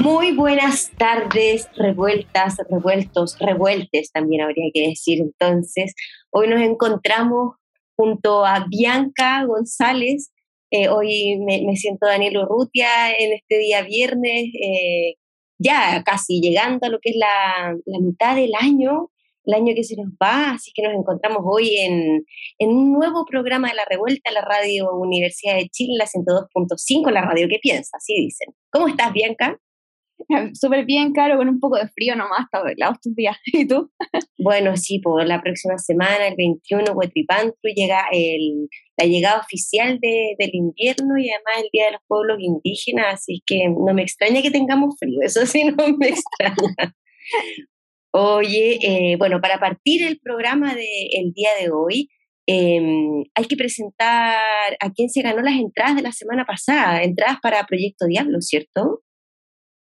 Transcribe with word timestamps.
Muy 0.00 0.32
buenas 0.32 0.90
tardes, 0.98 1.68
revueltas, 1.76 2.56
revueltos, 2.68 3.38
revueltes 3.38 4.10
también 4.10 4.42
habría 4.42 4.70
que 4.74 4.88
decir 4.88 5.20
entonces. 5.20 5.94
Hoy 6.30 6.48
nos 6.48 6.60
encontramos 6.60 7.56
junto 7.96 8.44
a 8.44 8.66
Bianca 8.68 9.44
González. 9.44 10.32
Eh, 10.70 10.88
hoy 10.88 11.38
me, 11.38 11.76
siento 11.76 12.06
Daniel 12.06 12.38
Urrutia 12.38 13.12
en 13.16 13.34
este 13.34 13.58
día 13.58 13.82
viernes, 13.82 14.46
eh, 14.60 15.14
ya 15.58 16.02
casi 16.04 16.40
llegando 16.40 16.86
a 16.86 16.90
lo 16.90 16.98
que 17.00 17.10
es 17.10 17.16
la, 17.16 17.76
mitad 18.00 18.34
del 18.34 18.52
año, 18.60 19.10
el 19.44 19.54
año 19.54 19.74
que 19.76 19.84
se 19.84 19.96
nos 19.96 20.08
va, 20.20 20.52
así 20.52 20.72
que 20.74 20.82
nos 20.82 20.94
encontramos 20.94 21.42
hoy 21.44 21.76
en, 21.76 22.24
en 22.58 22.70
un 22.70 22.92
nuevo 22.92 23.24
programa 23.24 23.68
de 23.68 23.74
La 23.74 23.84
Revuelta, 23.88 24.32
la 24.32 24.40
radio 24.42 24.92
Universidad 24.92 25.54
de 25.54 25.68
Chile, 25.68 25.94
la 25.96 26.06
102.5, 26.06 27.12
la 27.12 27.22
radio 27.22 27.46
que 27.48 27.58
piensa, 27.62 27.96
así 27.96 28.14
dicen. 28.14 28.48
¿Cómo 28.70 28.88
estás, 28.88 29.12
Bianca? 29.12 29.60
Súper 30.54 30.84
bien, 30.84 31.12
Caro, 31.12 31.36
con 31.36 31.48
un 31.48 31.60
poco 31.60 31.76
de 31.76 31.88
frío 31.88 32.16
nomás, 32.16 32.40
hasta 32.40 32.62
lado 32.76 32.92
estos 32.92 33.14
días. 33.14 33.36
¿Y 33.46 33.66
tú? 33.66 33.90
Bueno, 34.38 34.76
sí, 34.76 34.98
por 34.98 35.24
la 35.26 35.42
próxima 35.42 35.78
semana, 35.78 36.28
el 36.28 36.36
21, 36.36 36.92
Huetripantru, 36.92 37.70
llega 37.74 38.06
el, 38.12 38.68
la 38.96 39.06
llegada 39.06 39.40
oficial 39.40 39.98
de, 40.00 40.34
del 40.38 40.54
invierno 40.54 41.18
y 41.18 41.30
además 41.30 41.54
el 41.62 41.68
Día 41.72 41.86
de 41.86 41.92
los 41.92 42.00
Pueblos 42.06 42.38
Indígenas, 42.40 43.14
así 43.14 43.42
que 43.46 43.68
no 43.68 43.94
me 43.94 44.02
extraña 44.02 44.42
que 44.42 44.50
tengamos 44.50 44.96
frío, 44.98 45.20
eso 45.22 45.46
sí 45.46 45.64
no 45.64 45.96
me 45.96 46.08
extraña. 46.08 46.94
Oye, 48.12 48.78
eh, 48.80 49.16
bueno, 49.16 49.40
para 49.40 49.58
partir 49.58 50.04
el 50.06 50.20
programa 50.20 50.74
del 50.74 51.32
día 51.32 51.50
de 51.60 51.70
hoy, 51.72 52.08
em, 52.46 53.24
hay 53.34 53.44
que 53.46 53.56
presentar 53.56 54.76
a 54.78 54.92
quién 54.92 55.10
se 55.10 55.22
ganó 55.22 55.42
las 55.42 55.54
entradas 55.58 55.96
de 55.96 56.02
la 56.02 56.12
semana 56.12 56.44
pasada, 56.44 57.02
entradas 57.02 57.38
para 57.42 57.64
Proyecto 57.64 58.06
Diablo, 58.06 58.40
¿cierto? 58.40 59.02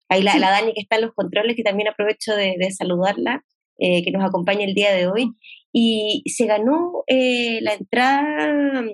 Ahí 0.09 0.23
la, 0.23 0.38
la, 0.38 0.52
Dani 0.52 0.73
que 0.73 0.81
está 0.81 0.95
en 0.95 1.03
los 1.03 1.13
controles, 1.13 1.55
que 1.55 1.63
también 1.63 1.89
aprovecho 1.89 2.36
de, 2.36 2.55
saludarla, 2.72 3.44
eh, 3.77 4.03
que 4.03 4.11
nos 4.11 4.23
acompaña 4.23 4.66
el 4.66 4.73
día 4.73 4.94
de 4.94 5.08
hoy. 5.08 5.33
Y 5.73 6.23
se 6.25 6.45
ganó 6.45 7.03
eh, 7.08 7.59
la 7.61 7.73
entrada 7.73 8.86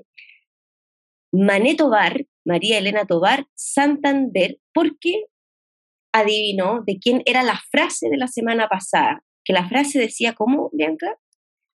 Mané 1.31 1.75
Tobar, 1.75 2.25
María 2.45 2.77
Elena 2.77 3.05
Tobar, 3.05 3.45
Santander, 3.55 4.57
porque 4.73 5.25
adivinó 6.13 6.83
de 6.85 6.99
quién 6.99 7.21
era 7.25 7.43
la 7.43 7.59
frase 7.71 8.09
de 8.09 8.17
la 8.17 8.27
semana 8.27 8.67
pasada. 8.67 9.23
Que 9.43 9.53
la 9.53 9.67
frase 9.67 9.99
decía, 9.99 10.33
¿cómo, 10.33 10.69
Bianca? 10.73 11.17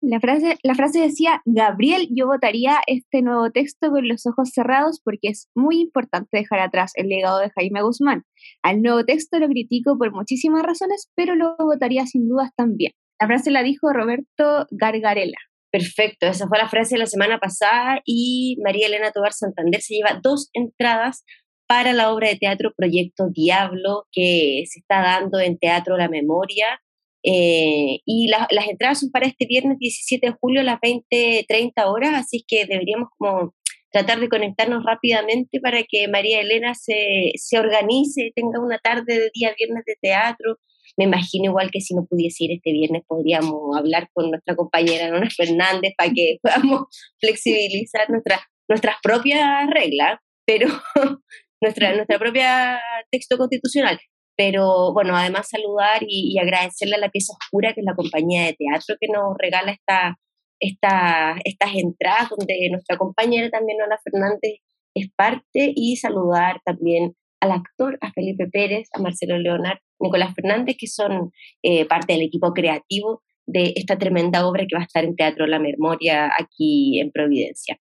La 0.07 0.21
frase, 0.21 0.59
la 0.63 0.75
frase 0.75 1.01
decía, 1.01 1.41
Gabriel, 1.47 2.09
yo 2.11 2.27
votaría 2.27 2.79
este 2.87 3.23
nuevo 3.23 3.51
texto 3.51 3.91
con 3.91 4.07
los 4.07 4.27
ojos 4.27 4.51
cerrados 4.51 5.01
porque 5.03 5.29
es 5.29 5.49
muy 5.55 5.81
importante 5.81 6.37
dejar 6.37 6.61
atrás 6.61 6.93
el 6.97 7.09
legado 7.09 7.39
de 7.39 7.51
Jaime 7.51 7.81
Guzmán. 7.81 8.25
Al 8.63 8.83
nuevo 8.83 9.03
texto 9.07 9.39
lo 9.39 9.49
critico 9.49 9.97
por 9.97 10.13
muchísimas 10.13 10.63
razones, 10.63 11.11
pero 11.15 11.37
lo 11.37 11.57
votaría 11.57 12.05
sin 12.05 12.29
dudas 12.29 12.51
también. 12.55 12.93
La 13.19 13.29
frase 13.29 13.51
la 13.51 13.63
dijo 13.63 13.95
Roberto 13.95 14.67
Gargarela. 14.71 15.39
Perfecto, 15.73 16.27
esa 16.27 16.49
fue 16.49 16.59
la 16.59 16.69
frase 16.69 16.97
de 16.97 16.99
la 16.99 17.07
semana 17.07 17.39
pasada 17.39 18.03
y 18.05 18.59
María 18.63 18.89
Elena 18.89 19.11
Tobar 19.11 19.33
Santander 19.33 19.81
se 19.81 19.95
lleva 19.95 20.21
dos 20.23 20.51
entradas 20.53 21.25
para 21.67 21.95
la 21.95 22.13
obra 22.13 22.29
de 22.29 22.37
teatro 22.37 22.75
Proyecto 22.77 23.31
Diablo 23.31 24.05
que 24.13 24.65
se 24.67 24.81
está 24.81 25.01
dando 25.01 25.41
en 25.41 25.59
Teatro 25.59 25.97
La 25.97 26.11
Memoria 26.11 26.79
eh, 27.27 28.01
y 28.05 28.29
las 28.29 28.69
entradas 28.69 29.01
son 29.01 29.11
para 29.11 29.27
este 29.27 29.47
viernes 29.47 29.79
17 29.79 30.27
de 30.27 30.37
julio 30.39 30.61
a 30.61 30.65
las 30.65 30.79
20, 30.81 31.47
30 31.49 31.91
horas, 31.91 32.13
así 32.15 32.45
que 32.47 32.67
deberíamos 32.67 33.09
como 33.17 33.55
tratar 33.91 34.21
de 34.21 34.29
conectarnos 34.29 34.85
rápidamente 34.85 35.59
para 35.61 35.85
que 35.85 36.07
María 36.09 36.41
Elena 36.41 36.75
se, 36.75 37.33
se 37.37 37.59
organice, 37.59 38.33
tenga 38.35 38.61
una 38.61 38.79
tarde 38.79 39.15
de 39.15 39.31
día 39.33 39.55
viernes 39.57 39.85
de 39.87 39.97
teatro. 40.03 40.59
Me 40.99 41.05
imagino 41.05 41.47
igual 41.47 41.71
que 41.71 41.81
si 41.81 41.95
no 41.95 42.05
pudiese 42.05 42.45
ir 42.45 42.53
este 42.53 42.73
viernes 42.73 43.03
podríamos 43.07 43.75
hablar 43.77 44.09
con 44.13 44.31
nuestra 44.31 44.55
compañera 44.55 45.09
Nona 45.09 45.31
Fernández 45.31 45.95
para 45.97 46.11
que 46.13 46.39
podamos 46.43 46.83
flexibilizar 47.21 48.11
nuestra, 48.11 48.41
nuestras 48.69 48.97
propias 49.03 49.67
reglas, 49.71 50.19
pero 50.45 50.69
nuestra, 51.63 51.95
nuestra 51.95 52.19
propia 52.19 52.81
texto 53.11 53.39
constitucional. 53.39 53.99
Pero 54.37 54.93
bueno, 54.93 55.17
además 55.17 55.49
saludar 55.49 56.03
y, 56.07 56.39
agradecerle 56.39 56.97
a 56.97 56.99
la 56.99 57.11
pieza 57.11 57.35
oscura, 57.41 57.73
que 57.73 57.81
es 57.81 57.87
la 57.87 57.95
compañía 57.95 58.45
de 58.47 58.55
teatro 58.55 58.97
que 59.01 59.09
nos 59.09 59.37
regala 59.39 59.73
esta, 59.73 60.19
esta, 60.61 61.37
estas 61.45 61.75
entradas, 61.75 62.31
donde 62.31 62.69
nuestra 62.71 62.97
compañera 62.97 63.51
también, 63.51 63.81
Ana 63.81 63.99
Fernández, 64.03 64.61
es 64.95 65.09
parte, 65.17 65.73
y 65.75 65.97
saludar 65.97 66.61
también 66.65 67.15
al 67.41 67.53
actor, 67.53 67.99
a 68.01 68.13
Felipe 68.13 68.47
Pérez, 68.47 68.89
a 68.93 69.01
Marcelo 69.01 69.39
Leonard, 69.39 69.79
Nicolás 70.01 70.35
Fernández, 70.35 70.77
que 70.79 70.87
son 70.87 71.31
eh, 71.63 71.85
parte 71.85 72.15
del 72.15 72.23
equipo 72.23 72.53
creativo 72.53 73.23
de 73.47 73.75
esta 73.77 73.99
tremenda 73.99 74.47
obra 74.47 74.67
que 74.67 74.75
va 74.75 74.83
a 74.83 74.87
estar 74.87 75.05
en 75.05 75.17
Teatro 75.17 75.47
La 75.47 75.59
Memoria 75.59 76.31
aquí 76.39 77.01
en 77.01 77.11
Providencia. 77.11 77.79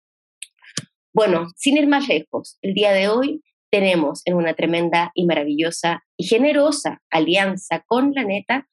Bueno, 1.15 1.47
sin 1.57 1.79
ir 1.79 1.87
más 1.87 2.09
lejos, 2.09 2.59
el 2.61 2.75
día 2.75 2.93
de 2.93 3.09
hoy 3.09 3.41
tenemos 3.71 4.23
en 4.25 4.35
una 4.35 4.55
tremenda 4.55 5.11
y 5.15 5.27
maravillosa 5.27 6.05
y 6.17 6.27
generosa 6.27 7.03
alianza 7.11 7.83
con 7.87 8.13
la 8.15 8.25
neta, 8.25 8.67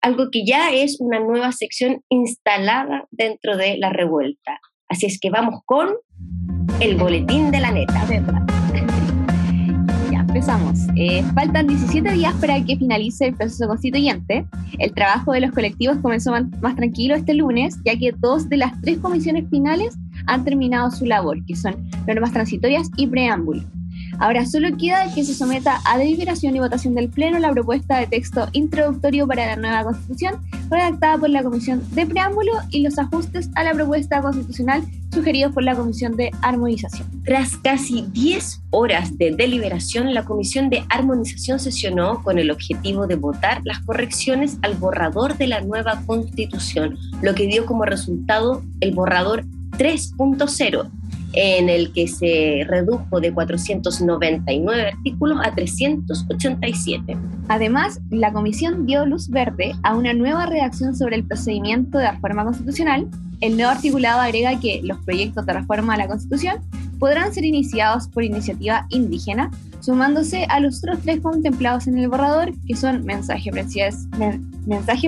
algo 0.00 0.30
que 0.30 0.44
ya 0.44 0.72
es 0.72 1.00
una 1.00 1.20
nueva 1.20 1.52
sección 1.52 2.02
instalada 2.08 3.06
dentro 3.10 3.56
de 3.56 3.78
la 3.78 3.90
revuelta. 3.90 4.60
Así 4.88 5.06
es 5.06 5.18
que 5.18 5.30
vamos 5.30 5.60
con 5.64 5.88
el 6.80 6.96
boletín 6.96 7.50
de 7.50 7.60
la 7.60 7.70
neta. 7.70 8.06
Ya 10.10 10.20
empezamos. 10.20 10.78
Eh, 10.96 11.24
faltan 11.34 11.66
17 11.66 12.12
días 12.12 12.34
para 12.34 12.62
que 12.62 12.76
finalice 12.76 13.26
el 13.26 13.34
proceso 13.34 13.66
constituyente. 13.66 14.46
El 14.78 14.92
trabajo 14.92 15.32
de 15.32 15.40
los 15.40 15.52
colectivos 15.52 15.96
comenzó 15.98 16.32
más 16.60 16.76
tranquilo 16.76 17.14
este 17.14 17.34
lunes, 17.34 17.76
ya 17.84 17.96
que 17.96 18.12
dos 18.18 18.48
de 18.48 18.58
las 18.58 18.78
tres 18.82 18.98
comisiones 18.98 19.48
finales 19.48 19.96
han 20.26 20.44
terminado 20.44 20.90
su 20.90 21.06
labor, 21.06 21.44
que 21.46 21.56
son 21.56 21.88
normas 22.06 22.32
transitorias 22.32 22.90
y 22.96 23.06
preámbulo. 23.06 23.62
Ahora 24.18 24.46
solo 24.46 24.76
queda 24.76 25.12
que 25.14 25.24
se 25.24 25.34
someta 25.34 25.80
a 25.84 25.98
deliberación 25.98 26.54
y 26.56 26.60
votación 26.60 26.94
del 26.94 27.08
Pleno 27.08 27.38
la 27.38 27.52
propuesta 27.52 27.98
de 27.98 28.06
texto 28.06 28.48
introductorio 28.52 29.26
para 29.26 29.46
la 29.46 29.56
nueva 29.56 29.84
Constitución, 29.84 30.40
redactada 30.70 31.18
por 31.18 31.30
la 31.30 31.42
Comisión 31.42 31.82
de 31.92 32.06
Preámbulo 32.06 32.52
y 32.70 32.80
los 32.80 32.98
ajustes 32.98 33.50
a 33.54 33.64
la 33.64 33.72
propuesta 33.72 34.22
constitucional 34.22 34.82
sugeridos 35.12 35.52
por 35.52 35.62
la 35.62 35.74
Comisión 35.74 36.16
de 36.16 36.30
Armonización. 36.42 37.08
Tras 37.24 37.56
casi 37.56 38.06
10 38.12 38.62
horas 38.70 39.16
de 39.16 39.30
deliberación, 39.30 40.12
la 40.12 40.24
Comisión 40.24 40.70
de 40.70 40.84
Armonización 40.88 41.60
sesionó 41.60 42.22
con 42.22 42.38
el 42.38 42.50
objetivo 42.50 43.06
de 43.06 43.14
votar 43.16 43.60
las 43.64 43.80
correcciones 43.80 44.58
al 44.62 44.74
borrador 44.74 45.36
de 45.36 45.46
la 45.46 45.60
nueva 45.60 46.02
Constitución, 46.06 46.96
lo 47.22 47.34
que 47.34 47.46
dio 47.46 47.66
como 47.66 47.84
resultado 47.84 48.62
el 48.80 48.92
borrador 48.92 49.44
3.0 49.78 50.90
en 51.34 51.68
el 51.68 51.92
que 51.92 52.06
se 52.08 52.64
redujo 52.66 53.20
de 53.20 53.32
499 53.32 54.88
artículos 54.88 55.38
a 55.44 55.52
387. 55.54 57.16
Además, 57.48 58.00
la 58.10 58.32
Comisión 58.32 58.86
dio 58.86 59.04
luz 59.04 59.28
verde 59.28 59.74
a 59.82 59.94
una 59.94 60.12
nueva 60.14 60.46
redacción 60.46 60.96
sobre 60.96 61.16
el 61.16 61.24
procedimiento 61.24 61.98
de 61.98 62.10
reforma 62.10 62.44
constitucional. 62.44 63.08
El 63.40 63.56
nuevo 63.56 63.72
articulado 63.72 64.20
agrega 64.20 64.58
que 64.60 64.80
los 64.82 64.98
proyectos 65.04 65.44
de 65.44 65.52
reforma 65.52 65.94
a 65.94 65.98
la 65.98 66.06
Constitución 66.06 66.56
podrán 66.98 67.34
ser 67.34 67.44
iniciados 67.44 68.08
por 68.08 68.22
iniciativa 68.22 68.86
indígena, 68.90 69.50
sumándose 69.84 70.46
a 70.48 70.60
los 70.60 70.78
otros 70.78 71.00
tres 71.02 71.20
contemplados 71.20 71.86
en 71.86 71.98
el 71.98 72.08
borrador, 72.08 72.52
que 72.66 72.74
son 72.74 73.04
mensaje, 73.04 73.50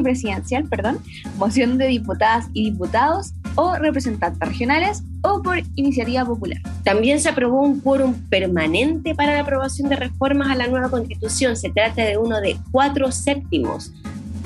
presidencial, 0.02 0.64
perdón, 0.68 0.98
moción 1.38 1.78
de 1.78 1.86
diputadas 1.86 2.48
y 2.52 2.70
diputados 2.70 3.32
o 3.54 3.74
representantes 3.76 4.46
regionales 4.46 5.02
o 5.22 5.42
por 5.42 5.62
iniciativa 5.76 6.26
popular. 6.26 6.60
También 6.84 7.20
se 7.20 7.30
aprobó 7.30 7.62
un 7.62 7.80
quórum 7.80 8.14
permanente 8.28 9.14
para 9.14 9.34
la 9.34 9.40
aprobación 9.40 9.88
de 9.88 9.96
reformas 9.96 10.50
a 10.50 10.56
la 10.56 10.66
nueva 10.66 10.90
constitución. 10.90 11.56
Se 11.56 11.70
trata 11.70 12.02
de 12.02 12.18
uno 12.18 12.40
de 12.42 12.58
cuatro 12.70 13.10
séptimos 13.10 13.92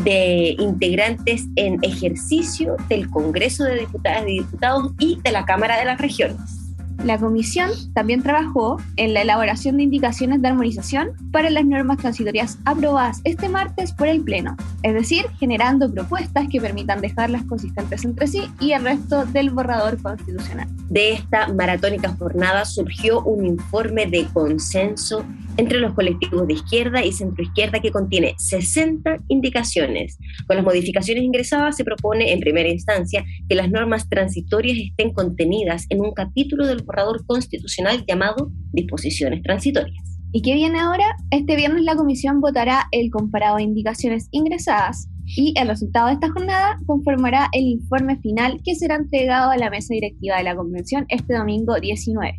de 0.05 0.55
integrantes 0.59 1.45
en 1.57 1.79
ejercicio 1.83 2.77
del 2.89 3.11
Congreso 3.11 3.65
de 3.65 3.81
Diputadas 3.81 4.23
y 4.29 4.39
Diputados 4.39 4.93
y 5.01 5.21
de 5.23 5.33
la 5.33 5.45
Cámara 5.45 5.79
de 5.79 5.87
las 5.87 6.01
Regiones. 6.01 6.60
La 7.05 7.19
comisión 7.19 7.71
también 7.95 8.23
trabajó 8.23 8.77
en 8.97 9.15
la 9.15 9.23
elaboración 9.23 9.79
de 9.79 9.85
indicaciones 9.85 10.43
de 10.43 10.49
armonización 10.49 11.13
para 11.33 11.49
las 11.49 11.65
normas 11.65 11.97
transitorias 11.97 12.59
aprobadas 12.67 13.23
este 13.25 13.49
martes 13.49 13.93
por 13.93 14.07
el 14.07 14.23
Pleno, 14.23 14.55
es 14.83 14.93
decir, 14.93 15.25
generando 15.39 15.91
propuestas 15.91 16.47
que 16.49 16.61
permitan 16.61 17.01
dejarlas 17.01 17.45
consistentes 17.45 18.05
entre 18.05 18.27
sí 18.27 18.43
y 18.61 18.73
el 18.73 18.85
resto 18.85 19.25
del 19.25 19.49
borrador 19.49 20.01
constitucional. 20.03 20.69
De 20.91 21.13
esta 21.13 21.49
maratónica 21.49 22.11
jornada 22.17 22.67
surgió 22.67 23.23
un 23.23 23.47
informe 23.47 24.07
de 24.07 24.27
consenso 24.35 25.25
entre 25.57 25.79
los 25.79 25.95
colectivos 25.95 26.47
de 26.47 26.55
izquierda 26.55 27.05
y 27.05 27.13
centroizquierda 27.13 27.81
que 27.81 27.91
contiene 27.91 28.35
60 28.39 29.19
indicaciones. 29.29 30.19
Con 30.47 30.57
las 30.57 30.65
modificaciones 30.65 31.23
ingresadas 31.23 31.77
se 31.77 31.85
propone 31.85 32.33
en 32.33 32.41
primera 32.41 32.69
instancia 32.69 33.25
que 33.49 33.55
las 33.55 33.71
normas 33.71 34.09
transitorias 34.09 34.79
estén 34.79 35.13
contenidas 35.13 35.87
en 35.91 36.01
un 36.01 36.13
capítulo 36.13 36.67
del 36.67 36.85
borrador 36.91 37.25
constitucional 37.27 38.05
llamado 38.07 38.51
disposiciones 38.73 39.43
transitorias. 39.43 40.19
¿Y 40.33 40.43
qué 40.43 40.55
viene 40.55 40.79
ahora? 40.79 41.17
Este 41.31 41.57
viernes 41.57 41.83
la 41.83 41.97
comisión 41.97 42.41
votará 42.41 42.87
el 42.93 43.11
comparado 43.11 43.57
de 43.57 43.65
indicaciones 43.65 44.29
ingresadas 44.31 45.09
y 45.37 45.55
el 45.57 45.69
resultado 45.69 46.09
de 46.09 46.15
esta 46.15 46.31
jornada 46.31 46.79
conformará 46.87 47.49
el 47.53 47.65
informe 47.65 48.17
final 48.19 48.61
que 48.65 48.75
será 48.75 48.97
entregado 48.97 49.51
a 49.51 49.57
la 49.57 49.71
mesa 49.71 49.95
directiva 49.95 50.37
de 50.37 50.45
la 50.45 50.57
convención 50.57 51.05
este 51.09 51.35
domingo 51.35 51.79
19. 51.81 52.37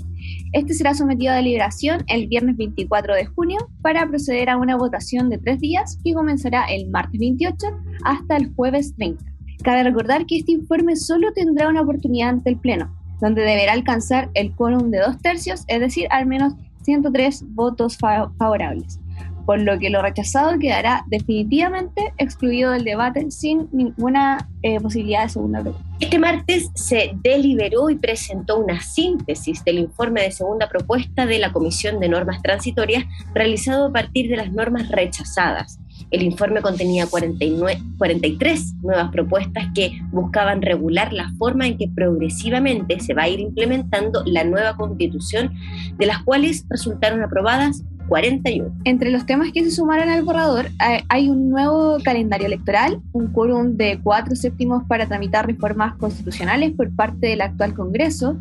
Este 0.54 0.74
será 0.74 0.94
sometido 0.94 1.34
a 1.34 1.38
deliberación 1.38 2.04
el 2.08 2.28
viernes 2.28 2.58
24 2.58 3.16
de 3.16 3.26
junio 3.26 3.60
para 3.82 4.08
proceder 4.08 4.50
a 4.50 4.58
una 4.58 4.76
votación 4.76 5.30
de 5.30 5.38
tres 5.38 5.60
días 5.60 5.98
que 6.04 6.14
comenzará 6.14 6.66
el 6.66 6.90
martes 6.90 7.20
28 7.20 7.68
hasta 8.04 8.38
el 8.38 8.54
jueves 8.54 8.94
30. 8.96 9.24
Cabe 9.64 9.84
recordar 9.84 10.26
que 10.26 10.38
este 10.38 10.54
informe 10.54 10.96
solo 10.96 11.32
tendrá 11.34 11.70
una 11.70 11.82
oportunidad 11.82 12.30
ante 12.30 12.50
el 12.50 12.60
Pleno, 12.60 13.01
donde 13.22 13.44
deberá 13.44 13.74
alcanzar 13.74 14.30
el 14.34 14.54
quórum 14.54 14.92
de 14.92 15.00
dos 15.00 15.18
tercios, 15.20 15.64
es 15.68 15.80
decir, 15.80 16.08
al 16.10 16.26
menos 16.26 16.54
103 16.84 17.46
votos 17.54 17.98
favorables 17.98 19.00
por 19.46 19.60
lo 19.60 19.78
que 19.80 19.90
lo 19.90 20.02
rechazado 20.02 20.58
quedará 20.60 21.04
definitivamente 21.08 22.14
excluido 22.18 22.72
del 22.72 22.86
debate 22.86 23.30
sin 23.32 23.68
ninguna 23.74 24.50
eh, 24.62 24.80
posibilidad 24.80 25.24
de 25.24 25.30
segunda 25.30 25.60
pregunta. 25.60 25.86
Este 26.00 26.20
martes 26.20 26.72
se 26.74 27.12
deliberó 27.22 27.90
y 27.90 27.98
presentó 27.98 28.60
una 28.60 28.80
síntesis 28.80 29.62
del 29.66 29.80
informe 29.80 30.22
de 30.22 30.32
segunda 30.32 30.70
propuesta 30.70 31.26
de 31.26 31.40
la 31.40 31.52
Comisión 31.52 32.00
de 32.00 32.08
Normas 32.08 32.42
Transitorias 32.42 33.04
realizado 33.34 33.88
a 33.88 33.92
partir 33.92 34.30
de 34.30 34.38
las 34.38 34.54
normas 34.54 34.88
rechazadas. 34.88 35.81
El 36.10 36.24
informe 36.24 36.62
contenía 36.62 37.06
49, 37.06 37.80
43 37.98 38.76
nuevas 38.82 39.12
propuestas 39.12 39.68
que 39.76 40.00
buscaban 40.12 40.62
regular 40.62 41.14
la 41.14 41.32
forma 41.38 41.68
en 41.68 41.78
que 41.78 41.88
progresivamente 41.88 43.00
se 43.00 43.14
va 43.14 43.24
a 43.24 43.30
ir 43.30 43.40
implementando 43.40 44.24
la 44.26 44.44
nueva 44.44 44.76
constitución, 44.76 45.54
de 45.98 46.06
las 46.06 46.24
cuales 46.24 46.66
resultaron 46.70 47.22
aprobadas 47.22 47.84
41. 48.08 48.74
Entre 48.84 49.10
los 49.10 49.26
temas 49.26 49.52
que 49.54 49.64
se 49.64 49.72
sumaron 49.72 50.10
al 50.10 50.24
borrador 50.24 50.68
hay 51.08 51.30
un 51.30 51.50
nuevo 51.50 51.98
calendario 52.04 52.48
electoral, 52.48 53.00
un 53.14 53.28
quórum 53.32 53.78
de 53.78 54.02
cuatro 54.04 54.36
séptimos 54.36 54.84
para 54.84 55.08
tramitar 55.08 55.48
reformas 55.48 55.96
constitucionales 55.96 56.72
por 56.72 56.94
parte 56.94 57.28
del 57.28 57.40
actual 57.40 57.74
Congreso. 57.74 58.38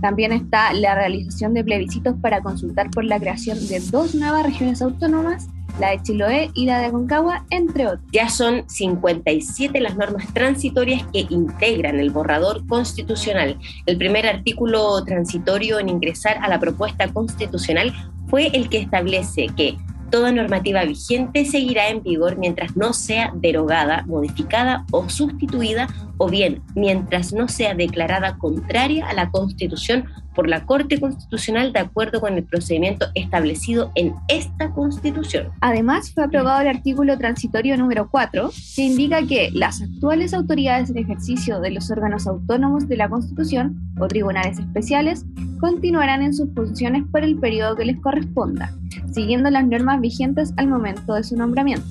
También 0.00 0.32
está 0.32 0.72
la 0.72 0.94
realización 0.94 1.54
de 1.54 1.64
plebiscitos 1.64 2.14
para 2.20 2.40
consultar 2.40 2.90
por 2.90 3.04
la 3.04 3.18
creación 3.18 3.58
de 3.68 3.80
dos 3.80 4.14
nuevas 4.14 4.44
regiones 4.44 4.82
autónomas 4.82 5.48
la 5.78 5.90
de 5.90 6.02
Chiloé 6.02 6.50
y 6.54 6.66
la 6.66 6.80
de 6.80 6.86
Aconcagua, 6.86 7.46
entre 7.50 7.86
otros. 7.86 8.04
Ya 8.12 8.28
son 8.28 8.68
57 8.68 9.80
las 9.80 9.96
normas 9.96 10.32
transitorias 10.32 11.04
que 11.12 11.26
integran 11.30 12.00
el 12.00 12.10
borrador 12.10 12.66
constitucional. 12.66 13.58
El 13.86 13.96
primer 13.96 14.26
artículo 14.26 15.02
transitorio 15.04 15.78
en 15.78 15.88
ingresar 15.88 16.38
a 16.42 16.48
la 16.48 16.58
propuesta 16.58 17.12
constitucional 17.12 17.92
fue 18.28 18.48
el 18.48 18.68
que 18.68 18.78
establece 18.78 19.46
que 19.56 19.76
toda 20.10 20.32
normativa 20.32 20.84
vigente 20.84 21.44
seguirá 21.44 21.88
en 21.88 22.02
vigor 22.02 22.36
mientras 22.36 22.76
no 22.76 22.92
sea 22.92 23.32
derogada, 23.34 24.04
modificada 24.06 24.84
o 24.90 25.08
sustituida, 25.08 25.88
o 26.18 26.28
bien 26.28 26.62
mientras 26.74 27.32
no 27.32 27.48
sea 27.48 27.74
declarada 27.74 28.36
contraria 28.36 29.08
a 29.08 29.14
la 29.14 29.30
Constitución 29.30 30.04
por 30.34 30.48
la 30.48 30.64
Corte 30.64 31.00
Constitucional 31.00 31.72
de 31.72 31.80
acuerdo 31.80 32.20
con 32.20 32.34
el 32.34 32.44
procedimiento 32.44 33.06
establecido 33.14 33.90
en 33.94 34.14
esta 34.28 34.70
Constitución. 34.70 35.48
Además, 35.60 36.12
fue 36.12 36.24
aprobado 36.24 36.60
el 36.60 36.68
artículo 36.68 37.16
transitorio 37.18 37.76
número 37.76 38.08
4, 38.10 38.50
que 38.76 38.82
indica 38.82 39.26
que 39.26 39.50
las 39.52 39.82
actuales 39.82 40.34
autoridades 40.34 40.90
en 40.90 40.98
ejercicio 40.98 41.60
de 41.60 41.70
los 41.70 41.90
órganos 41.90 42.26
autónomos 42.26 42.88
de 42.88 42.96
la 42.96 43.08
Constitución 43.08 43.80
o 43.98 44.06
tribunales 44.08 44.58
especiales 44.58 45.24
continuarán 45.60 46.22
en 46.22 46.34
sus 46.34 46.48
funciones 46.54 47.04
por 47.10 47.22
el 47.22 47.38
periodo 47.38 47.76
que 47.76 47.84
les 47.84 48.00
corresponda, 48.00 48.74
siguiendo 49.12 49.50
las 49.50 49.66
normas 49.66 50.00
vigentes 50.00 50.52
al 50.56 50.68
momento 50.68 51.14
de 51.14 51.24
su 51.24 51.36
nombramiento. 51.36 51.86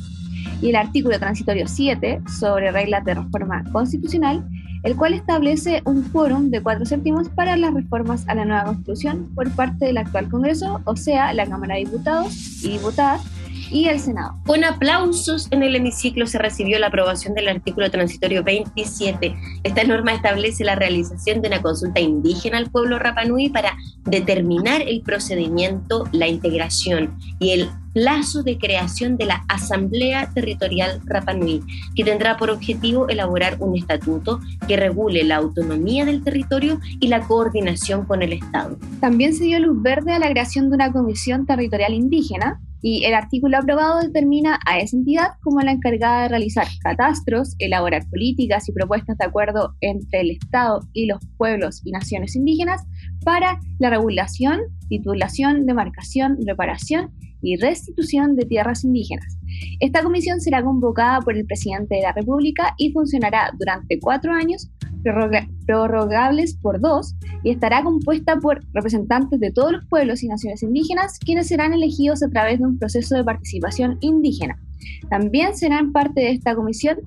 Y 0.61 0.69
el 0.69 0.75
artículo 0.75 1.17
transitorio 1.19 1.67
7, 1.67 2.21
sobre 2.39 2.71
reglas 2.71 3.05
de 3.05 3.13
reforma 3.13 3.63
constitucional, 3.71 4.45
el 4.83 4.95
cual 4.95 5.13
establece 5.13 5.81
un 5.85 6.03
quórum 6.03 6.49
de 6.49 6.61
cuatro 6.61 6.85
séptimos 6.85 7.29
para 7.29 7.57
las 7.57 7.73
reformas 7.73 8.27
a 8.27 8.35
la 8.35 8.45
nueva 8.45 8.65
Constitución 8.65 9.29
por 9.35 9.49
parte 9.51 9.85
del 9.85 9.97
actual 9.97 10.29
Congreso, 10.29 10.81
o 10.85 10.95
sea, 10.95 11.33
la 11.33 11.45
Cámara 11.45 11.75
de 11.75 11.81
Diputados 11.81 12.63
y 12.63 12.71
Diputadas, 12.73 13.21
y 13.71 13.87
el 13.87 13.99
Senado. 13.99 14.35
Con 14.45 14.63
aplausos 14.63 15.47
en 15.51 15.63
el 15.63 15.75
hemiciclo 15.75 16.27
se 16.27 16.37
recibió 16.37 16.79
la 16.79 16.87
aprobación 16.87 17.33
del 17.33 17.47
artículo 17.47 17.89
transitorio 17.91 18.43
27. 18.43 19.35
Esta 19.63 19.83
norma 19.83 20.13
establece 20.13 20.63
la 20.63 20.75
realización 20.75 21.41
de 21.41 21.47
una 21.49 21.61
consulta 21.61 21.99
indígena 21.99 22.57
al 22.57 22.69
pueblo 22.69 22.99
Rapanui 22.99 23.49
para 23.49 23.75
determinar 24.05 24.81
el 24.81 25.01
procedimiento, 25.01 26.05
la 26.11 26.27
integración 26.27 27.17
y 27.39 27.51
el 27.51 27.69
plazo 27.93 28.43
de 28.43 28.57
creación 28.57 29.17
de 29.17 29.25
la 29.25 29.43
Asamblea 29.47 30.29
Territorial 30.33 31.01
Rapanui, 31.05 31.61
que 31.95 32.03
tendrá 32.03 32.37
por 32.37 32.51
objetivo 32.51 33.09
elaborar 33.09 33.57
un 33.59 33.75
estatuto 33.75 34.39
que 34.67 34.77
regule 34.77 35.23
la 35.23 35.37
autonomía 35.37 36.05
del 36.05 36.23
territorio 36.23 36.79
y 36.99 37.07
la 37.07 37.21
coordinación 37.21 38.05
con 38.05 38.21
el 38.21 38.33
Estado. 38.33 38.77
También 38.99 39.33
se 39.33 39.45
dio 39.45 39.59
luz 39.59 39.81
verde 39.81 40.13
a 40.13 40.19
la 40.19 40.29
creación 40.29 40.69
de 40.69 40.75
una 40.75 40.91
comisión 40.91 41.45
territorial 41.45 41.93
indígena 41.93 42.59
y 42.81 43.05
el 43.05 43.13
artículo 43.13 43.57
aprobado 43.57 43.99
determina 43.99 44.59
a 44.65 44.79
esa 44.79 44.95
entidad 44.95 45.27
como 45.41 45.61
la 45.61 45.71
encargada 45.71 46.23
de 46.23 46.29
realizar 46.29 46.67
catastros, 46.81 47.55
elaborar 47.59 48.07
políticas 48.09 48.67
y 48.69 48.71
propuestas 48.71 49.17
de 49.17 49.25
acuerdo 49.25 49.75
entre 49.81 50.21
el 50.21 50.31
Estado 50.31 50.81
y 50.93 51.07
los 51.07 51.19
pueblos 51.37 51.81
y 51.83 51.91
naciones 51.91 52.35
indígenas 52.35 52.83
para 53.23 53.59
la 53.79 53.89
regulación, 53.89 54.59
titulación, 54.87 55.65
demarcación, 55.65 56.37
reparación 56.45 57.11
y 57.41 57.55
restitución 57.57 58.35
de 58.35 58.45
tierras 58.45 58.83
indígenas. 58.83 59.37
Esta 59.79 60.03
comisión 60.03 60.41
será 60.41 60.63
convocada 60.63 61.21
por 61.21 61.35
el 61.37 61.45
presidente 61.45 61.95
de 61.95 62.01
la 62.01 62.11
República 62.11 62.73
y 62.77 62.91
funcionará 62.91 63.51
durante 63.57 63.99
cuatro 63.99 64.33
años, 64.33 64.69
prorrogables 65.01 66.55
por 66.55 66.79
dos, 66.79 67.15
y 67.43 67.51
estará 67.51 67.83
compuesta 67.83 68.37
por 68.37 68.61
representantes 68.73 69.39
de 69.39 69.51
todos 69.51 69.71
los 69.71 69.85
pueblos 69.85 70.23
y 70.23 70.27
naciones 70.27 70.63
indígenas, 70.63 71.19
quienes 71.19 71.47
serán 71.47 71.73
elegidos 71.73 72.23
a 72.23 72.29
través 72.29 72.59
de 72.59 72.65
un 72.65 72.77
proceso 72.77 73.15
de 73.15 73.23
participación 73.23 73.97
indígena. 74.01 74.59
También 75.09 75.55
serán 75.55 75.91
parte 75.91 76.21
de 76.21 76.31
esta 76.31 76.55
comisión 76.55 76.99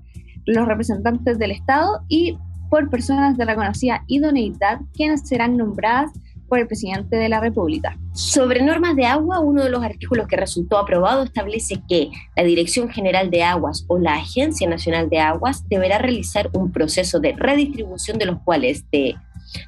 los 0.46 0.66
representantes 0.66 1.38
del 1.38 1.52
Estado 1.52 2.00
y 2.08 2.36
por 2.70 2.88
personas 2.88 3.36
de 3.36 3.44
reconocida 3.44 4.02
idoneidad, 4.06 4.80
quienes 4.94 5.28
serán 5.28 5.56
nombradas 5.56 6.10
por 6.52 6.58
el 6.58 6.66
presidente 6.66 7.16
de 7.16 7.30
la 7.30 7.40
República. 7.40 7.96
Sobre 8.12 8.60
normas 8.60 8.94
de 8.94 9.06
agua, 9.06 9.40
uno 9.40 9.64
de 9.64 9.70
los 9.70 9.82
artículos 9.82 10.28
que 10.28 10.36
resultó 10.36 10.76
aprobado 10.76 11.22
establece 11.22 11.80
que 11.88 12.10
la 12.36 12.42
Dirección 12.42 12.90
General 12.90 13.30
de 13.30 13.42
Aguas 13.42 13.86
o 13.88 13.98
la 13.98 14.16
Agencia 14.16 14.68
Nacional 14.68 15.08
de 15.08 15.18
Aguas 15.18 15.66
deberá 15.70 15.96
realizar 15.96 16.50
un 16.52 16.70
proceso 16.70 17.20
de 17.20 17.32
redistribución 17.32 18.18
de 18.18 18.26
los 18.26 18.38
cuales 18.42 18.84
de 18.92 19.14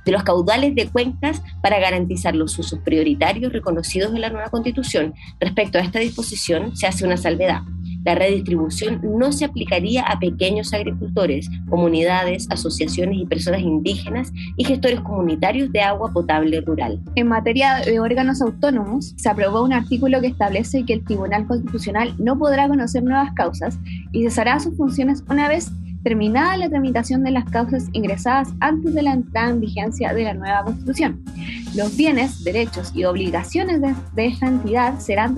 de 0.04 0.12
los 0.12 0.22
caudales 0.22 0.74
de 0.74 0.88
cuencas 0.88 1.42
para 1.62 1.78
garantizar 1.78 2.34
los 2.34 2.58
usos 2.58 2.78
prioritarios 2.80 3.52
reconocidos 3.52 4.14
en 4.14 4.22
la 4.22 4.30
nueva 4.30 4.48
Constitución. 4.48 5.14
Respecto 5.40 5.78
a 5.78 5.82
esta 5.82 5.98
disposición, 5.98 6.74
se 6.74 6.86
hace 6.86 7.04
una 7.04 7.18
salvedad 7.18 7.62
la 8.04 8.14
redistribución 8.14 9.00
no 9.02 9.32
se 9.32 9.44
aplicaría 9.44 10.02
a 10.02 10.18
pequeños 10.18 10.72
agricultores, 10.72 11.48
comunidades, 11.68 12.46
asociaciones 12.50 13.18
y 13.18 13.26
personas 13.26 13.60
indígenas 13.60 14.32
y 14.56 14.64
gestores 14.64 15.00
comunitarios 15.00 15.72
de 15.72 15.80
agua 15.80 16.12
potable 16.12 16.60
rural. 16.60 17.00
En 17.14 17.28
materia 17.28 17.76
de 17.84 18.00
órganos 18.00 18.40
autónomos, 18.40 19.14
se 19.16 19.28
aprobó 19.28 19.62
un 19.62 19.72
artículo 19.72 20.20
que 20.20 20.28
establece 20.28 20.84
que 20.84 20.94
el 20.94 21.04
Tribunal 21.04 21.46
Constitucional 21.46 22.14
no 22.18 22.38
podrá 22.38 22.68
conocer 22.68 23.02
nuevas 23.02 23.32
causas 23.34 23.78
y 24.12 24.22
cesará 24.24 24.60
sus 24.60 24.76
funciones 24.76 25.24
una 25.28 25.48
vez 25.48 25.70
terminada 26.04 26.56
la 26.58 26.68
tramitación 26.68 27.24
de 27.24 27.30
las 27.30 27.46
causas 27.46 27.88
ingresadas 27.92 28.50
antes 28.60 28.94
de 28.94 29.02
la 29.02 29.14
entrada 29.14 29.50
en 29.50 29.60
vigencia 29.60 30.12
de 30.12 30.22
la 30.22 30.34
nueva 30.34 30.62
Constitución. 30.62 31.24
Los 31.74 31.96
bienes, 31.96 32.44
derechos 32.44 32.92
y 32.94 33.04
obligaciones 33.04 33.80
de, 33.80 34.26
esta 34.26 34.46
entidad 34.46 35.00
serán 35.00 35.36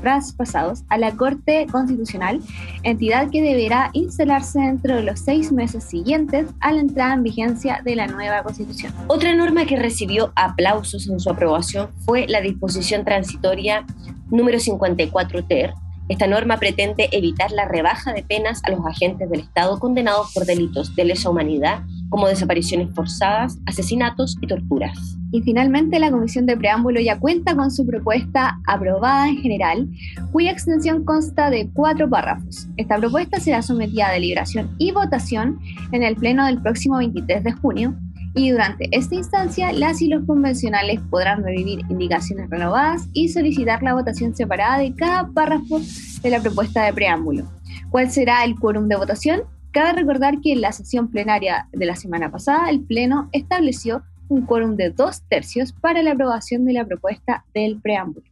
traspasados 0.00 0.84
a 0.88 0.96
la 0.96 1.10
Corte 1.16 1.66
Constitucional, 1.70 2.40
entidad 2.82 3.28
que 3.30 3.42
deberá 3.42 3.90
instalarse 3.92 4.60
dentro 4.60 4.96
de 4.96 5.02
los 5.02 5.20
seis 5.20 5.52
meses 5.52 5.84
siguientes 5.84 6.46
a 6.60 6.72
la 6.72 6.80
entrada 6.80 7.14
en 7.14 7.24
vigencia 7.24 7.82
de 7.84 7.96
la 7.96 8.06
nueva 8.06 8.42
Constitución. 8.42 8.94
Otra 9.08 9.34
norma 9.34 9.66
que 9.66 9.76
recibió 9.76 10.32
aplausos 10.36 11.08
en 11.08 11.20
su 11.20 11.28
aprobación 11.28 11.88
fue 12.04 12.26
la 12.28 12.40
disposición 12.40 13.04
transitoria 13.04 13.84
número 14.30 14.58
54 14.58 15.44
TER, 15.44 15.74
esta 16.08 16.26
norma 16.26 16.58
pretende 16.58 17.08
evitar 17.12 17.50
la 17.50 17.66
rebaja 17.66 18.12
de 18.12 18.22
penas 18.22 18.62
a 18.64 18.70
los 18.70 18.84
agentes 18.86 19.28
del 19.28 19.40
Estado 19.40 19.78
condenados 19.78 20.32
por 20.32 20.46
delitos 20.46 20.94
de 20.94 21.04
lesa 21.04 21.30
humanidad, 21.30 21.80
como 22.08 22.28
desapariciones 22.28 22.94
forzadas, 22.94 23.58
asesinatos 23.66 24.36
y 24.40 24.46
torturas. 24.46 25.16
Y 25.32 25.42
finalmente, 25.42 25.98
la 25.98 26.12
Comisión 26.12 26.46
de 26.46 26.56
Preámbulo 26.56 27.00
ya 27.00 27.18
cuenta 27.18 27.56
con 27.56 27.72
su 27.72 27.84
propuesta 27.84 28.60
aprobada 28.66 29.28
en 29.28 29.38
general, 29.38 29.88
cuya 30.30 30.52
extensión 30.52 31.04
consta 31.04 31.50
de 31.50 31.68
cuatro 31.72 32.08
párrafos. 32.08 32.68
Esta 32.76 32.96
propuesta 32.98 33.40
será 33.40 33.60
sometida 33.62 34.08
a 34.08 34.12
deliberación 34.12 34.70
y 34.78 34.92
votación 34.92 35.58
en 35.90 36.04
el 36.04 36.14
Pleno 36.14 36.46
del 36.46 36.62
próximo 36.62 36.98
23 36.98 37.42
de 37.42 37.52
junio 37.52 37.96
y 38.36 38.50
durante 38.50 38.88
esta 38.92 39.14
instancia 39.14 39.72
las 39.72 40.02
y 40.02 40.08
los 40.08 40.24
convencionales 40.26 41.00
podrán 41.10 41.42
revivir 41.42 41.80
indicaciones 41.88 42.50
renovadas 42.50 43.08
y 43.14 43.28
solicitar 43.30 43.82
la 43.82 43.94
votación 43.94 44.36
separada 44.36 44.78
de 44.78 44.94
cada 44.94 45.26
párrafo 45.28 45.80
de 46.22 46.30
la 46.30 46.40
propuesta 46.40 46.84
de 46.84 46.92
preámbulo. 46.92 47.50
¿Cuál 47.90 48.10
será 48.10 48.44
el 48.44 48.54
quórum 48.56 48.88
de 48.88 48.96
votación? 48.96 49.42
Cabe 49.72 49.94
recordar 49.94 50.40
que 50.42 50.52
en 50.52 50.60
la 50.60 50.72
sesión 50.72 51.10
plenaria 51.10 51.68
de 51.72 51.86
la 51.86 51.96
semana 51.96 52.30
pasada 52.30 52.68
el 52.68 52.84
Pleno 52.84 53.30
estableció 53.32 54.02
un 54.28 54.44
quórum 54.44 54.76
de 54.76 54.90
dos 54.90 55.22
tercios 55.28 55.72
para 55.72 56.02
la 56.02 56.12
aprobación 56.12 56.66
de 56.66 56.74
la 56.74 56.84
propuesta 56.84 57.46
del 57.54 57.80
preámbulo. 57.80 58.26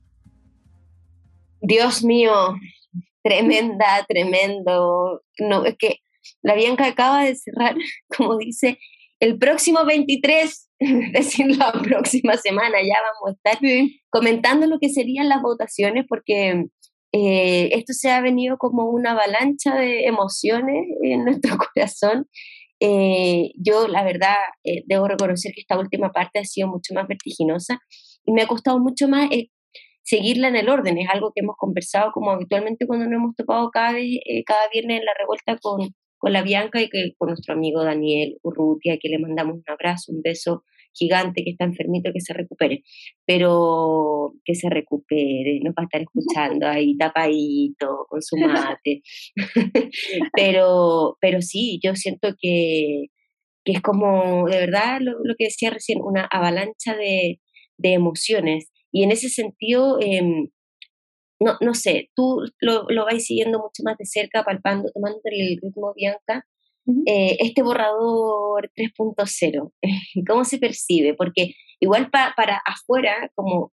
Dios 1.62 2.04
mío, 2.04 2.32
tremenda, 3.22 4.04
tremendo. 4.06 5.22
No, 5.38 5.64
es 5.64 5.76
que 5.78 6.00
la 6.42 6.54
Bianca 6.54 6.86
acaba 6.86 7.24
de 7.24 7.36
cerrar, 7.36 7.74
como 8.16 8.36
dice, 8.36 8.78
el 9.24 9.38
próximo 9.38 9.86
23, 9.86 10.70
es 10.78 11.12
decir, 11.12 11.56
la 11.56 11.72
próxima 11.72 12.36
semana 12.36 12.76
ya 12.82 12.98
vamos 13.00 13.28
a 13.28 13.50
estar 13.50 13.58
comentando 14.10 14.66
lo 14.66 14.78
que 14.78 14.90
serían 14.90 15.30
las 15.30 15.40
votaciones 15.40 16.04
porque 16.06 16.66
eh, 17.12 17.70
esto 17.72 17.94
se 17.94 18.10
ha 18.10 18.20
venido 18.20 18.58
como 18.58 18.90
una 18.90 19.12
avalancha 19.12 19.76
de 19.76 20.04
emociones 20.04 20.84
en 21.02 21.24
nuestro 21.24 21.56
corazón. 21.56 22.26
Eh, 22.80 23.52
yo, 23.56 23.88
la 23.88 24.04
verdad, 24.04 24.36
eh, 24.62 24.82
debo 24.86 25.08
reconocer 25.08 25.52
que 25.54 25.62
esta 25.62 25.78
última 25.78 26.12
parte 26.12 26.40
ha 26.40 26.44
sido 26.44 26.68
mucho 26.68 26.92
más 26.92 27.08
vertiginosa 27.08 27.78
y 28.26 28.32
me 28.32 28.42
ha 28.42 28.46
costado 28.46 28.78
mucho 28.78 29.08
más 29.08 29.30
seguirla 30.02 30.48
en 30.48 30.56
el 30.56 30.68
orden. 30.68 30.98
Es 30.98 31.08
algo 31.08 31.32
que 31.34 31.40
hemos 31.40 31.56
conversado 31.56 32.12
como 32.12 32.30
habitualmente 32.30 32.86
cuando 32.86 33.06
nos 33.06 33.14
hemos 33.14 33.36
topado 33.36 33.70
cada, 33.70 33.92
cada 34.44 34.68
viernes 34.70 35.00
en 35.00 35.06
la 35.06 35.14
revuelta 35.18 35.56
con, 35.62 35.94
con 36.24 36.32
la 36.32 36.42
Bianca 36.42 36.80
y 36.80 36.88
que, 36.88 37.12
con 37.18 37.28
nuestro 37.28 37.52
amigo 37.52 37.84
Daniel 37.84 38.38
Urrutia, 38.42 38.96
que 38.98 39.10
le 39.10 39.18
mandamos 39.18 39.56
un 39.56 39.64
abrazo, 39.66 40.10
un 40.10 40.22
beso 40.22 40.64
gigante, 40.94 41.44
que 41.44 41.50
está 41.50 41.66
enfermito, 41.66 42.12
que 42.14 42.22
se 42.22 42.32
recupere, 42.32 42.82
pero 43.26 44.32
que 44.42 44.54
se 44.54 44.70
recupere, 44.70 45.60
nos 45.62 45.74
va 45.74 45.82
a 45.82 45.84
estar 45.84 46.00
escuchando 46.00 46.66
ahí 46.66 46.96
tapadito, 46.96 48.06
con 48.08 48.22
su 48.22 48.38
mate. 48.38 49.02
pero, 50.34 51.18
pero 51.20 51.42
sí, 51.42 51.78
yo 51.84 51.94
siento 51.94 52.30
que, 52.40 53.08
que 53.62 53.72
es 53.72 53.82
como, 53.82 54.48
de 54.48 54.60
verdad, 54.60 55.00
lo, 55.02 55.34
que 55.36 55.44
decía 55.44 55.68
recién, 55.68 55.98
una 56.00 56.24
avalancha 56.24 56.96
de, 56.96 57.38
de 57.76 57.92
emociones. 57.92 58.70
Y 58.90 59.02
en 59.02 59.10
ese 59.10 59.28
sentido, 59.28 59.98
eh, 60.00 60.22
no, 61.44 61.56
no 61.60 61.74
sé, 61.74 62.10
tú 62.14 62.40
lo, 62.60 62.86
lo 62.88 63.04
vais 63.04 63.24
siguiendo 63.24 63.58
mucho 63.58 63.82
más 63.84 63.96
de 63.98 64.06
cerca, 64.06 64.44
palpando, 64.44 64.90
tomando 64.92 65.20
el 65.24 65.58
ritmo, 65.60 65.92
Bianca, 65.94 66.46
eh, 67.06 67.36
este 67.40 67.62
borrador 67.62 68.70
3.0, 68.76 69.72
¿cómo 70.28 70.44
se 70.44 70.58
percibe? 70.58 71.14
Porque 71.14 71.54
igual 71.80 72.10
para 72.10 72.60
afuera, 72.64 73.30
como 73.34 73.72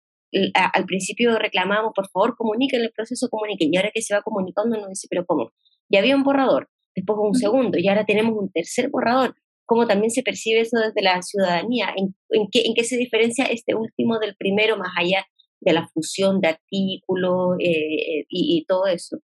al 0.53 0.85
principio 0.85 1.37
reclamamos, 1.39 1.91
por 1.95 2.07
favor, 2.09 2.35
comuniquen 2.35 2.81
el 2.81 2.91
proceso, 2.91 3.29
comuniquen, 3.29 3.69
y 3.71 3.77
ahora 3.77 3.91
que 3.93 4.01
se 4.01 4.13
va 4.13 4.21
comunicando 4.21 4.77
nos 4.77 4.89
dice, 4.89 5.07
pero 5.09 5.25
¿cómo? 5.25 5.51
Ya 5.91 5.99
había 5.99 6.15
un 6.15 6.23
borrador, 6.23 6.69
después 6.95 7.17
un 7.19 7.33
segundo, 7.33 7.77
y 7.79 7.87
ahora 7.87 8.05
tenemos 8.05 8.37
un 8.37 8.51
tercer 8.51 8.89
borrador. 8.89 9.35
¿Cómo 9.65 9.85
también 9.85 10.09
se 10.09 10.23
percibe 10.23 10.61
eso 10.61 10.77
desde 10.79 11.03
la 11.03 11.21
ciudadanía? 11.21 11.93
¿En, 11.95 12.15
en, 12.29 12.47
qué, 12.51 12.63
¿En 12.65 12.73
qué 12.73 12.83
se 12.83 12.97
diferencia 12.97 13.45
este 13.45 13.75
último 13.75 14.17
del 14.17 14.35
primero, 14.35 14.77
más 14.77 14.91
allá 14.97 15.25
de 15.61 15.73
la 15.73 15.87
fusión 15.87 16.41
de 16.41 16.49
artículos 16.49 17.57
eh, 17.59 18.25
y, 18.29 18.65
todo 18.67 18.87
eso. 18.87 19.17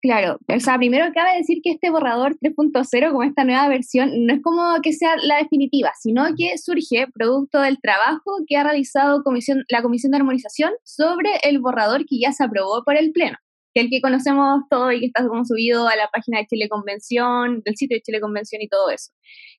Claro, 0.00 0.38
o 0.48 0.60
sea, 0.60 0.78
primero 0.78 1.12
cabe 1.14 1.38
decir 1.38 1.60
que 1.62 1.70
este 1.70 1.90
borrador 1.90 2.36
3.0, 2.40 3.12
como 3.12 3.22
esta 3.22 3.44
nueva 3.44 3.68
versión, 3.68 4.10
no 4.26 4.34
es 4.34 4.42
como 4.42 4.60
que 4.82 4.92
sea 4.92 5.16
la 5.22 5.36
definitiva, 5.36 5.92
sino 6.00 6.24
que 6.36 6.58
surge 6.58 7.06
producto 7.14 7.60
del 7.60 7.80
trabajo 7.80 8.38
que 8.48 8.56
ha 8.56 8.64
realizado 8.64 9.22
comisión, 9.22 9.62
la 9.68 9.80
Comisión 9.80 10.10
de 10.10 10.18
Armonización 10.18 10.72
sobre 10.82 11.30
el 11.44 11.60
borrador 11.60 12.00
que 12.00 12.18
ya 12.18 12.32
se 12.32 12.42
aprobó 12.42 12.82
por 12.84 12.96
el 12.96 13.12
Pleno, 13.12 13.38
que 13.72 13.82
es 13.82 13.84
el 13.84 13.90
que 13.90 14.00
conocemos 14.00 14.62
todo 14.68 14.90
y 14.90 14.98
que 14.98 15.06
está 15.06 15.24
como 15.24 15.44
subido 15.44 15.86
a 15.86 15.94
la 15.94 16.08
página 16.12 16.40
de 16.40 16.46
Chile 16.48 16.68
Convención, 16.68 17.62
del 17.64 17.76
sitio 17.76 17.96
de 17.96 18.02
Chile 18.02 18.20
Convención 18.20 18.60
y 18.60 18.68
todo 18.68 18.90
eso. 18.90 19.12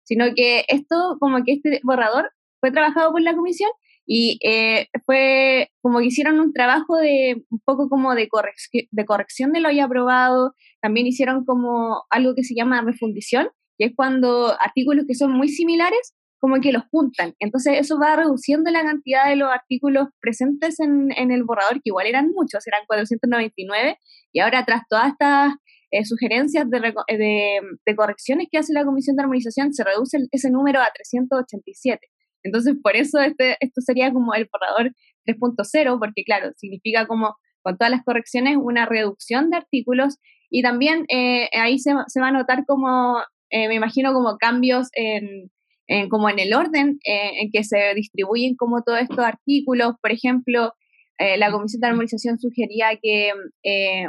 Sino 0.03 0.25
que 0.35 0.65
esto, 0.67 1.15
como 1.21 1.41
que 1.45 1.53
este 1.53 1.79
borrador 1.83 2.31
fue 2.59 2.71
trabajado 2.71 3.13
por 3.13 3.21
la 3.21 3.33
Comisión 3.33 3.69
y 4.05 4.37
eh, 4.43 4.87
fue 5.05 5.69
como 5.81 5.99
que 5.99 6.05
hicieron 6.05 6.39
un 6.39 6.53
trabajo 6.53 6.97
de 6.97 7.43
un 7.49 7.59
poco 7.65 7.89
como 7.89 8.15
de, 8.15 8.27
de 8.91 9.05
corrección 9.05 9.53
de 9.53 9.61
lo 9.61 9.71
ya 9.71 9.85
aprobado, 9.85 10.53
también 10.81 11.07
hicieron 11.07 11.45
como 11.45 12.03
algo 12.09 12.35
que 12.35 12.43
se 12.43 12.55
llama 12.55 12.81
refundición, 12.81 13.49
que 13.77 13.85
es 13.85 13.93
cuando 13.95 14.55
artículos 14.59 15.05
que 15.07 15.15
son 15.15 15.31
muy 15.31 15.49
similares, 15.49 16.13
como 16.39 16.59
que 16.59 16.73
los 16.73 16.83
juntan. 16.91 17.33
Entonces 17.39 17.79
eso 17.79 17.97
va 17.97 18.17
reduciendo 18.17 18.69
la 18.69 18.83
cantidad 18.83 19.29
de 19.29 19.37
los 19.37 19.49
artículos 19.49 20.09
presentes 20.19 20.79
en, 20.81 21.07
en 21.15 21.31
el 21.31 21.45
borrador, 21.45 21.75
que 21.75 21.85
igual 21.85 22.05
eran 22.05 22.31
muchos, 22.35 22.67
eran 22.67 22.81
499, 22.85 23.97
y 24.33 24.39
ahora 24.41 24.65
tras 24.65 24.81
todas 24.89 25.13
estas 25.13 25.53
eh, 25.91 26.03
sugerencias 26.03 26.69
de, 26.69 26.79
de, 26.81 27.61
de, 27.85 27.95
correcciones 27.95 28.47
que 28.51 28.57
hace 28.57 28.73
la 28.73 28.83
Comisión 28.83 29.15
de 29.15 29.21
Armonización, 29.21 29.73
se 29.73 29.83
reduce 29.83 30.17
ese 30.31 30.49
número 30.49 30.81
a 30.81 30.91
387. 30.93 32.12
Entonces, 32.43 32.75
por 32.81 32.95
eso 32.95 33.19
este, 33.19 33.57
esto 33.59 33.81
sería 33.81 34.11
como 34.11 34.33
el 34.33 34.47
borrador 34.51 34.93
3.0, 35.25 35.99
porque 35.99 36.23
claro, 36.23 36.51
significa 36.57 37.07
como 37.07 37.35
con 37.63 37.77
todas 37.77 37.91
las 37.91 38.03
correcciones 38.03 38.57
una 38.61 38.85
reducción 38.85 39.49
de 39.49 39.57
artículos 39.57 40.17
y 40.49 40.61
también 40.61 41.05
eh, 41.07 41.49
ahí 41.57 41.79
se, 41.79 41.91
se, 42.07 42.19
va 42.21 42.27
a 42.27 42.31
notar 42.31 42.65
como, 42.67 43.17
eh, 43.49 43.67
me 43.67 43.75
imagino 43.75 44.13
como 44.13 44.37
cambios 44.37 44.89
en, 44.93 45.49
en 45.87 46.09
como 46.09 46.29
en 46.29 46.39
el 46.39 46.53
orden 46.53 46.99
eh, 47.05 47.41
en 47.41 47.49
que 47.51 47.63
se 47.63 47.93
distribuyen 47.95 48.55
como 48.55 48.83
todos 48.83 48.99
estos 48.99 49.25
artículos, 49.25 49.93
por 50.01 50.11
ejemplo, 50.11 50.73
la 51.37 51.51
Comisión 51.51 51.79
de 51.79 51.87
Armonización 51.87 52.37
sugería 52.37 52.99
que 53.01 53.31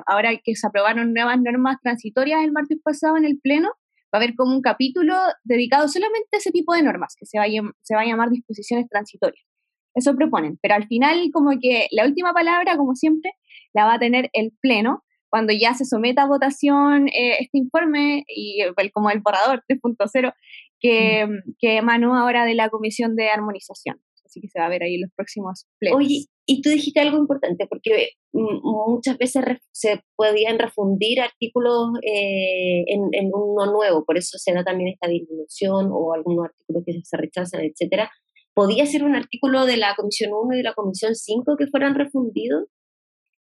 ahora 0.06 0.32
que 0.42 0.56
se 0.56 0.66
aprobaron 0.66 1.12
nuevas 1.12 1.38
normas 1.40 1.76
transitorias 1.80 2.42
el 2.42 2.50
martes 2.50 2.78
pasado 2.82 3.16
en 3.16 3.24
el 3.24 3.38
Pleno, 3.40 3.70
va 4.14 4.18
a 4.18 4.22
haber 4.22 4.36
como 4.36 4.54
un 4.54 4.62
capítulo 4.62 5.16
dedicado 5.42 5.88
solamente 5.88 6.28
a 6.32 6.36
ese 6.36 6.52
tipo 6.52 6.72
de 6.72 6.82
normas, 6.82 7.16
que 7.18 7.26
se 7.26 7.36
va, 7.38 7.44
a, 7.44 7.72
se 7.82 7.94
va 7.96 8.02
a 8.02 8.06
llamar 8.06 8.30
disposiciones 8.30 8.88
transitorias. 8.88 9.44
Eso 9.92 10.14
proponen, 10.14 10.56
pero 10.62 10.74
al 10.74 10.86
final 10.86 11.30
como 11.32 11.50
que 11.60 11.88
la 11.90 12.04
última 12.06 12.32
palabra, 12.32 12.76
como 12.76 12.94
siempre, 12.94 13.32
la 13.72 13.86
va 13.86 13.94
a 13.94 13.98
tener 13.98 14.30
el 14.32 14.52
Pleno 14.60 15.04
cuando 15.28 15.52
ya 15.52 15.74
se 15.74 15.84
someta 15.84 16.22
a 16.22 16.28
votación 16.28 17.08
eh, 17.08 17.38
este 17.40 17.58
informe 17.58 18.24
y 18.28 18.60
el, 18.60 18.92
como 18.92 19.10
el 19.10 19.20
borrador 19.20 19.64
3.0 19.68 20.32
que, 20.78 21.26
mm. 21.26 21.54
que 21.58 21.76
emanó 21.78 22.16
ahora 22.16 22.44
de 22.44 22.54
la 22.54 22.68
Comisión 22.68 23.16
de 23.16 23.30
Armonización 23.30 24.00
así 24.34 24.40
que 24.40 24.48
se 24.48 24.58
va 24.58 24.66
a 24.66 24.70
ver 24.70 24.82
ahí 24.82 24.96
en 24.96 25.02
los 25.02 25.10
próximos 25.14 25.66
plenos. 25.78 25.98
Oye, 25.98 26.26
y 26.46 26.60
tú 26.60 26.70
dijiste 26.70 27.00
algo 27.00 27.16
importante, 27.16 27.66
porque 27.68 28.10
mm, 28.32 28.60
muchas 28.62 29.16
veces 29.16 29.44
se 29.72 30.02
podían 30.16 30.58
refundir 30.58 31.20
artículos 31.20 31.90
eh, 32.02 32.84
en, 32.86 33.30
uno 33.32 33.72
nuevo, 33.72 34.04
por 34.04 34.18
eso 34.18 34.36
se 34.38 34.52
da 34.52 34.64
también 34.64 34.90
esta 34.90 35.08
disminución 35.08 35.90
o 35.92 36.12
algunos 36.12 36.46
artículos 36.46 36.82
que 36.84 37.00
se 37.02 37.16
rechazan, 37.16 37.60
etcétera. 37.62 38.10
¿Podía 38.54 38.86
ser 38.86 39.04
un 39.04 39.14
artículo 39.14 39.66
de 39.66 39.76
la 39.76 39.94
Comisión 39.96 40.32
1 40.32 40.54
y 40.54 40.56
de 40.58 40.62
la 40.62 40.74
Comisión 40.74 41.14
5 41.14 41.56
que 41.56 41.66
fueran 41.66 41.94
refundidos? 41.94 42.64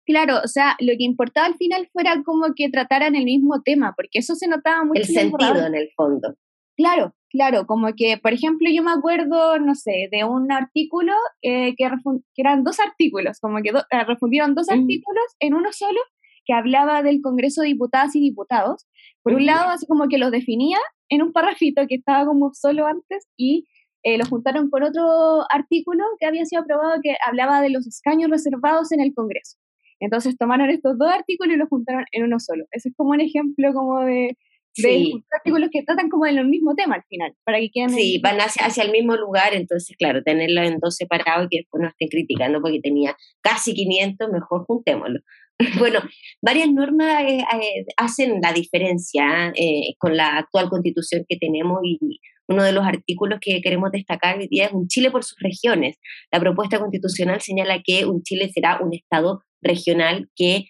Claro, 0.06 0.40
o 0.44 0.48
sea, 0.48 0.76
lo 0.80 0.94
que 0.98 1.04
importaba 1.04 1.48
al 1.48 1.56
final 1.56 1.90
fuera 1.92 2.22
como 2.24 2.54
que 2.56 2.70
trataran 2.70 3.16
el 3.16 3.26
mismo 3.26 3.62
tema, 3.64 3.94
porque 3.96 4.20
eso 4.20 4.36
se 4.36 4.48
notaba 4.48 4.84
mucho. 4.86 5.02
El 5.02 5.08
sentido 5.08 5.66
en 5.66 5.76
el 5.76 5.90
fondo. 5.96 6.36
Claro, 6.78 7.16
claro, 7.36 7.66
como 7.66 7.94
que, 7.96 8.18
por 8.18 8.34
ejemplo, 8.34 8.70
yo 8.72 8.82
me 8.84 8.92
acuerdo, 8.92 9.60
no 9.60 9.76
sé, 9.76 10.08
de 10.12 10.24
un 10.24 10.52
artículo 10.52 11.14
eh, 11.42 11.76
que, 11.76 11.90
que, 12.34 12.42
eran 12.42 12.64
dos 12.64 12.80
artículos, 12.80 13.40
como 13.40 13.62
que 13.62 13.70
eh, 13.70 14.04
refundieron 14.06 14.56
dos 14.56 14.68
mm. 14.68 14.74
artículos 14.74 15.26
en 15.40 15.54
uno 15.54 15.70
solo, 15.72 16.00
que 16.46 16.54
hablaba 16.54 17.04
del 17.04 17.22
Congreso 17.22 17.62
de 17.62 17.68
Diputadas 17.68 18.16
y 18.16 18.22
Diputados. 18.22 18.88
Por 19.24 19.34
un 19.34 19.46
lado, 19.46 19.70
así 19.70 19.86
como 19.88 20.08
que 20.08 20.18
los 20.18 20.32
definía 20.32 20.78
en 21.10 21.22
un 21.22 21.34
parrafito 21.34 21.88
que 21.88 21.96
estaba 21.96 22.26
como 22.26 22.54
solo 22.54 22.86
antes 22.86 23.28
y 23.36 23.68
eh, 24.04 24.18
lo 24.18 24.26
juntaron 24.26 24.70
con 24.70 24.84
otro 24.84 25.44
artículo 25.50 26.04
que 26.20 26.28
había 26.28 26.46
sido 26.46 26.62
aprobado 26.62 27.00
que 27.02 27.16
hablaba 27.26 27.62
de 27.62 27.72
los 27.72 27.88
escaños 27.88 28.30
reservados 28.30 28.92
en 28.92 29.02
el 29.02 29.14
Congreso. 29.14 29.58
Entonces 30.00 30.38
tomaron 30.38 30.70
estos 30.70 30.98
dos 30.98 31.10
artículos 31.10 31.56
y 31.56 31.58
los 31.58 31.70
juntaron 31.70 32.06
en 32.12 32.24
uno 32.24 32.40
solo. 32.40 32.66
Ese 32.72 32.90
es 32.90 32.96
como 32.96 33.12
un 33.12 33.22
ejemplo 33.22 33.74
como 33.74 34.02
de, 34.02 34.38
de 34.78 35.12
artículos 35.32 35.70
que 35.72 35.84
tratan 35.84 36.10
como 36.10 36.26
del 36.26 36.48
mismo 36.48 36.76
tema 36.76 36.96
al 36.96 37.04
final, 37.10 37.34
para 37.44 37.60
que 37.60 37.70
queden... 37.74 37.90
Sí, 37.90 38.20
van 38.22 38.40
hacia, 38.40 38.66
hacia, 38.66 38.84
el 38.84 38.92
mismo 38.92 39.16
lugar, 39.16 39.54
entonces 39.54 39.96
claro, 39.98 40.24
tenerlo 40.24 40.62
en 40.62 40.80
dos 40.80 40.96
separados 40.96 41.46
y 41.46 41.50
que 41.50 41.58
después 41.62 41.82
no 41.82 41.90
estén 41.90 42.10
criticando 42.10 42.62
porque 42.62 42.80
tenía 42.82 43.16
casi 43.42 43.74
500, 43.74 44.30
mejor 44.30 44.66
juntémoslo. 44.66 45.20
bueno, 45.80 46.00
varias 46.42 46.70
normas 46.72 47.24
eh, 47.24 47.40
eh, 47.40 47.86
hacen 47.98 48.40
la 48.42 48.52
diferencia 48.52 49.54
eh, 49.56 49.96
con 49.98 50.18
la 50.18 50.38
actual 50.38 50.70
constitución 50.70 51.26
que 51.28 51.38
tenemos 51.38 51.80
y 51.84 52.20
uno 52.48 52.64
de 52.64 52.74
los 52.74 52.86
artículos 52.86 53.40
que 53.42 53.62
queremos 53.62 53.92
destacar 53.92 54.38
hoy 54.38 54.48
día 54.48 54.66
es 54.66 54.74
un 54.74 54.88
Chile 54.88 55.12
por 55.12 55.24
sus 55.24 55.38
regiones. 55.40 55.98
La 56.32 56.40
propuesta 56.40 56.80
constitucional 56.80 57.42
señala 57.42 57.82
que 57.84 58.06
un 58.06 58.22
Chile 58.22 58.52
será 58.54 58.80
un 58.82 58.94
Estado 58.94 59.42
regional 59.62 60.30
que 60.36 60.66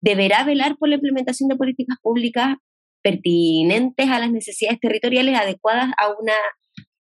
deberá 0.00 0.44
velar 0.44 0.76
por 0.78 0.88
la 0.88 0.94
implementación 0.94 1.48
de 1.48 1.56
políticas 1.56 1.98
públicas 2.00 2.56
pertinentes 3.02 4.08
a 4.08 4.18
las 4.18 4.30
necesidades 4.30 4.80
territoriales 4.80 5.38
adecuadas 5.38 5.90
a 5.96 6.08
una 6.20 6.34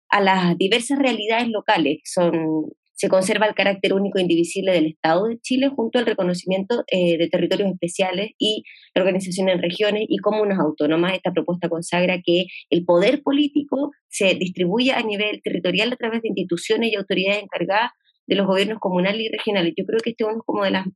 a 0.09 0.21
las 0.21 0.57
diversas 0.57 0.99
realidades 0.99 1.49
locales. 1.49 1.99
Son 2.05 2.71
se 2.97 3.09
conserva 3.09 3.45
el 3.45 3.53
carácter 3.53 3.93
único 3.93 4.17
e 4.17 4.23
indivisible 4.23 4.71
del 4.71 4.87
Estado 4.87 5.27
de 5.27 5.37
Chile 5.39 5.69
junto 5.69 5.99
al 5.99 6.07
reconocimiento 6.07 6.83
eh, 6.87 7.19
de 7.19 7.29
territorios 7.29 7.69
especiales 7.71 8.31
y 8.39 8.63
la 8.95 9.03
organización 9.03 9.49
en 9.49 9.61
regiones 9.61 10.05
y 10.09 10.17
comunas 10.17 10.57
autónomas. 10.59 11.13
Esta 11.13 11.31
propuesta 11.31 11.69
consagra 11.69 12.19
que 12.25 12.47
el 12.71 12.85
poder 12.85 13.21
político 13.21 13.91
se 14.09 14.33
distribuye 14.33 14.93
a 14.93 15.03
nivel 15.03 15.41
territorial 15.43 15.93
a 15.93 15.95
través 15.95 16.23
de 16.23 16.29
instituciones 16.29 16.91
y 16.91 16.95
autoridades 16.95 17.43
encargadas 17.43 17.91
de 18.25 18.35
los 18.35 18.47
gobiernos 18.47 18.79
comunales 18.79 19.21
y 19.21 19.29
regionales. 19.29 19.73
Yo 19.77 19.85
creo 19.85 19.99
que 20.03 20.09
este 20.09 20.23
es 20.23 20.29
uno 20.31 20.41
como 20.43 20.63
de 20.63 20.71
las, 20.71 20.87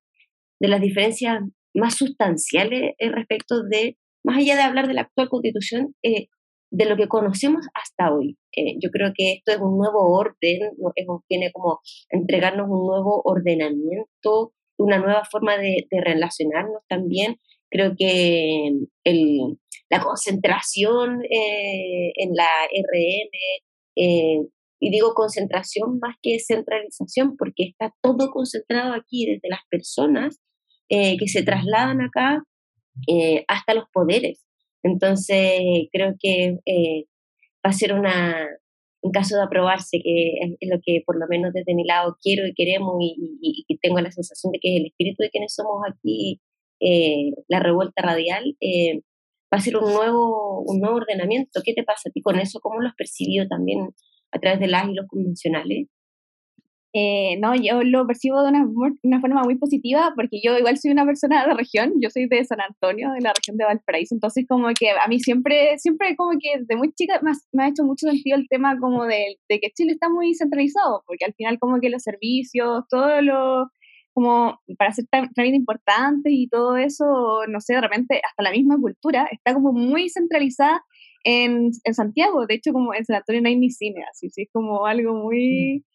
de 0.60 0.68
las 0.68 0.82
diferencias 0.82 1.40
más 1.76 1.96
sustanciales 1.96 2.96
eh, 2.98 3.12
respecto 3.12 3.62
de, 3.62 3.96
más 4.24 4.38
allá 4.38 4.56
de 4.56 4.62
hablar 4.62 4.88
de 4.88 4.94
la 4.94 5.02
actual 5.02 5.30
constitución, 5.30 5.96
eh, 6.04 6.28
de 6.72 6.86
lo 6.86 6.96
que 6.96 7.08
conocemos 7.08 7.68
hasta 7.74 8.14
hoy. 8.14 8.38
Eh, 8.56 8.78
yo 8.82 8.90
creo 8.92 9.12
que 9.14 9.34
esto 9.34 9.52
es 9.52 9.60
un 9.60 9.78
nuevo 9.78 10.18
orden, 10.18 10.72
tiene 11.28 11.52
como 11.52 11.82
entregarnos 12.10 12.68
un 12.70 12.88
nuevo 12.88 13.22
ordenamiento, 13.26 14.54
una 14.78 14.98
nueva 14.98 15.24
forma 15.30 15.58
de, 15.58 15.86
relacionarnos 15.92 16.82
también. 16.88 17.38
Creo 17.70 17.94
que 17.98 18.72
el, 19.04 19.58
la 19.90 20.02
concentración 20.02 21.24
eh, 21.26 22.14
en 22.16 22.36
la 22.36 22.48
RM, 22.72 23.30
eh, 23.98 24.48
y 24.80 24.90
digo 24.90 25.14
concentración 25.14 26.00
más 26.00 26.16
que 26.22 26.40
centralización, 26.40 27.36
porque 27.38 27.66
está 27.66 27.94
todo 28.02 28.32
concentrado 28.32 28.94
aquí, 28.94 29.26
desde 29.26 29.50
las 29.50 29.62
personas 29.70 30.40
que 30.90 31.28
se 31.28 31.42
trasladan 31.42 32.02
acá 32.02 32.44
hasta 33.48 33.74
los 33.74 33.86
poderes. 33.92 34.46
Entonces, 34.84 35.88
creo 35.92 36.16
que 36.20 36.58
eh, 36.66 37.06
va 37.66 37.70
a 37.70 37.74
ser 37.74 37.94
una, 37.94 38.48
un 39.02 39.12
caso 39.12 39.36
de 39.36 39.44
aprobarse, 39.44 40.00
que 40.04 40.34
es 40.60 40.70
lo 40.70 40.80
que 40.84 41.02
por 41.06 41.20
lo 41.20 41.28
menos 41.28 41.54
desde 41.54 41.76
mi 41.76 41.86
lado 41.86 42.18
quiero 42.22 42.48
y 42.48 42.54
queremos 42.54 42.96
y, 43.00 43.66
tengo 43.82 44.00
la 44.00 44.12
sensación 44.12 44.52
de 44.52 44.60
que 44.60 44.78
el 44.78 44.86
espíritu 44.88 45.24
de 45.24 45.30
quienes 45.30 45.54
somos 45.56 45.82
aquí, 45.88 46.40
eh, 46.80 47.32
la 47.48 47.60
revuelta 47.60 48.02
radial, 48.02 48.56
eh, 48.60 49.02
va 49.54 49.58
a 49.58 49.62
ser 49.62 49.78
un 49.78 49.92
nuevo, 49.92 50.62
un 50.62 50.80
nuevo 50.80 50.98
ordenamiento. 50.98 51.62
¿Qué 51.64 51.74
te 51.74 51.84
pasa 51.84 52.10
a 52.10 52.12
ti 52.12 52.22
con 52.22 52.40
eso? 52.40 52.60
¿Cómo 52.60 52.80
lo 52.82 52.88
has 52.88 52.96
percibido 52.96 53.48
también 53.48 53.90
a 54.32 54.40
través 54.40 54.60
de 54.60 54.68
las 54.68 54.88
y 54.88 54.94
los 54.94 55.08
convencionales? 55.08 55.88
Eh, 56.94 57.38
no, 57.40 57.56
yo 57.56 57.84
lo 57.84 58.06
percibo 58.06 58.44
de 58.44 58.50
una, 58.50 59.22
forma 59.22 59.44
muy 59.44 59.56
positiva 59.56 60.12
porque 60.14 60.42
yo 60.44 60.58
igual 60.58 60.78
soy 60.78 60.92
una 60.92 61.06
persona 61.06 61.42
de 61.42 61.48
la 61.48 61.54
región, 61.54 61.94
yo 62.02 62.10
soy 62.10 62.28
de 62.28 62.44
San 62.44 62.60
Antonio, 62.60 63.12
de 63.14 63.22
la 63.22 63.32
región 63.32 63.56
de 63.56 63.64
Valparaíso, 63.64 64.14
entonces 64.14 64.46
como 64.48 64.68
que 64.78 64.90
a 64.90 65.08
mí 65.08 65.22
siempre, 65.22 65.78
siempre 65.78 66.18
como 66.18 66.32
que 66.32 66.62
de 66.62 66.76
muy 66.76 66.92
chica 66.94 67.22
me 67.24 67.32
ha, 67.32 67.34
me 67.54 67.70
hecho 67.70 67.86
mucho 67.86 68.08
sentido 68.08 68.38
el 68.38 68.48
tema 68.50 68.78
como 68.78 69.06
de, 69.06 69.38
de, 69.48 69.60
que 69.62 69.72
Chile 69.72 69.94
está 69.94 70.10
muy 70.10 70.34
centralizado, 70.34 71.04
porque 71.08 71.24
al 71.24 71.34
final 71.34 71.60
como 71.60 71.80
que 71.80 71.90
los 71.90 72.04
servicios, 72.04 72.84
todo 72.90 73.22
lo, 73.22 73.70
como 74.14 74.60
para 74.78 74.92
ser 74.92 75.06
tan, 75.10 75.32
tan 75.34 75.46
importante 75.46 76.30
y 76.30 76.50
todo 76.50 76.76
eso, 76.76 77.06
no 77.48 77.62
sé, 77.62 77.76
de 77.76 77.82
repente 77.82 78.22
hasta 78.28 78.44
la 78.44 78.52
misma 78.52 78.78
cultura 78.78 79.30
está 79.32 79.54
como 79.54 79.72
muy 79.72 80.10
centralizada 80.10 80.84
en, 81.24 81.70
en 81.86 81.94
Santiago, 81.94 82.46
de 82.48 82.56
hecho 82.56 82.74
como 82.74 82.94
en 82.94 83.06
San 83.06 83.16
Antonio 83.16 83.42
no 83.42 83.48
hay 83.48 83.56
ni 83.56 83.70
cine, 83.70 84.04
así, 84.12 84.30
sí, 84.30 84.42
es 84.42 84.50
como 84.52 84.86
algo 84.86 85.14
muy 85.14 85.86
mm. 85.86 85.91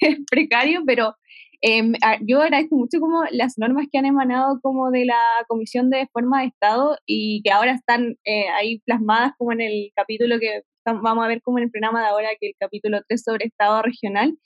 Es 0.00 0.18
precario, 0.30 0.82
pero 0.86 1.14
eh, 1.62 1.82
yo 2.26 2.42
agradezco 2.42 2.76
mucho 2.76 3.00
como 3.00 3.24
las 3.30 3.54
normas 3.56 3.86
que 3.90 3.98
han 3.98 4.06
emanado 4.06 4.60
como 4.62 4.90
de 4.90 5.06
la 5.06 5.18
Comisión 5.48 5.88
de 5.90 6.08
Forma 6.12 6.42
de 6.42 6.48
Estado 6.48 6.98
y 7.06 7.42
que 7.42 7.50
ahora 7.52 7.72
están 7.72 8.16
eh, 8.24 8.48
ahí 8.54 8.80
plasmadas 8.80 9.32
como 9.38 9.52
en 9.52 9.62
el 9.62 9.90
capítulo 9.96 10.38
que 10.38 10.62
vamos 10.84 11.24
a 11.24 11.28
ver 11.28 11.40
como 11.42 11.58
en 11.58 11.64
el 11.64 11.70
programa 11.70 12.02
de 12.02 12.08
ahora, 12.08 12.28
que 12.38 12.48
el 12.48 12.54
capítulo 12.58 13.00
3 13.08 13.22
sobre 13.22 13.46
Estado 13.46 13.82
regional, 13.82 14.36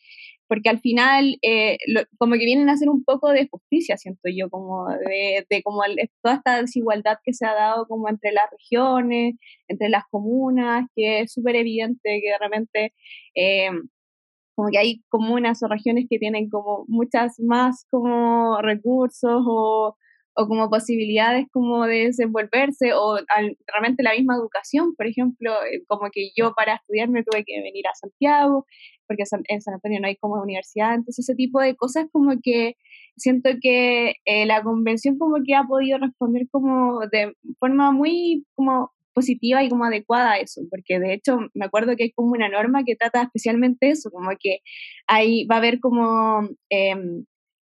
porque 0.46 0.68
al 0.70 0.80
final 0.80 1.38
eh, 1.42 1.76
como 2.18 2.34
que 2.34 2.44
vienen 2.44 2.68
a 2.68 2.72
hacer 2.72 2.88
un 2.88 3.04
poco 3.04 3.30
de 3.30 3.48
justicia, 3.50 3.96
siento 3.96 4.28
yo, 4.34 4.48
como 4.48 4.86
de, 4.88 5.46
de 5.48 5.62
como 5.62 5.82
toda 6.22 6.36
esta 6.36 6.60
desigualdad 6.60 7.18
que 7.24 7.34
se 7.34 7.46
ha 7.46 7.54
dado 7.54 7.86
como 7.86 8.08
entre 8.08 8.32
las 8.32 8.44
regiones, 8.50 9.34
entre 9.68 9.88
las 9.88 10.04
comunas, 10.10 10.86
que 10.94 11.20
es 11.20 11.32
súper 11.32 11.56
evidente 11.56 12.20
que 12.22 12.30
de 12.30 12.38
repente 12.38 12.94
eh, 13.34 13.70
como 14.58 14.70
que 14.70 14.78
hay 14.78 15.02
comunas 15.08 15.62
o 15.62 15.68
regiones 15.68 16.06
que 16.10 16.18
tienen 16.18 16.50
como 16.50 16.84
muchas 16.88 17.38
más 17.38 17.86
como 17.92 18.60
recursos 18.60 19.44
o, 19.46 19.96
o 20.34 20.48
como 20.48 20.68
posibilidades 20.68 21.46
como 21.52 21.86
de 21.86 22.06
desenvolverse 22.06 22.92
o 22.92 23.20
realmente 23.68 24.02
la 24.02 24.14
misma 24.14 24.34
educación, 24.34 24.96
por 24.96 25.06
ejemplo, 25.06 25.52
eh, 25.62 25.84
como 25.86 26.10
que 26.12 26.30
yo 26.36 26.54
para 26.54 26.74
estudiar 26.74 27.08
me 27.08 27.22
tuve 27.22 27.44
que 27.44 27.62
venir 27.62 27.86
a 27.86 27.94
Santiago, 27.94 28.66
porque 29.06 29.22
en 29.46 29.60
San 29.62 29.74
Antonio 29.74 30.00
no 30.00 30.08
hay 30.08 30.16
como 30.16 30.42
universidad, 30.42 30.96
entonces 30.96 31.20
ese 31.20 31.36
tipo 31.36 31.60
de 31.60 31.76
cosas 31.76 32.06
como 32.10 32.32
que 32.42 32.74
siento 33.16 33.50
que 33.62 34.14
eh, 34.24 34.44
la 34.44 34.64
convención 34.64 35.18
como 35.18 35.36
que 35.46 35.54
ha 35.54 35.62
podido 35.68 35.98
responder 35.98 36.48
como 36.50 36.98
de 37.12 37.32
forma 37.60 37.92
muy 37.92 38.44
como 38.56 38.90
positiva 39.18 39.64
y 39.64 39.68
como 39.68 39.84
adecuada 39.84 40.34
a 40.34 40.38
eso, 40.38 40.60
porque 40.70 41.00
de 41.00 41.12
hecho 41.12 41.38
me 41.52 41.66
acuerdo 41.66 41.96
que 41.96 42.04
hay 42.04 42.12
como 42.12 42.30
una 42.30 42.48
norma 42.48 42.84
que 42.84 42.94
trata 42.94 43.22
especialmente 43.22 43.90
eso, 43.90 44.10
como 44.10 44.30
que 44.38 44.60
ahí 45.08 45.44
va 45.46 45.56
a 45.56 45.58
haber 45.58 45.80
como 45.80 46.48
em, 46.70 47.24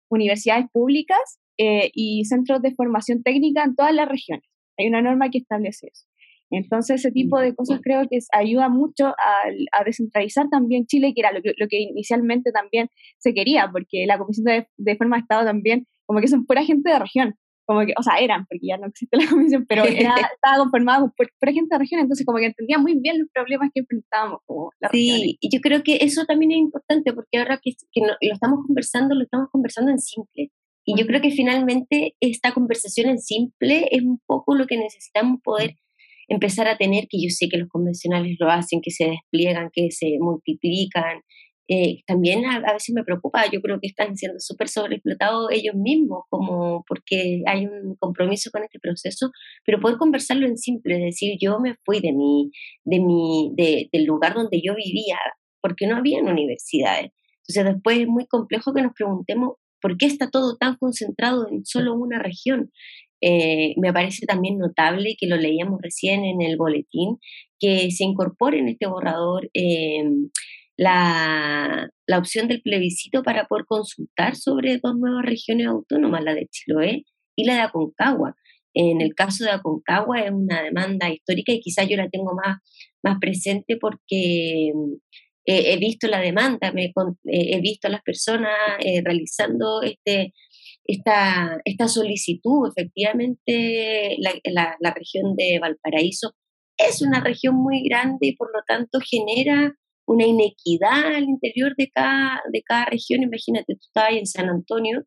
universidades 0.08 0.66
públicas 0.72 1.40
eh, 1.58 1.90
y 1.92 2.24
centros 2.24 2.62
de 2.62 2.72
formación 2.76 3.24
técnica 3.24 3.64
en 3.64 3.74
todas 3.74 3.92
las 3.92 4.08
regiones. 4.08 4.48
Hay 4.78 4.86
una 4.86 5.02
norma 5.02 5.28
que 5.30 5.38
establece 5.38 5.88
eso. 5.92 6.06
Entonces, 6.52 7.00
ese 7.00 7.10
tipo 7.10 7.38
de 7.40 7.54
cosas 7.54 7.80
creo 7.82 8.08
que 8.08 8.18
ayuda 8.32 8.68
mucho 8.68 9.06
a, 9.08 9.84
descentralizar 9.84 10.48
también 10.50 10.86
Chile, 10.86 11.12
que 11.14 11.20
era 11.20 11.32
lo 11.32 11.42
que, 11.42 11.54
lo 11.56 11.66
que, 11.68 11.80
inicialmente 11.80 12.52
también 12.52 12.88
se 13.18 13.34
quería, 13.34 13.68
porque 13.72 14.04
la 14.06 14.18
Comisión 14.18 14.44
de, 14.44 14.68
de 14.76 14.96
Forma 14.96 15.16
de 15.16 15.22
Estado 15.22 15.44
también, 15.44 15.86
como 16.06 16.20
que 16.20 16.28
son 16.28 16.46
pura 16.46 16.64
gente 16.64 16.90
de 16.90 16.98
región 16.98 17.34
como 17.70 17.86
que, 17.86 17.92
o 17.96 18.02
sea, 18.02 18.18
eran, 18.18 18.46
porque 18.46 18.66
ya 18.66 18.78
no 18.78 18.88
existe 18.88 19.16
la 19.16 19.26
comisión, 19.30 19.64
pero 19.68 19.84
era, 19.84 20.16
estaba 20.34 20.58
conformado 20.58 21.12
por, 21.16 21.30
por, 21.38 21.52
gente 21.52 21.68
de 21.70 21.78
región, 21.78 22.00
entonces 22.00 22.26
como 22.26 22.38
que 22.38 22.46
entendía 22.46 22.78
muy 22.78 22.98
bien 22.98 23.20
los 23.20 23.28
problemas 23.32 23.70
que 23.72 23.78
enfrentábamos 23.82 24.40
como 24.44 24.72
la 24.80 24.88
Sí, 24.88 25.38
y 25.40 25.54
yo 25.54 25.60
creo 25.60 25.84
que 25.84 25.98
eso 26.00 26.24
también 26.24 26.50
es 26.50 26.58
importante, 26.58 27.12
porque 27.12 27.38
ahora 27.38 27.60
que, 27.62 27.70
que 27.92 28.00
lo 28.00 28.16
estamos 28.20 28.66
conversando, 28.66 29.14
lo 29.14 29.22
estamos 29.22 29.50
conversando 29.52 29.92
en 29.92 30.00
simple. 30.00 30.50
Y 30.84 30.98
yo 30.98 31.06
creo 31.06 31.20
que 31.20 31.30
finalmente 31.30 32.16
esta 32.18 32.52
conversación 32.52 33.08
en 33.08 33.20
simple 33.20 33.86
es 33.92 34.02
un 34.02 34.18
poco 34.26 34.56
lo 34.56 34.66
que 34.66 34.76
necesitamos 34.76 35.40
poder 35.40 35.76
empezar 36.26 36.66
a 36.66 36.76
tener, 36.76 37.06
que 37.08 37.22
yo 37.22 37.28
sé 37.30 37.48
que 37.48 37.58
los 37.58 37.68
convencionales 37.68 38.36
lo 38.40 38.50
hacen, 38.50 38.80
que 38.80 38.90
se 38.90 39.04
despliegan, 39.04 39.70
que 39.72 39.92
se 39.92 40.16
multiplican, 40.18 41.20
eh, 41.72 42.02
también 42.04 42.44
a, 42.46 42.72
veces 42.72 42.92
me 42.96 43.04
preocupa, 43.04 43.44
yo 43.48 43.60
creo 43.60 43.78
que 43.80 43.86
están 43.86 44.16
siendo 44.16 44.40
súper 44.40 44.68
sobreexplotados 44.68 45.52
ellos 45.52 45.76
mismos, 45.76 46.24
como 46.28 46.84
porque 46.88 47.42
hay 47.46 47.66
un 47.66 47.94
compromiso 47.94 48.50
con 48.50 48.64
este 48.64 48.80
proceso, 48.80 49.30
pero 49.64 49.78
poder 49.78 49.96
conversarlo 49.96 50.48
en 50.48 50.58
simple, 50.58 50.98
decir, 50.98 51.38
yo 51.40 51.60
me 51.60 51.76
fui 51.84 52.00
de 52.00 52.12
mi, 52.12 52.50
de 52.82 52.98
mi, 52.98 53.52
de, 53.54 53.88
del 53.92 54.04
lugar 54.04 54.34
donde 54.34 54.60
yo 54.60 54.74
vivía, 54.74 55.16
porque 55.62 55.86
no 55.86 55.96
había 55.96 56.20
universidades. 56.20 57.12
Entonces 57.46 57.74
después 57.74 58.00
es 58.00 58.08
muy 58.08 58.26
complejo 58.26 58.74
que 58.74 58.82
nos 58.82 58.92
preguntemos 58.92 59.54
por 59.80 59.96
qué 59.96 60.06
está 60.06 60.28
todo 60.28 60.56
tan 60.56 60.76
concentrado 60.76 61.46
en 61.48 61.64
solo 61.64 61.94
una 61.94 62.20
región. 62.20 62.72
Eh, 63.20 63.74
me 63.76 63.92
parece 63.92 64.26
también 64.26 64.58
notable 64.58 65.14
que 65.16 65.28
lo 65.28 65.36
leíamos 65.36 65.80
recién 65.80 66.24
en 66.24 66.42
el 66.42 66.56
boletín, 66.56 67.18
que 67.60 67.92
se 67.92 68.02
incorpore 68.02 68.58
en 68.58 68.70
este 68.70 68.88
borrador 68.88 69.48
eh, 69.54 70.02
la, 70.80 71.90
la, 72.06 72.18
opción 72.18 72.48
del 72.48 72.62
plebiscito 72.62 73.22
para 73.22 73.44
poder 73.44 73.66
consultar 73.66 74.34
sobre 74.34 74.78
dos 74.82 74.96
nuevas 74.96 75.26
regiones 75.26 75.66
autónomas, 75.66 76.24
la 76.24 76.34
de 76.34 76.46
Chiloé 76.46 77.04
y 77.36 77.44
la 77.44 77.54
de 77.54 77.60
Aconcagua. 77.60 78.34
En 78.72 79.02
el 79.02 79.14
caso 79.14 79.44
de 79.44 79.50
Aconcagua 79.50 80.20
es 80.20 80.30
una 80.30 80.62
demanda 80.62 81.10
histórica 81.10 81.52
y 81.52 81.60
quizás 81.60 81.86
yo 81.86 81.98
la 81.98 82.08
tengo 82.08 82.34
más, 82.34 82.60
más 83.02 83.18
presente 83.20 83.76
porque 83.78 84.72
he 85.44 85.76
visto 85.76 86.06
la 86.06 86.20
demanda, 86.20 86.72
me, 86.72 86.92
he 87.24 87.60
visto 87.60 87.88
a 87.88 87.90
las 87.90 88.02
personas 88.02 88.52
eh, 88.78 89.02
realizando 89.04 89.82
este, 89.82 90.32
esta, 90.84 91.58
esta 91.64 91.88
solicitud. 91.88 92.70
Efectivamente, 92.74 94.16
la, 94.18 94.76
la, 94.80 94.94
región 94.94 95.34
de 95.36 95.58
Valparaíso 95.60 96.32
es 96.78 97.02
una 97.02 97.20
región 97.20 97.56
muy 97.56 97.82
grande 97.82 98.28
y 98.28 98.36
por 98.36 98.48
lo 98.54 98.62
tanto 98.66 98.98
genera 99.00 99.74
una 100.10 100.26
inequidad 100.26 101.14
al 101.14 101.24
interior 101.24 101.74
de 101.76 101.88
cada, 101.88 102.42
de 102.52 102.62
cada 102.62 102.86
región. 102.86 103.22
Imagínate, 103.22 103.74
tú 103.74 103.80
estás 103.80 104.10
en 104.10 104.26
San 104.26 104.48
Antonio 104.48 105.04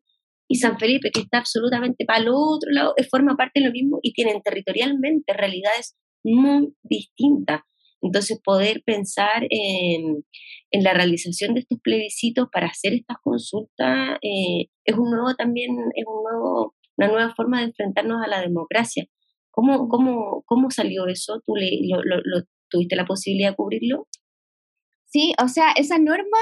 y 0.48 0.56
San 0.56 0.78
Felipe, 0.78 1.10
que 1.10 1.20
está 1.20 1.38
absolutamente 1.38 2.06
para 2.06 2.20
el 2.20 2.28
otro 2.28 2.70
lado, 2.70 2.94
eh, 2.96 3.04
forma 3.04 3.36
parte 3.36 3.60
de 3.60 3.66
lo 3.66 3.72
mismo 3.72 3.98
y 4.02 4.14
tienen 4.14 4.40
territorialmente 4.40 5.34
realidades 5.34 5.94
muy 6.24 6.74
distintas. 6.82 7.60
Entonces, 8.00 8.40
poder 8.42 8.82
pensar 8.84 9.46
en, 9.50 10.24
la 10.82 10.94
realización 10.94 11.54
de 11.54 11.60
estos 11.60 11.78
plebiscitos 11.82 12.48
para 12.50 12.66
hacer 12.68 12.94
estas 12.94 13.18
consultas 13.22 14.18
eh, 14.22 14.68
es 14.84 14.96
un 14.96 15.10
nuevo 15.10 15.34
también, 15.34 15.70
es 15.94 16.04
un 16.06 16.22
nuevo, 16.22 16.74
una 16.96 17.08
nueva 17.08 17.34
forma 17.34 17.58
de 17.60 17.66
enfrentarnos 17.66 18.22
a 18.24 18.28
la 18.28 18.40
democracia. 18.40 19.04
¿Cómo, 19.50 19.88
cómo, 19.88 20.42
cómo 20.46 20.70
salió 20.70 21.06
eso? 21.06 21.40
¿Tú 21.46 21.54
le, 21.56 21.70
lo, 21.84 22.42
tuviste 22.70 22.96
la 22.96 23.06
posibilidad 23.06 23.50
de 23.50 23.56
cubrirlo? 23.56 24.08
Sí, 25.14 25.32
o 25.40 25.46
sea, 25.46 25.70
esa 25.76 25.96
norma 25.96 26.38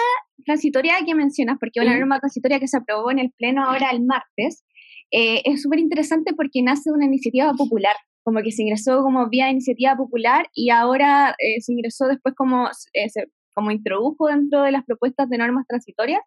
transitoria 0.46 0.94
que 1.04 1.14
mencionas, 1.14 1.58
porque 1.60 1.80
una 1.80 1.94
norma 1.94 2.18
transitoria 2.20 2.58
que 2.58 2.66
se 2.66 2.78
aprobó 2.78 3.10
en 3.10 3.18
el 3.18 3.30
Pleno 3.36 3.62
ahora 3.62 3.90
el 3.90 4.00
martes, 4.02 4.64
eh, 5.10 5.42
es 5.44 5.60
súper 5.60 5.78
interesante 5.78 6.32
porque 6.32 6.62
nace 6.62 6.88
de 6.88 6.94
una 6.96 7.04
iniciativa 7.04 7.52
popular, 7.52 7.94
como 8.22 8.40
que 8.40 8.50
se 8.50 8.62
ingresó 8.62 9.02
como 9.02 9.28
vía 9.28 9.50
iniciativa 9.50 9.94
popular 9.94 10.46
y 10.54 10.70
ahora 10.70 11.34
eh, 11.38 11.60
se 11.60 11.72
ingresó 11.74 12.06
después 12.06 12.34
como, 12.34 12.70
eh, 12.94 13.10
se, 13.10 13.26
como 13.54 13.72
introdujo 13.72 14.28
dentro 14.28 14.62
de 14.62 14.72
las 14.72 14.86
propuestas 14.86 15.28
de 15.28 15.36
normas 15.36 15.66
transitorias 15.68 16.22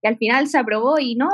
y 0.00 0.08
al 0.08 0.16
final 0.16 0.48
se 0.48 0.56
aprobó 0.56 0.98
y 0.98 1.16
no, 1.16 1.28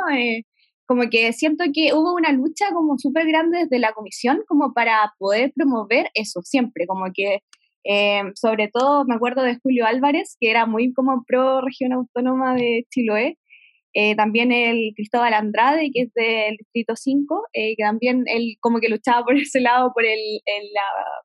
como 0.84 1.08
que 1.08 1.32
siento 1.32 1.62
que 1.72 1.94
hubo 1.94 2.12
una 2.12 2.32
lucha 2.32 2.66
como 2.72 2.98
súper 2.98 3.28
grande 3.28 3.58
desde 3.58 3.78
la 3.78 3.92
comisión 3.92 4.42
como 4.48 4.72
para 4.74 5.14
poder 5.20 5.52
promover 5.54 6.10
eso 6.14 6.40
siempre, 6.42 6.88
como 6.88 7.04
que 7.14 7.44
eh, 7.88 8.22
sobre 8.34 8.68
todo 8.72 9.04
me 9.04 9.14
acuerdo 9.14 9.42
de 9.42 9.58
Julio 9.62 9.86
Álvarez, 9.86 10.36
que 10.40 10.50
era 10.50 10.66
muy 10.66 10.92
como 10.92 11.24
pro 11.26 11.60
región 11.60 11.92
autónoma 11.92 12.54
de 12.54 12.86
Chiloé. 12.90 13.38
Eh, 13.98 14.14
también 14.14 14.52
el 14.52 14.92
Cristóbal 14.94 15.32
Andrade, 15.32 15.90
que 15.90 16.02
es 16.02 16.12
del 16.12 16.56
Distrito 16.58 16.96
5, 16.96 17.44
eh, 17.54 17.74
que 17.78 17.82
también 17.82 18.24
él 18.26 18.56
como 18.60 18.78
que 18.78 18.90
luchaba 18.90 19.24
por 19.24 19.36
ese 19.40 19.60
lado, 19.60 19.92
por 19.94 20.04
el, 20.04 20.18
la 20.74 20.82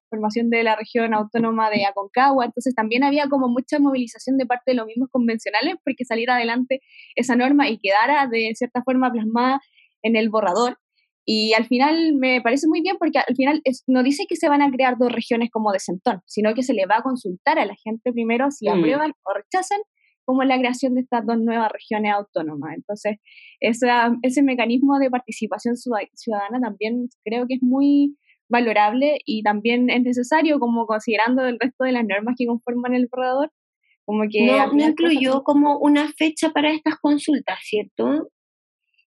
formación 0.10 0.50
de 0.50 0.63
la 0.63 0.78
región 0.78 1.13
autónoma 1.13 1.69
de 1.69 1.86
Aconcagua. 1.86 2.45
Entonces 2.45 2.74
también 2.74 3.04
había 3.04 3.28
como 3.28 3.50
mucha 3.50 3.80
movilización 3.80 4.38
de 4.38 4.45
parte 4.45 4.71
de 4.71 4.76
los 4.76 4.86
mismos 4.86 5.10
convencionales 5.12 5.76
porque 5.84 6.06
saliera 6.06 6.36
adelante 6.36 6.80
esa 7.15 7.36
norma 7.36 7.69
y 7.69 7.78
quedara 7.78 8.28
de 8.28 8.52
cierta 8.56 8.82
forma 8.84 9.12
plasmada 9.12 9.60
en 10.02 10.15
el 10.15 10.30
borrador. 10.30 10.78
Y 11.25 11.53
al 11.53 11.65
final 11.65 12.15
me 12.15 12.41
parece 12.41 12.67
muy 12.67 12.81
bien 12.81 12.97
porque 12.97 13.19
al 13.19 13.36
final 13.36 13.62
no 13.88 14.03
dice 14.03 14.25
que 14.27 14.36
se 14.36 14.49
van 14.49 14.62
a 14.62 14.71
crear 14.71 14.97
dos 14.97 15.12
regiones 15.12 15.49
como 15.51 15.71
de 15.71 15.79
Centón, 15.79 16.21
sino 16.25 16.53
que 16.53 16.63
se 16.63 16.73
le 16.73 16.86
va 16.88 16.97
a 16.97 17.03
consultar 17.03 17.60
a 17.60 17.65
la 17.65 17.75
gente 17.84 18.12
primero 18.12 18.49
si 18.49 18.67
mm. 18.67 18.71
aprueban 18.71 19.12
o 19.23 19.34
rechazan 19.34 19.79
como 20.25 20.43
la 20.43 20.57
creación 20.57 20.95
de 20.95 21.01
estas 21.01 21.25
dos 21.25 21.38
nuevas 21.39 21.71
regiones 21.71 22.13
autónomas. 22.13 22.75
Entonces, 22.75 23.17
esa, 23.60 24.15
ese 24.21 24.41
mecanismo 24.43 24.97
de 24.99 25.10
participación 25.10 25.75
ciudadana 25.75 26.60
también 26.62 27.10
creo 27.23 27.47
que 27.47 27.55
es 27.55 27.63
muy 27.63 28.15
valorable 28.49 29.19
y 29.25 29.43
también 29.43 29.89
es 29.89 30.01
necesario 30.03 30.60
como 30.60 30.86
considerando 30.86 31.45
el 31.45 31.57
resto 31.60 31.84
de 31.86 31.93
las 31.93 32.05
normas 32.05 32.36
que 32.38 32.45
conforman 32.45 32.93
el 32.93 33.07
borrador. 33.12 33.51
Como 34.05 34.23
que 34.29 34.47
no, 34.47 34.73
no 34.73 34.89
incluyó 34.89 35.43
como 35.43 35.77
una 35.77 36.12
fecha 36.17 36.49
para 36.49 36.71
estas 36.71 36.95
consultas, 36.99 37.60
¿cierto? 37.63 38.29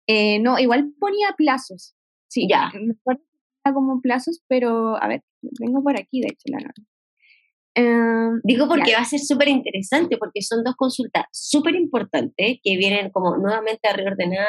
Eh, 0.07 0.38
no, 0.38 0.59
igual 0.59 0.92
ponía 0.99 1.35
plazos. 1.37 1.96
Sí, 2.29 2.47
ya. 2.49 2.71
como 3.73 4.01
plazos, 4.01 4.43
pero 4.49 5.03
a 5.03 5.09
ver, 5.09 5.23
vengo 5.61 5.83
por 5.83 5.99
aquí, 5.99 6.21
de 6.21 6.29
hecho, 6.29 6.45
la. 6.47 6.59
Em, 7.75 8.41
Digo 8.43 8.69
porque 8.69 8.95
va 8.95 9.01
a 9.01 9.05
ser 9.05 9.21
súper 9.21 9.49
interesante, 9.49 10.17
porque 10.17 10.41
son 10.41 10.65
dos 10.65 10.77
consultas 10.77 11.25
súper 11.33 11.75
importantes 11.75 12.59
que 12.62 12.77
vienen 12.77 13.11
como 13.11 13.37
nuevamente 13.37 13.89
a 13.89 13.93
reordenar 13.93 14.47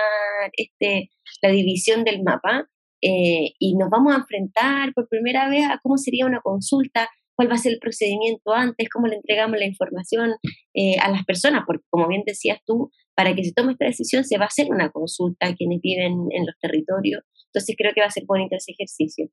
este, 0.54 1.10
la 1.42 1.50
división 1.50 2.04
del 2.04 2.24
mapa 2.24 2.70
eh, 3.02 3.54
y 3.60 3.76
nos 3.76 3.90
vamos 3.90 4.14
a 4.14 4.20
enfrentar 4.20 4.94
por 4.94 5.08
primera 5.10 5.50
vez 5.50 5.66
a 5.66 5.80
cómo 5.84 5.98
sería 5.98 6.26
una 6.26 6.42
consulta, 6.42 7.10
cuál 7.36 7.52
va 7.52 7.56
a 7.56 7.60
ser 7.60 7.74
el 7.74 7.80
procedimiento 7.80 8.54
antes, 8.54 8.90
cómo 8.90 9.08
le 9.08 9.18
entregamos 9.18 9.60
la 9.60 9.66
información 9.66 10.36
eh, 10.74 10.98
a 11.02 11.12
las 11.12 11.24
personas, 11.26 11.64
porque 11.68 11.84
como 11.90 12.08
bien 12.08 12.24
decías 12.26 12.60
tú, 12.66 12.92
para 13.14 13.36
que 13.36 13.44
se 13.44 13.54
tome 13.54 13.74
esta 13.74 13.86
decisión 13.86 14.24
se 14.24 14.38
va 14.38 14.46
a 14.46 14.48
hacer 14.48 14.68
una 14.70 14.90
consulta 14.90 15.48
a 15.48 15.56
quienes 15.56 15.82
viven 15.82 16.14
en 16.32 16.46
los 16.46 16.56
territorios 16.62 17.24
entonces 17.54 17.76
creo 17.78 17.94
que 17.94 18.02
va 18.02 18.08
a 18.08 18.12
ser 18.12 18.26
bonito 18.26 18.56
ese 18.56 18.72
ejercicio. 18.72 19.30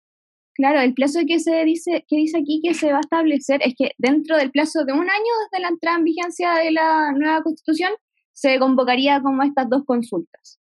Claro, 0.55 0.81
el 0.81 0.94
plazo 0.94 1.20
que 1.27 1.40
se 1.40 1.64
dice, 1.64 2.05
que 2.09 2.16
dice 2.16 2.38
aquí 2.38 2.61
que 2.62 2.74
se 2.74 2.92
va 2.92 2.98
a 2.98 3.00
establecer 3.00 3.61
es 3.64 3.74
que 3.77 3.90
dentro 3.98 4.37
del 4.37 4.53
plazo 4.53 4.85
de 4.85 4.92
un 4.92 5.00
año 5.00 5.33
desde 5.50 5.62
la 5.62 5.68
entrada 5.68 5.98
en 5.98 6.05
vigencia 6.05 6.55
de 6.55 6.70
la 6.70 7.12
nueva 7.12 7.42
constitución 7.42 7.90
se 8.33 8.59
convocaría 8.59 9.20
como 9.20 9.42
estas 9.42 9.68
dos 9.68 9.83
consultas. 9.85 10.61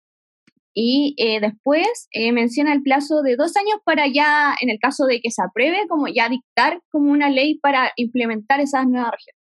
Y 0.72 1.14
eh, 1.18 1.40
después 1.40 2.08
eh, 2.12 2.30
menciona 2.30 2.72
el 2.72 2.82
plazo 2.82 3.22
de 3.22 3.34
dos 3.34 3.56
años 3.56 3.80
para 3.84 4.06
ya, 4.06 4.54
en 4.60 4.70
el 4.70 4.78
caso 4.78 5.06
de 5.06 5.20
que 5.20 5.32
se 5.32 5.42
apruebe, 5.42 5.88
como 5.88 6.06
ya 6.06 6.28
dictar 6.28 6.80
como 6.90 7.10
una 7.10 7.28
ley 7.28 7.58
para 7.58 7.90
implementar 7.96 8.60
esas 8.60 8.86
nuevas 8.86 9.10
regiones. 9.10 9.40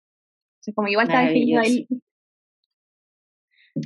Entonces, 0.57 0.75
como 0.75 0.89
igual 0.89 1.09
está 1.09 1.21
definido 1.21 1.61
ahí 1.61 1.87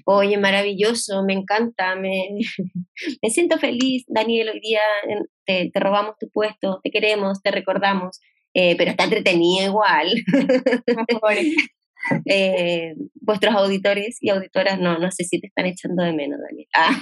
Oye, 0.05 0.39
maravilloso, 0.39 1.23
me 1.25 1.35
encanta, 1.35 1.95
me, 1.97 2.29
me 3.23 3.31
siento 3.31 3.59
feliz, 3.59 4.05
Daniel, 4.09 4.51
hoy 4.51 4.61
día 4.61 4.81
te, 5.45 5.71
robamos 5.75 6.17
tu 6.19 6.29
puesto, 6.31 6.81
te 6.83 6.91
queremos, 6.91 7.43
te 7.43 7.51
recordamos, 7.51 8.21
eh, 8.55 8.77
pero 8.77 8.91
está 8.91 9.05
entretenido 9.05 9.67
igual. 9.67 10.13
eh, 12.27 12.95
vuestros 13.15 13.55
auditores 13.55 14.19
y 14.21 14.31
auditoras 14.31 14.79
no, 14.81 14.99
no 14.99 15.11
sé 15.11 15.25
si 15.25 15.41
te 15.41 15.47
están 15.47 15.67
echando 15.67 16.03
de 16.03 16.13
menos, 16.13 16.41
Daniel. 16.41 16.69
Ah. 16.75 17.01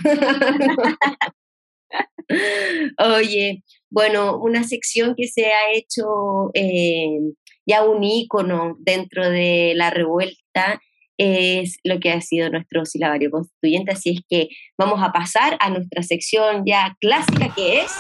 Oye, 3.16 3.64
bueno, 3.90 4.38
una 4.38 4.62
sección 4.62 5.14
que 5.16 5.26
se 5.26 5.46
ha 5.46 5.72
hecho 5.72 6.50
eh, 6.54 7.18
ya 7.66 7.82
un 7.82 8.04
ícono 8.04 8.76
dentro 8.78 9.28
de 9.28 9.72
la 9.74 9.90
revuelta 9.90 10.80
es 11.20 11.76
lo 11.84 12.00
que 12.00 12.10
ha 12.10 12.20
sido 12.22 12.48
nuestro 12.48 12.86
silabario 12.86 13.30
constituyente, 13.30 13.92
así 13.92 14.10
es 14.10 14.20
que 14.26 14.48
vamos 14.78 15.02
a 15.02 15.12
pasar 15.12 15.58
a 15.60 15.68
nuestra 15.68 16.02
sección 16.02 16.62
ya 16.64 16.96
clásica 16.98 17.52
que 17.54 17.80
es... 17.80 17.92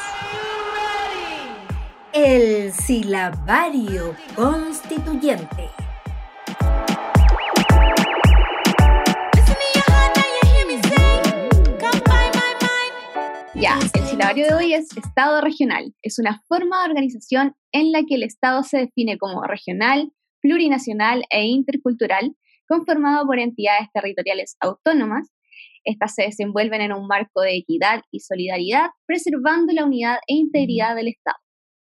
El 2.14 2.72
silabario 2.72 4.16
constituyente. 4.34 5.68
Ya, 13.54 13.78
el 13.78 14.02
silabario 14.06 14.46
de 14.46 14.54
hoy 14.54 14.72
es 14.72 14.96
Estado 14.96 15.42
regional. 15.42 15.94
Es 16.00 16.18
una 16.18 16.40
forma 16.48 16.82
de 16.82 16.88
organización 16.88 17.54
en 17.70 17.92
la 17.92 18.02
que 18.04 18.14
el 18.14 18.22
Estado 18.22 18.62
se 18.62 18.78
define 18.78 19.18
como 19.18 19.42
regional, 19.42 20.10
plurinacional 20.40 21.24
e 21.28 21.44
intercultural 21.44 22.34
conformado 22.70 23.26
por 23.26 23.38
entidades 23.40 23.88
territoriales 23.92 24.56
autónomas. 24.60 25.28
Estas 25.82 26.14
se 26.14 26.22
desenvuelven 26.22 26.80
en 26.82 26.92
un 26.92 27.06
marco 27.08 27.40
de 27.40 27.56
equidad 27.56 28.02
y 28.12 28.20
solidaridad, 28.20 28.90
preservando 29.06 29.72
la 29.72 29.84
unidad 29.84 30.18
e 30.28 30.34
integridad 30.34 30.94
del 30.94 31.08
Estado. 31.08 31.38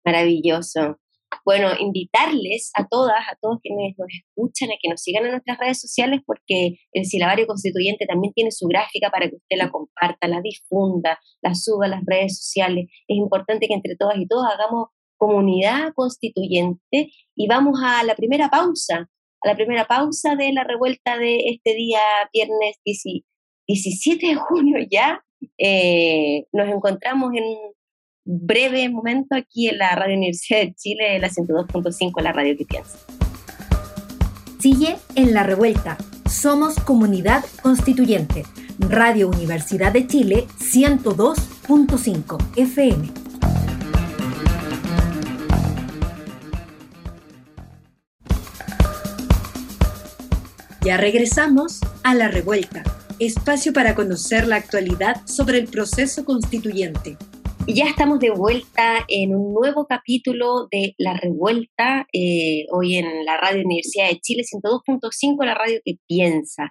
Maravilloso. 0.04 0.98
Bueno, 1.44 1.70
invitarles 1.78 2.70
a 2.74 2.86
todas, 2.86 3.20
a 3.30 3.36
todos 3.40 3.58
quienes 3.62 3.94
nos 3.98 4.08
escuchan, 4.12 4.70
a 4.70 4.78
que 4.80 4.88
nos 4.88 5.00
sigan 5.00 5.24
en 5.24 5.32
nuestras 5.32 5.58
redes 5.58 5.80
sociales, 5.80 6.20
porque 6.26 6.76
el 6.92 7.04
silabario 7.04 7.46
constituyente 7.46 8.06
también 8.06 8.32
tiene 8.34 8.50
su 8.50 8.66
gráfica 8.66 9.10
para 9.10 9.28
que 9.28 9.36
usted 9.36 9.56
la 9.56 9.70
comparta, 9.70 10.28
la 10.28 10.40
difunda, 10.40 11.18
la 11.42 11.54
suba 11.54 11.86
a 11.86 11.88
las 11.88 12.02
redes 12.04 12.38
sociales. 12.38 12.86
Es 13.08 13.16
importante 13.16 13.66
que 13.66 13.74
entre 13.74 13.96
todas 13.96 14.18
y 14.18 14.26
todos 14.26 14.46
hagamos 14.52 14.88
comunidad 15.16 15.92
constituyente 15.94 17.10
y 17.34 17.48
vamos 17.48 17.80
a 17.82 18.04
la 18.04 18.14
primera 18.14 18.48
pausa 18.50 19.08
la 19.46 19.54
primera 19.54 19.86
pausa 19.86 20.34
de 20.34 20.52
la 20.52 20.64
revuelta 20.64 21.16
de 21.16 21.36
este 21.50 21.74
día, 21.74 22.00
viernes 22.32 22.76
17 22.84 24.26
de 24.26 24.34
junio 24.34 24.84
ya. 24.90 25.24
Eh, 25.56 26.46
nos 26.52 26.68
encontramos 26.68 27.32
en 27.34 27.44
un 27.44 27.58
breve 28.24 28.88
momento 28.88 29.36
aquí 29.36 29.68
en 29.68 29.78
la 29.78 29.94
Radio 29.94 30.16
Universidad 30.16 30.62
de 30.62 30.74
Chile, 30.74 31.18
la 31.20 31.28
102.5, 31.28 32.20
la 32.22 32.32
radio 32.32 32.56
que 32.56 32.64
piensa. 32.64 32.98
Sigue 34.58 34.96
en 35.14 35.32
la 35.32 35.44
revuelta. 35.44 35.96
Somos 36.28 36.80
comunidad 36.80 37.44
constituyente. 37.62 38.42
Radio 38.80 39.28
Universidad 39.28 39.92
de 39.92 40.08
Chile 40.08 40.46
102.5 40.58 42.56
FM. 42.56 43.25
Ya 50.86 50.96
regresamos 50.96 51.80
a 52.04 52.14
La 52.14 52.28
Revuelta, 52.28 52.84
espacio 53.18 53.72
para 53.72 53.96
conocer 53.96 54.46
la 54.46 54.54
actualidad 54.54 55.16
sobre 55.26 55.58
el 55.58 55.66
proceso 55.66 56.24
constituyente. 56.24 57.16
Ya 57.66 57.86
estamos 57.86 58.20
de 58.20 58.30
vuelta 58.30 59.04
en 59.08 59.34
un 59.34 59.52
nuevo 59.52 59.88
capítulo 59.88 60.68
de 60.70 60.94
La 60.96 61.14
Revuelta, 61.14 62.06
eh, 62.12 62.66
hoy 62.70 62.98
en 62.98 63.24
la 63.24 63.36
Radio 63.36 63.64
Universidad 63.64 64.10
de 64.10 64.20
Chile 64.20 64.44
102.5, 64.44 65.44
la 65.44 65.56
radio 65.56 65.80
que 65.84 65.96
piensa. 66.06 66.70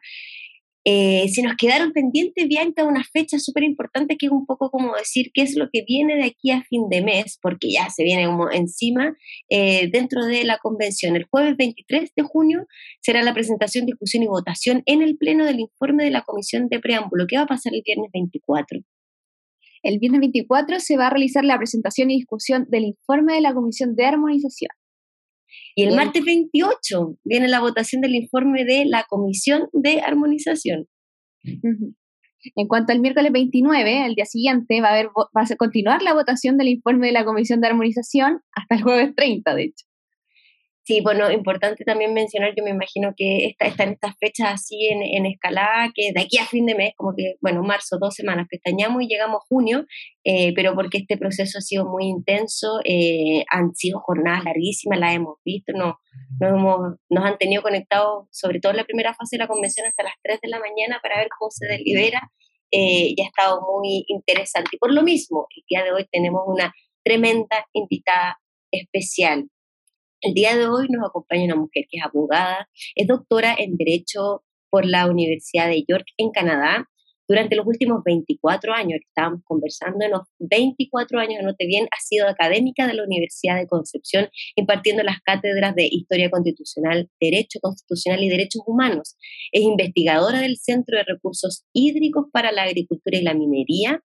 Eh, 0.88 1.28
se 1.30 1.42
nos 1.42 1.56
quedaron 1.56 1.94
pendientes, 1.94 2.48
Bianca, 2.48 2.84
unas 2.84 3.10
fechas 3.10 3.44
súper 3.44 3.64
importantes 3.64 4.18
que 4.20 4.28
es 4.28 4.32
un 4.32 4.46
poco 4.46 4.70
como 4.70 4.96
decir 4.96 5.32
qué 5.34 5.42
es 5.42 5.56
lo 5.56 5.68
que 5.74 5.82
viene 5.82 6.16
de 6.16 6.26
aquí 6.26 6.52
a 6.52 6.62
fin 6.62 6.90
de 6.90 7.02
mes, 7.02 7.40
porque 7.42 7.72
ya 7.72 7.90
se 7.90 8.04
viene 8.04 8.30
encima 8.52 9.16
eh, 9.50 9.90
dentro 9.92 10.24
de 10.26 10.44
la 10.44 10.60
convención. 10.60 11.16
El 11.16 11.26
jueves 11.26 11.58
23 11.58 12.12
de 12.16 12.24
junio 12.24 12.68
será 13.02 13.24
la 13.24 13.34
presentación, 13.34 13.88
discusión 13.88 14.22
y 14.22 14.28
votación 14.28 14.84
en 14.86 15.02
el 15.02 15.18
pleno 15.18 15.46
del 15.46 15.60
informe 15.60 16.04
de 16.04 16.12
la 16.12 16.22
Comisión 16.22 16.68
de 16.70 16.80
Preámbulo. 16.80 17.26
¿Qué 17.28 17.38
va 17.38 17.44
a 17.44 17.48
pasar 17.48 17.74
el 17.74 17.82
viernes 17.84 18.12
24? 18.14 18.80
El 19.82 19.98
viernes 19.98 20.20
24 20.20 20.80
se 20.80 20.98
va 20.98 21.08
a 21.08 21.10
realizar 21.10 21.44
la 21.44 21.58
presentación 21.58 22.12
y 22.12 22.18
discusión 22.18 22.68
del 22.70 22.84
informe 22.84 23.34
de 23.34 23.42
la 23.42 23.56
Comisión 23.56 23.96
de 23.96 24.06
Armonización. 24.06 24.70
Y 25.76 25.84
el 25.84 25.96
martes 25.96 26.24
28 26.24 27.18
viene 27.24 27.48
la 27.48 27.60
votación 27.60 28.02
del 28.02 28.16
informe 28.16 28.64
de 28.64 28.86
la 28.86 29.06
Comisión 29.10 29.68
de 29.74 30.02
Armonización. 30.02 30.88
En 31.44 32.68
cuanto 32.68 32.94
al 32.94 33.00
miércoles 33.00 33.32
29, 33.32 34.06
el 34.06 34.16
día 34.16 34.26
siguiente, 34.26 34.80
va 34.80 34.90
a, 34.90 34.92
haber, 34.92 35.08
va 35.08 35.42
a 35.42 35.56
continuar 35.58 36.02
la 36.02 36.14
votación 36.14 36.58
del 36.58 36.68
informe 36.70 37.08
de 37.08 37.14
la 37.14 37.26
Comisión 37.26 37.60
de 37.60 37.68
Armonización 37.68 38.42
hasta 38.54 38.76
el 38.76 38.84
jueves 38.84 39.16
30, 39.16 39.56
de 39.56 39.64
hecho. 39.64 39.86
Sí, 40.88 41.02
bueno, 41.02 41.32
importante 41.32 41.84
también 41.84 42.14
mencionar, 42.14 42.54
yo 42.56 42.64
me 42.64 42.70
imagino 42.70 43.12
que 43.18 43.48
está, 43.48 43.66
están 43.66 43.94
estas 43.94 44.14
fechas 44.20 44.54
así 44.54 44.86
en, 44.86 45.02
en, 45.02 45.26
escalada, 45.26 45.92
que 45.96 46.12
de 46.14 46.22
aquí 46.22 46.38
a 46.38 46.46
fin 46.46 46.68
de 46.68 46.76
mes, 46.76 46.94
como 46.96 47.16
que, 47.18 47.38
bueno, 47.42 47.64
marzo, 47.64 47.98
dos 48.00 48.14
semanas, 48.14 48.46
pestañamos 48.48 49.02
y 49.02 49.08
llegamos 49.08 49.42
junio, 49.50 49.88
eh, 50.24 50.54
pero 50.54 50.76
porque 50.76 51.00
este 51.00 51.18
proceso 51.18 51.58
ha 51.58 51.62
sido 51.62 51.86
muy 51.86 52.06
intenso, 52.06 52.82
eh, 52.84 53.46
han 53.50 53.74
sido 53.74 54.00
jornadas 54.00 54.44
larguísimas, 54.44 55.00
las 55.00 55.16
hemos 55.16 55.38
visto, 55.44 55.74
no, 55.74 55.98
nos, 56.40 56.52
hemos, 56.52 56.80
nos 57.10 57.26
han 57.26 57.40
tenido 57.40 57.64
conectados, 57.64 58.28
sobre 58.30 58.60
todo 58.60 58.72
en 58.72 58.78
la 58.78 58.86
primera 58.86 59.16
fase 59.16 59.38
de 59.38 59.40
la 59.40 59.48
convención, 59.48 59.88
hasta 59.88 60.04
las 60.04 60.14
3 60.22 60.40
de 60.40 60.50
la 60.50 60.60
mañana 60.60 61.00
para 61.02 61.18
ver 61.18 61.30
cómo 61.36 61.50
se 61.50 61.66
delibera, 61.66 62.32
eh, 62.70 63.16
y 63.16 63.22
ha 63.24 63.26
estado 63.26 63.60
muy 63.62 64.06
interesante. 64.08 64.70
Y 64.74 64.78
por 64.78 64.94
lo 64.94 65.02
mismo, 65.02 65.48
el 65.50 65.64
día 65.68 65.84
de 65.84 65.94
hoy 65.94 66.06
tenemos 66.12 66.44
una 66.46 66.72
tremenda 67.04 67.66
invitada 67.74 68.38
especial. 68.72 69.48
El 70.26 70.34
día 70.34 70.58
de 70.58 70.66
hoy 70.66 70.88
nos 70.90 71.08
acompaña 71.08 71.46
una 71.46 71.56
mujer 71.56 71.86
que 71.88 72.00
es 72.00 72.04
abogada, 72.04 72.68
es 72.96 73.06
doctora 73.06 73.56
en 73.60 73.78
Derecho 73.78 74.44
por 74.72 74.84
la 74.84 75.08
Universidad 75.08 75.68
de 75.68 75.86
York 75.88 76.06
en 76.18 76.32
Canadá. 76.32 76.90
Durante 77.28 77.56
los 77.56 77.68
últimos 77.68 78.02
24 78.04 78.74
años, 78.74 79.00
estábamos 79.08 79.42
conversando, 79.44 80.04
en 80.04 80.12
los 80.12 80.22
24 80.40 81.20
años, 81.20 81.44
note 81.44 81.68
bien, 81.68 81.86
ha 81.92 82.02
sido 82.02 82.28
académica 82.28 82.88
de 82.88 82.96
la 82.96 83.04
Universidad 83.04 83.58
de 83.58 83.68
Concepción, 83.68 84.30
impartiendo 84.56 85.04
las 85.04 85.20
cátedras 85.22 85.76
de 85.76 85.90
Historia 85.92 86.32
Constitucional, 86.32 87.08
Derecho 87.22 87.60
Constitucional 87.62 88.24
y 88.24 88.30
Derechos 88.30 88.64
Humanos. 88.66 89.18
Es 89.52 89.62
investigadora 89.62 90.40
del 90.40 90.58
Centro 90.58 90.98
de 90.98 91.04
Recursos 91.04 91.66
Hídricos 91.72 92.26
para 92.32 92.52
la 92.52 92.64
Agricultura 92.64 93.20
y 93.20 93.22
la 93.22 93.36
Minería, 93.36 94.04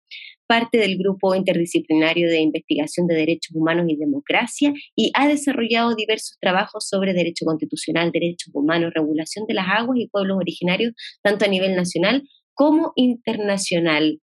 parte 0.51 0.79
del 0.79 0.99
Grupo 0.99 1.33
Interdisciplinario 1.37 2.29
de 2.29 2.41
Investigación 2.41 3.07
de 3.07 3.15
Derechos 3.15 3.55
Humanos 3.55 3.87
y 3.89 3.95
Democracia 3.95 4.73
y 4.97 5.13
ha 5.15 5.29
desarrollado 5.29 5.95
diversos 5.95 6.39
trabajos 6.41 6.89
sobre 6.89 7.15
derecho 7.15 7.45
constitucional, 7.45 8.11
derechos 8.11 8.53
humanos, 8.53 8.93
regulación 8.93 9.47
de 9.47 9.55
las 9.55 9.67
aguas 9.69 10.01
y 10.01 10.09
pueblos 10.09 10.39
originarios, 10.39 10.93
tanto 11.23 11.45
a 11.45 11.49
nivel 11.49 11.77
nacional 11.77 12.25
como 12.53 12.93
internacional. 12.97 14.19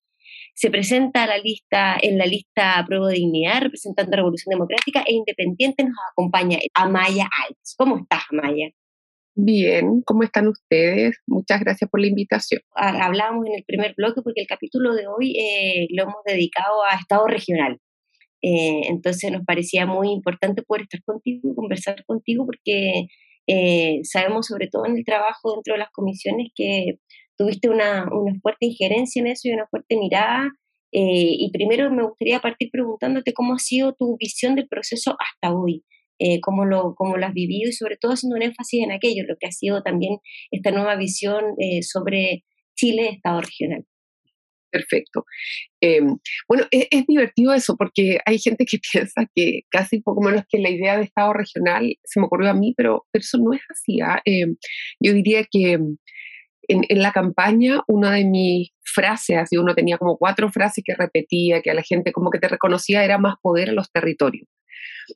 Se 0.55 0.71
presenta 0.71 1.23
a 1.23 1.27
la 1.27 1.39
lista, 1.39 1.97
en 2.01 2.17
la 2.17 2.25
lista 2.25 2.81
Prueba 2.87 3.09
de 3.09 3.15
Dignidad, 3.15 3.63
representando 3.63 4.13
a 4.13 4.15
Revolución 4.15 4.51
Democrática 4.51 5.03
e 5.05 5.15
Independiente, 5.15 5.83
nos 5.83 5.97
acompaña 6.09 6.57
Amaya 6.73 7.27
Alves. 7.45 7.75
¿Cómo 7.77 7.97
estás, 7.97 8.23
Amaya? 8.31 8.69
Bien, 9.35 10.03
¿cómo 10.05 10.21
están 10.21 10.47
ustedes? 10.47 11.17
Muchas 11.25 11.59
gracias 11.61 11.89
por 11.89 11.99
la 11.99 12.07
invitación. 12.07 12.61
Hablábamos 12.75 13.47
en 13.47 13.55
el 13.55 13.63
primer 13.63 13.95
bloque 13.97 14.21
porque 14.21 14.41
el 14.41 14.47
capítulo 14.47 14.93
de 14.93 15.07
hoy 15.07 15.35
eh, 15.39 15.87
lo 15.89 16.03
hemos 16.03 16.23
dedicado 16.23 16.83
a 16.83 16.95
Estado 16.95 17.25
regional. 17.25 17.79
Eh, 18.43 18.81
entonces 18.89 19.31
nos 19.31 19.43
parecía 19.43 19.87
muy 19.87 20.09
importante 20.11 20.61
poder 20.61 20.83
estar 20.83 21.01
contigo, 21.03 21.55
conversar 21.55 22.05
contigo, 22.05 22.45
porque 22.45 23.07
eh, 23.47 24.01
sabemos 24.03 24.45
sobre 24.47 24.67
todo 24.67 24.85
en 24.85 24.97
el 24.97 25.05
trabajo 25.05 25.55
dentro 25.55 25.73
de 25.73 25.79
las 25.79 25.89
comisiones 25.91 26.51
que 26.55 26.99
tuviste 27.35 27.69
una, 27.69 28.05
una 28.11 28.35
fuerte 28.39 28.67
injerencia 28.67 29.19
en 29.19 29.27
eso 29.27 29.47
y 29.47 29.53
una 29.53 29.65
fuerte 29.67 29.97
mirada. 29.97 30.51
y 30.91 31.49
primero 31.51 31.89
me 31.91 32.03
gustaría 32.03 32.39
partir 32.39 32.69
preguntándote 32.71 33.33
cómo 33.33 33.55
ha 33.55 33.59
sido 33.59 33.95
tu 33.95 34.15
visión 34.17 34.55
del 34.55 34.67
proceso 34.67 35.15
hasta 35.19 35.55
hoy. 35.55 35.83
Eh, 36.19 36.39
cómo, 36.41 36.65
lo, 36.65 36.93
cómo 36.95 37.17
lo 37.17 37.25
has 37.25 37.33
vivido 37.33 37.69
y 37.69 37.73
sobre 37.73 37.97
todo 37.97 38.13
haciendo 38.13 38.35
un 38.35 38.43
énfasis 38.43 38.83
en 38.83 38.91
aquello, 38.91 39.23
lo 39.27 39.35
que 39.39 39.47
ha 39.47 39.51
sido 39.51 39.81
también 39.81 40.19
esta 40.51 40.71
nueva 40.71 40.95
visión 40.95 41.43
eh, 41.59 41.81
sobre 41.81 42.43
Chile, 42.75 43.09
Estado 43.09 43.41
regional. 43.41 43.85
Perfecto. 44.71 45.25
Em, 45.81 46.17
bueno, 46.47 46.65
es, 46.71 46.87
es, 46.89 47.05
divertido 47.05 47.53
eso 47.53 47.75
porque 47.77 48.17
hay 48.25 48.39
gente 48.39 48.65
que 48.65 48.79
piensa 48.91 49.27
que 49.35 49.61
casi 49.69 50.01
poco 50.01 50.21
menos 50.21 50.43
que 50.49 50.59
la 50.59 50.69
idea 50.69 50.97
de 50.97 51.03
Estado 51.03 51.33
regional 51.33 51.95
se 52.03 52.19
me 52.19 52.25
ocurrió 52.25 52.49
a 52.49 52.55
mí, 52.55 52.73
pero, 52.75 53.05
eso 53.13 53.37
no 53.37 53.53
es 53.53 53.61
así. 53.69 54.01
¿ah? 54.01 54.21
Em, 54.25 54.55
yo 54.99 55.13
diría 55.13 55.45
que 55.49 55.73
en, 55.73 55.97
en, 56.67 57.01
la 57.01 57.11
campaña 57.11 57.81
una 57.87 58.11
de 58.13 58.25
mis 58.25 58.71
frases, 58.83 59.37
así 59.37 59.57
uno 59.57 59.75
tenía 59.75 59.97
como 59.97 60.17
cuatro 60.17 60.49
frases 60.49 60.83
que 60.85 60.95
repetía, 60.95 61.61
que 61.61 61.71
a 61.71 61.75
la 61.75 61.83
gente 61.83 62.11
como 62.11 62.31
que 62.31 62.39
te 62.39 62.47
reconocía, 62.47 63.03
era 63.03 63.17
más 63.17 63.35
poder 63.41 63.69
a 63.69 63.73
los 63.73 63.91
territorios 63.91 64.47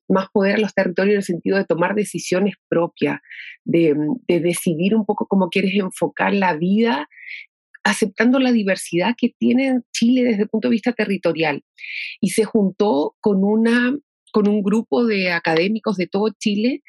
más 0.08 0.28
poder 0.32 0.56
a 0.56 0.60
los 0.60 0.74
territorios 0.74 1.14
en 1.14 1.18
el 1.18 1.24
sentido 1.24 1.58
de 1.58 1.66
tomar 1.66 1.96
decisiones 1.96 2.56
propias, 2.70 3.20
de, 3.64 3.96
decidir 4.28 4.96
un 4.96 5.06
poco 5.06 5.28
cómo 5.28 5.50
quieres 5.50 5.74
enfocar 5.76 6.34
la 6.34 6.56
vida 6.56 7.08
aceptando 7.84 8.40
la 8.40 8.52
diversidad 8.52 9.16
que 9.18 9.34
tiene 9.38 9.80
Chile 9.94 10.24
desde 10.24 10.44
el 10.44 10.50
punto 10.50 10.68
de 10.68 10.74
vista 10.74 10.92
territorial. 10.92 11.64
Y 12.20 12.32
se 12.32 12.44
juntó 12.44 13.16
con, 13.22 13.46
una, 13.46 13.96
con 14.34 14.50
un 14.50 14.62
grupo 14.62 15.06
de 15.06 15.32
académicos 15.32 15.96
de 15.96 16.08
todo 16.08 16.30
Chile 16.38 16.84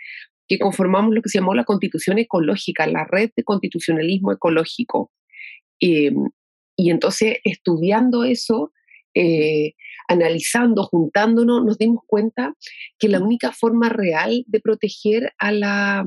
que 0.48 0.58
conformamos 0.58 1.14
lo 1.14 1.22
que 1.22 1.28
se 1.28 1.38
llamó 1.38 1.54
la 1.54 1.64
Constitución 1.64 2.18
Ecológica, 2.18 2.86
la 2.86 3.04
red 3.04 3.30
de 3.36 3.44
constitucionalismo 3.44 4.32
ecológico. 4.32 5.12
Eh, 5.80 6.10
y 6.74 6.90
entonces, 6.90 7.38
estudiando 7.44 8.24
eso, 8.24 8.72
eh, 9.14 9.74
analizando, 10.08 10.84
juntándonos, 10.84 11.64
nos 11.64 11.78
dimos 11.78 12.02
cuenta 12.06 12.54
que 12.98 13.08
la 13.08 13.20
única 13.20 13.52
forma 13.52 13.88
real 13.88 14.44
de 14.46 14.60
proteger 14.60 15.32
a 15.38 15.52
la, 15.52 16.04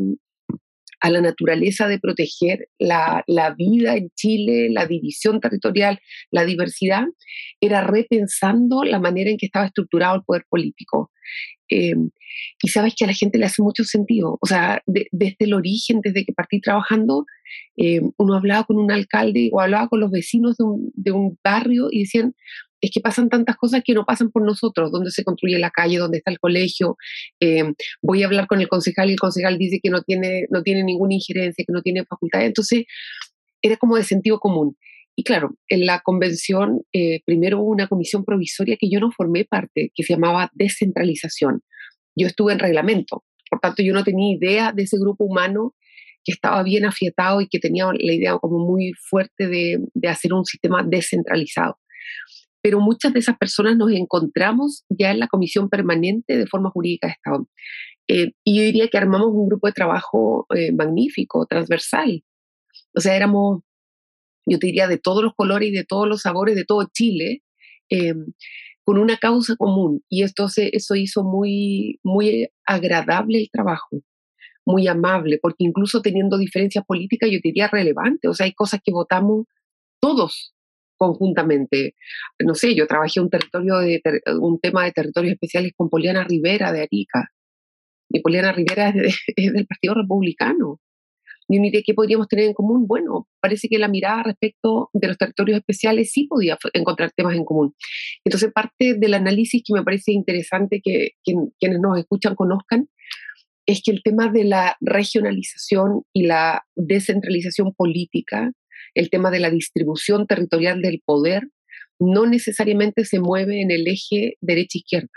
a 1.02 1.10
la 1.10 1.22
naturaleza, 1.22 1.88
de 1.88 2.00
proteger 2.00 2.68
la, 2.80 3.24
la, 3.28 3.54
vida 3.54 3.96
en 3.96 4.10
Chile, 4.16 4.70
la 4.70 4.86
división 4.86 5.40
territorial, 5.40 6.00
la 6.32 6.46
diversidad, 6.46 7.06
era 7.60 7.82
repensando 7.82 8.84
la 8.84 9.00
manera 9.00 9.30
en 9.30 9.38
que 9.38 9.46
estaba 9.46 9.66
estructurado 9.68 10.16
el 10.16 10.24
poder 10.24 10.46
político. 10.50 11.12
Eh, 11.70 11.96
y 12.62 12.68
sabes 12.68 12.94
que 12.98 13.06
a 13.06 13.08
la 13.08 13.14
gente 13.14 13.38
le 13.38 13.46
hace 13.46 13.62
mucho 13.62 13.84
sentido. 13.84 14.38
O 14.42 14.46
sea, 14.46 14.82
desde 14.86 15.36
el 15.40 15.54
origen, 15.54 16.02
desde 16.02 16.26
que 16.26 16.34
partí 16.34 16.60
trabajando, 16.60 17.26
eh, 17.78 18.02
uno 18.18 18.36
hablaba 18.36 18.66
con 18.66 18.78
un 18.78 18.92
alcalde 18.92 19.50
o 19.54 19.62
hablaba 19.62 19.88
con 19.88 20.00
los 20.00 20.12
vecinos 20.12 20.58
de 20.58 20.64
un, 20.64 20.92
de 20.94 21.12
un 21.12 21.40
barrio 21.44 21.88
y 21.90 22.02
decían, 22.02 22.36
es 22.82 22.90
que 22.92 23.00
pasan 23.00 23.30
tantas 23.30 23.56
cosas 23.56 23.82
que 23.86 23.94
no 23.94 24.06
pasan 24.06 24.32
por 24.32 24.44
nosotros, 24.44 24.92
dónde 24.92 25.12
se 25.12 25.24
construye 25.24 25.60
la 25.60 25.70
calle, 25.70 25.98
dónde 25.98 26.18
está 26.18 26.32
el 26.32 26.40
colegio. 26.40 26.98
Eh, 27.40 27.64
voy 28.02 28.24
a 28.24 28.26
hablar 28.26 28.48
con 28.48 28.60
el 28.60 28.68
concejal 28.68 29.10
y 29.10 29.14
el 29.14 29.20
concejal 29.20 29.58
dice 29.58 29.80
que 29.82 29.90
no 29.90 30.02
tiene, 30.02 30.48
no 30.50 30.64
tiene 30.64 30.84
ninguna 30.84 31.14
injerencia, 31.14 31.64
que 31.66 31.72
no 31.72 31.82
tiene 31.82 32.04
facultad. 32.06 32.44
Entonces, 32.44 32.86
era 33.62 33.78
como 33.78 33.96
de 33.96 34.04
sentido 34.04 34.40
común. 34.40 34.76
Y 35.16 35.24
claro, 35.24 35.56
en 35.68 35.86
la 35.86 36.00
convención 36.00 36.82
eh, 36.94 37.22
primero 37.26 37.60
hubo 37.60 37.70
una 37.70 37.88
comisión 37.88 38.26
provisoria 38.26 38.78
que 38.80 38.90
yo 38.90 39.00
no 39.00 39.12
formé 39.12 39.46
parte, 39.46 39.92
que 39.94 40.04
se 40.04 40.14
llamaba 40.14 40.50
descentralización. 40.54 41.62
Yo 42.16 42.28
estuve 42.28 42.54
en 42.54 42.60
reglamento, 42.60 43.24
por 43.50 43.60
tanto 43.60 43.84
yo 43.84 43.94
no 43.94 44.04
tenía 44.04 44.36
idea 44.36 44.72
de 44.72 44.84
ese 44.84 44.98
grupo 44.98 45.26
humano 45.26 45.76
que 46.24 46.32
estaba 46.32 46.64
bien 46.64 46.86
afiatado 46.86 47.42
y 47.42 47.48
que 47.48 47.60
tenía 47.60 47.86
la 47.94 48.14
idea 48.14 48.38
como 48.38 48.60
muy 48.60 48.94
fuerte 48.94 49.48
de, 49.48 49.80
de 49.94 50.08
hacer 50.08 50.34
un 50.34 50.46
sistema 50.46 50.84
descentralizado 50.84 51.78
pero 52.62 52.80
muchas 52.80 53.14
de 53.14 53.20
esas 53.20 53.38
personas 53.38 53.78
nos 53.78 53.92
encontramos 53.92 54.86
ya 54.90 55.12
en 55.12 55.20
la 55.20 55.28
Comisión 55.28 55.70
Permanente 55.70 56.38
de 56.38 56.48
Forma 56.48 56.70
Jurídica 56.70 57.08
de 57.08 57.14
Estado. 57.14 57.48
Eh, 58.08 58.32
y 58.44 58.58
yo 58.58 58.64
diría 58.64 58.88
que 58.88 58.98
armamos 58.98 59.30
un 59.32 59.48
grupo 59.48 59.68
de 59.68 59.74
trabajo 59.74 60.46
eh, 60.56 60.72
magnífico, 60.72 61.46
transversal. 61.46 62.24
O 62.96 63.00
sea, 63.00 63.16
éramos 63.16 63.62
yo 64.46 64.60
te 64.60 64.68
diría 64.68 64.88
de 64.88 64.98
todos 64.98 65.24
los 65.24 65.34
colores 65.36 65.70
y 65.70 65.72
de 65.72 65.86
todos 65.86 66.08
los 66.08 66.22
sabores 66.22 66.56
de 66.56 66.66
todo 66.66 66.88
Chile, 66.92 67.44
em, 67.90 68.34
con 68.84 68.98
una 68.98 69.18
causa 69.18 69.56
común. 69.56 70.04
Y 70.10 70.24
esto 70.24 70.48
eso 70.56 70.96
hizo 70.96 71.24
muy, 71.24 72.00
muy 72.04 72.50
agradable 72.66 73.40
el 73.40 73.50
trabajo, 73.52 74.02
muy 74.66 74.88
amable, 74.88 75.40
porque 75.42 75.64
incluso 75.64 76.02
teniendo 76.02 76.38
diferencias 76.38 76.86
políticas, 76.86 77.30
yo 77.32 77.40
diría 77.44 77.68
relevante. 77.68 78.28
O 78.28 78.34
sea, 78.34 78.46
hay 78.46 78.54
cosas 78.54 78.82
que 78.84 78.92
votamos 78.92 79.46
todos 80.02 80.54
conjuntamente. 81.02 81.96
No 82.46 82.54
sé, 82.54 82.76
yo 82.76 82.86
trabajé 82.86 83.20
un 83.20 83.30
tema 84.62 84.86
de 84.86 84.92
territorios 84.92 85.34
especiales 85.34 85.72
con 85.76 85.90
Poliana 85.90 86.24
Rivera 86.24 86.72
de 86.72 86.82
Arica. 86.82 87.32
Y 88.10 88.20
Poliana 88.22 88.52
Rivera 88.52 88.90
es, 88.90 89.18
del 89.36 89.66
Partido 89.66 89.96
Republicano 89.96 90.80
y 91.54 91.84
qué 91.84 91.94
podríamos 91.94 92.28
tener 92.28 92.46
en 92.46 92.54
común. 92.54 92.88
Bueno, 92.88 93.28
parece 93.42 93.68
que 93.68 93.78
la 93.78 93.88
mirada 93.88 94.24
respecto 94.24 94.90
de 94.94 95.08
los 95.08 95.18
territorios 95.18 95.60
especiales 95.60 96.12
sí 96.12 96.26
podía 96.28 96.58
encontrar 96.74 97.12
temas 97.12 97.36
en 97.36 97.44
común. 97.44 97.74
Entonces, 98.24 98.52
parte 98.54 98.96
del 98.98 99.14
análisis 99.14 99.62
que 99.66 99.74
me 99.74 99.84
parece 99.84 100.12
interesante 100.12 100.82
que, 100.84 101.12
quienes 101.24 101.80
nos 101.82 101.98
escuchan 101.98 102.36
conozcan 102.36 102.88
es 103.66 103.82
que 103.84 103.92
el 103.92 104.02
tema 104.02 104.30
de 104.30 104.46
la 104.46 104.78
regionalización 104.80 106.04
y 106.14 106.24
la 106.24 106.64
descentralización 106.76 107.74
política, 107.74 108.52
el 108.94 109.10
tema 109.10 109.32
de 109.32 109.40
la 109.40 109.50
distribución 109.50 110.28
territorial 110.28 110.82
del 110.82 111.02
poder, 111.06 111.44
no 112.00 112.26
necesariamente 112.26 113.06
se 113.06 113.20
mueve 113.20 113.62
en 113.62 113.72
el 113.72 113.88
eje 113.88 114.38
derecha-izquierda. 114.42 115.10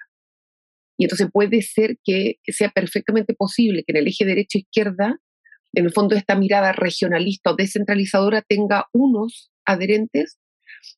Y 0.96 1.04
entonces 1.04 1.28
puede 1.32 1.62
ser 1.62 1.98
que 2.04 2.37
sea 2.46 2.70
perfectamente 2.70 3.34
posible 3.34 3.82
que 3.84 3.92
en 3.92 3.96
el 3.96 4.08
eje 4.08 4.24
derecha-izquierda 4.24 5.18
en 5.74 5.87
el 5.87 5.92
fondo 5.92 6.14
esta 6.14 6.37
mirada 6.37 6.72
regionalista 6.72 7.50
o 7.50 7.56
descentralizadora 7.56 8.42
tenga 8.42 8.87
unos 8.92 9.50
adherentes 9.64 10.38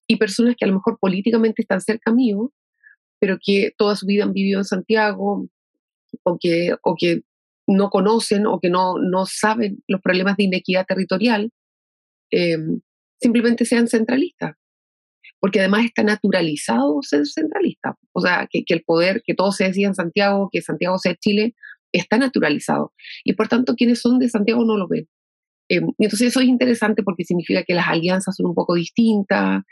y 0.07 0.17
personas 0.17 0.55
que 0.57 0.65
a 0.65 0.69
lo 0.69 0.75
mejor 0.75 0.99
políticamente 1.01 1.63
están 1.63 1.81
cerca 1.81 2.13
mío, 2.13 2.53
pero 3.19 3.39
que 3.43 3.73
toda 3.77 3.97
su 3.97 4.07
vida 4.07 4.25
han 4.25 4.33
vivido 4.33 4.61
en 4.61 4.65
Santiago 4.65 5.49
o 6.23 6.39
que, 6.39 6.75
o 6.83 6.95
que 6.99 7.23
no 7.67 7.91
conocen 7.91 8.47
o 8.47 8.61
que 8.61 8.69
no, 8.69 8.99
no 8.99 9.27
saben 9.27 9.83
los 9.89 10.01
problemas 10.01 10.37
de 10.37 10.45
inequidad 10.45 10.87
territorial, 10.87 11.51
em, 12.31 12.81
simplemente 13.21 13.65
sean 13.65 13.89
centralistas. 13.89 14.55
Porque 15.41 15.61
además 15.61 15.85
está 15.85 16.03
naturalizado 16.03 17.03
ser 17.03 17.27
centralista. 17.27 17.97
O 18.13 18.21
sea, 18.21 18.49
que, 18.51 18.65
el 18.67 18.83
poder, 18.85 19.23
que 19.25 19.35
todo 19.35 19.53
se 19.53 19.65
decía 19.65 19.89
en 19.89 19.95
Santiago, 19.95 20.49
que 20.51 20.63
Santiago 20.63 20.99
sea 20.99 21.15
Chile, 21.15 21.55
está 21.93 22.19
naturalizado. 22.19 22.93
Y 23.25 23.35
por 23.35 23.49
tanto, 23.49 23.75
quienes 23.75 24.01
son 24.01 24.19
de 24.19 24.29
Santiago 24.29 24.65
no 24.65 24.77
lo 24.77 24.89
ven. 24.89 25.09
Eh, 25.69 25.81
y 25.99 26.05
entonces 26.05 26.29
eso 26.29 26.41
es 26.41 26.47
interesante 26.47 27.03
porque 27.03 27.25
significa 27.25 27.65
que 27.65 27.75
las 27.75 27.89
alianzas 27.89 28.37
son 28.37 28.47
un 28.47 28.55
poco 28.55 28.75
distintas, 28.75 29.63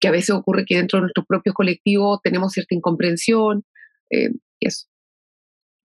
que 0.00 0.08
a 0.08 0.10
veces 0.10 0.30
ocurre 0.30 0.64
que 0.64 0.76
dentro 0.76 0.98
de 0.98 1.02
nuestros 1.02 1.26
propios 1.26 1.54
colectivos 1.54 2.20
tenemos 2.22 2.52
cierta 2.52 2.74
incomprensión, 2.74 3.64
eh, 4.10 4.30
eso. 4.60 4.89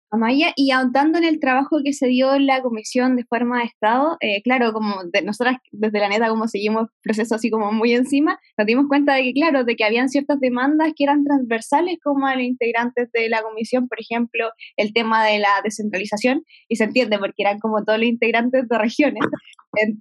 Amaya, 0.10 0.54
y 0.56 0.72
ahondando 0.72 1.18
en 1.18 1.26
el 1.26 1.40
trabajo 1.40 1.80
que 1.84 1.92
se 1.92 2.08
dio 2.08 2.34
en 2.34 2.46
la 2.46 2.62
Comisión 2.62 3.18
de 3.18 3.26
Forma 3.26 3.60
de 3.60 3.66
Estado, 3.66 4.16
eh, 4.22 4.42
claro, 4.42 4.72
como 4.72 5.04
de, 5.12 5.22
nosotras 5.22 5.58
desde 5.72 6.00
la 6.00 6.08
neta, 6.08 6.30
como 6.30 6.48
seguimos 6.48 6.88
proceso 7.04 7.36
así 7.36 7.50
como 7.50 7.74
muy 7.74 7.94
encima, 7.94 8.40
nos 8.58 8.68
dimos 8.68 8.86
cuenta 8.88 9.16
de 9.16 9.24
que, 9.24 9.34
claro, 9.34 9.66
de 9.66 9.76
que 9.76 9.84
habían 9.84 10.08
ciertas 10.08 10.40
demandas 10.40 10.94
que 10.96 11.04
eran 11.04 11.26
transversales 11.26 11.98
como 12.02 12.26
a 12.26 12.36
los 12.36 12.44
integrantes 12.44 13.12
de 13.12 13.28
la 13.28 13.42
Comisión, 13.42 13.90
por 13.90 14.00
ejemplo, 14.00 14.50
el 14.78 14.94
tema 14.94 15.26
de 15.26 15.40
la 15.40 15.50
descentralización, 15.62 16.44
y 16.70 16.78
se 16.78 16.86
entiende 16.86 17.20
porque 17.20 17.44
eran 17.44 17.60
como 17.60 17.84
todos 17.84 18.00
los 18.00 18.08
integrantes 18.08 18.68
de 18.68 18.78
regiones, 18.78 19.24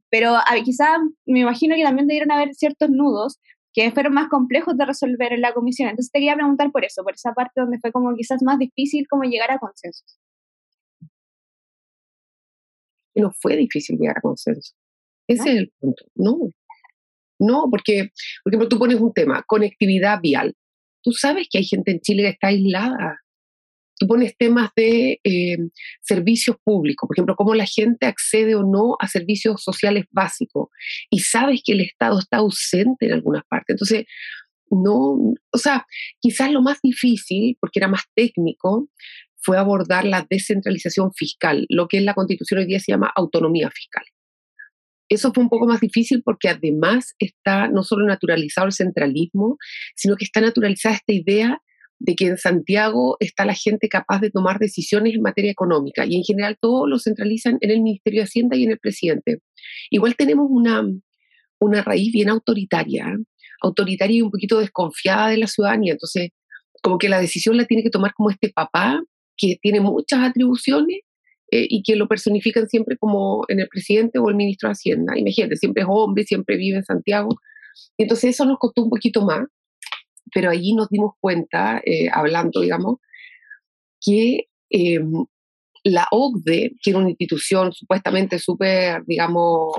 pero 0.09 0.37
quizá 0.65 0.99
me 1.27 1.41
imagino 1.41 1.75
que 1.75 1.83
también 1.83 2.07
debieron 2.07 2.31
haber 2.31 2.55
ciertos 2.55 2.91
nudos 2.91 3.41
que 3.77 3.93
fueron 3.93 4.15
más 4.15 4.29
complejos 4.31 4.77
de 4.77 4.87
resolver 4.87 5.35
en 5.35 5.43
la 5.43 5.53
comisión. 5.53 5.91
Entonces 5.91 6.11
te 6.11 6.19
quería 6.19 6.35
preguntar 6.35 6.73
por 6.73 6.83
eso, 6.85 7.05
por 7.05 7.15
esa 7.15 7.35
parte 7.35 7.61
donde 7.61 7.79
fue 7.79 7.93
como 7.93 8.15
quizás 8.17 8.43
más 8.43 8.59
difícil 8.59 9.07
como 9.07 9.25
llegar 9.25 9.51
a 9.51 9.59
consensos. 9.59 10.19
No 13.15 13.31
fue 13.33 13.57
difícil 13.57 13.99
llegar 13.99 14.17
a 14.17 14.23
consenso. 14.23 14.73
Ese 15.29 15.51
es 15.51 15.57
el 15.59 15.73
punto. 15.79 16.05
No. 16.15 16.39
No, 17.39 17.69
porque, 17.71 18.13
por 18.43 18.55
ejemplo, 18.55 18.69
tú 18.69 18.79
pones 18.79 18.99
un 18.99 19.13
tema, 19.13 19.45
conectividad 19.47 20.21
vial. 20.23 20.55
Tú 21.03 21.13
sabes 21.13 21.47
que 21.51 21.59
hay 21.59 21.65
gente 21.65 21.91
en 21.91 22.01
Chile 22.01 22.23
que 22.23 22.29
está 22.31 22.47
aislada, 22.47 23.21
tú 23.99 24.07
pones 24.07 24.37
temas 24.37 24.71
de 24.77 25.21
eh, 25.25 25.57
servicios 26.01 26.57
públicos, 26.63 27.07
por 27.07 27.17
ejemplo, 27.17 27.37
cómo 27.37 27.55
la 27.55 27.67
gente 27.67 28.07
accede 28.07 28.55
o 28.55 28.63
no 28.63 28.97
a 29.01 29.09
servicios 29.09 29.63
sociales 29.63 30.05
básicos, 30.11 30.69
y 31.11 31.21
sabes 31.21 31.63
que 31.65 31.73
el 31.73 31.81
Estado 31.81 32.19
está 32.19 32.39
ausente 32.39 33.07
en 33.07 33.13
algunas 33.15 33.45
partes. 33.47 33.75
Entonces, 33.75 34.07
no, 34.71 35.35
o 35.53 35.59
sea, 35.59 35.87
quizás 36.21 36.51
lo 36.51 36.63
más 36.63 36.79
difícil, 36.83 37.57
porque 37.61 37.79
era 37.79 37.89
más 37.89 38.03
técnico, 38.15 38.89
fue 39.37 39.59
abordar 39.59 40.05
la 40.05 40.27
descentralización 40.29 41.13
fiscal, 41.13 41.67
lo 41.69 41.87
que 41.87 41.99
en 41.99 42.05
la 42.05 42.15
Constitución 42.15 42.61
hoy 42.61 42.67
día 42.67 42.81
se 42.81 42.93
llama 42.93 43.13
autonomía 43.15 43.71
fiscal. 43.71 44.05
Eso 45.09 45.33
fue 45.33 45.45
un 45.45 45.49
poco 45.49 45.67
más 45.67 45.81
difícil 45.81 46.23
porque 46.25 46.49
además 46.49 47.15
está 47.21 47.69
no 47.69 47.85
solo 47.85 48.07
naturalizado 48.07 48.67
el 48.67 48.73
centralismo, 48.73 49.57
sino 49.95 50.17
que 50.17 50.25
está 50.25 50.41
naturalizada 50.41 50.97
esta 50.97 51.13
idea 51.13 51.63
de 51.99 52.15
que 52.15 52.27
en 52.27 52.39
Santiago 52.39 53.17
está 53.21 53.45
la 53.45 53.55
gente 53.55 53.89
capaz 53.89 54.21
de 54.21 54.31
tomar 54.31 54.59
decisiones 54.59 55.15
en 55.15 55.23
materia 55.23 55.51
económica 55.51 56.05
y 56.07 56.17
en 56.17 56.25
general 56.25 56.59
todo 56.61 56.87
lo 56.87 56.99
centralizan 56.99 57.59
en 57.61 57.71
el 57.71 57.83
Ministerio 57.83 58.21
de 58.21 58.25
Hacienda 58.25 58.57
y 58.57 58.65
en 58.65 58.73
el 58.73 58.79
presidente. 58.79 59.41
Igual 59.91 60.17
tenemos 60.17 60.47
una, 60.51 60.85
una 61.59 61.83
raíz 61.83 62.13
bien 62.13 62.29
autoritaria, 62.29 63.17
autoritaria 63.63 64.19
y 64.19 64.23
un 64.23 64.31
poquito 64.31 64.59
desconfiada 64.59 65.29
de 65.29 65.39
la 65.39 65.47
ciudadanía, 65.47 65.93
entonces 65.93 66.31
como 66.83 66.99
que 66.99 67.09
la 67.09 67.21
decisión 67.21 67.57
la 67.57 67.65
tiene 67.65 67.83
que 67.83 67.91
tomar 67.91 68.13
como 68.15 68.31
este 68.31 68.51
papá 68.51 69.03
que 69.37 69.59
tiene 69.61 69.81
muchas 69.81 70.21
atribuciones 70.21 71.01
eh, 71.51 71.67
y 71.69 71.83
que 71.83 71.97
lo 71.97 72.09
personifican 72.09 72.69
siempre 72.69 72.97
como 72.97 73.45
en 73.49 73.61
el 73.61 73.69
presidente 73.69 74.19
o 74.19 74.29
el 74.29 74.37
ministro 74.37 74.69
de 74.69 74.73
Hacienda. 74.73 75.17
Imagínate, 75.17 75.57
siempre 75.57 75.83
es 75.83 75.89
hombre, 75.91 76.25
siempre 76.25 76.57
vive 76.57 76.79
en 76.79 76.85
Santiago. 76.85 77.31
Entonces 77.99 78.31
eso 78.31 78.45
nos 78.45 78.59
costó 78.59 78.83
un 78.83 78.91
poquito 78.91 79.25
más 79.25 79.47
pero 80.33 80.51
allí 80.51 80.75
nos 80.75 80.89
dimos 80.89 81.13
cuenta, 81.21 81.81
eh, 81.85 82.09
hablando, 82.13 82.61
digamos, 82.61 82.97
que 84.01 84.49
em, 84.71 85.25
la 85.85 86.07
OCDE, 86.11 86.73
que 86.83 86.91
era 86.91 86.99
una 86.99 87.11
institución 87.11 87.73
supuestamente 87.73 88.39
súper, 88.39 89.05
digamos, 89.07 89.73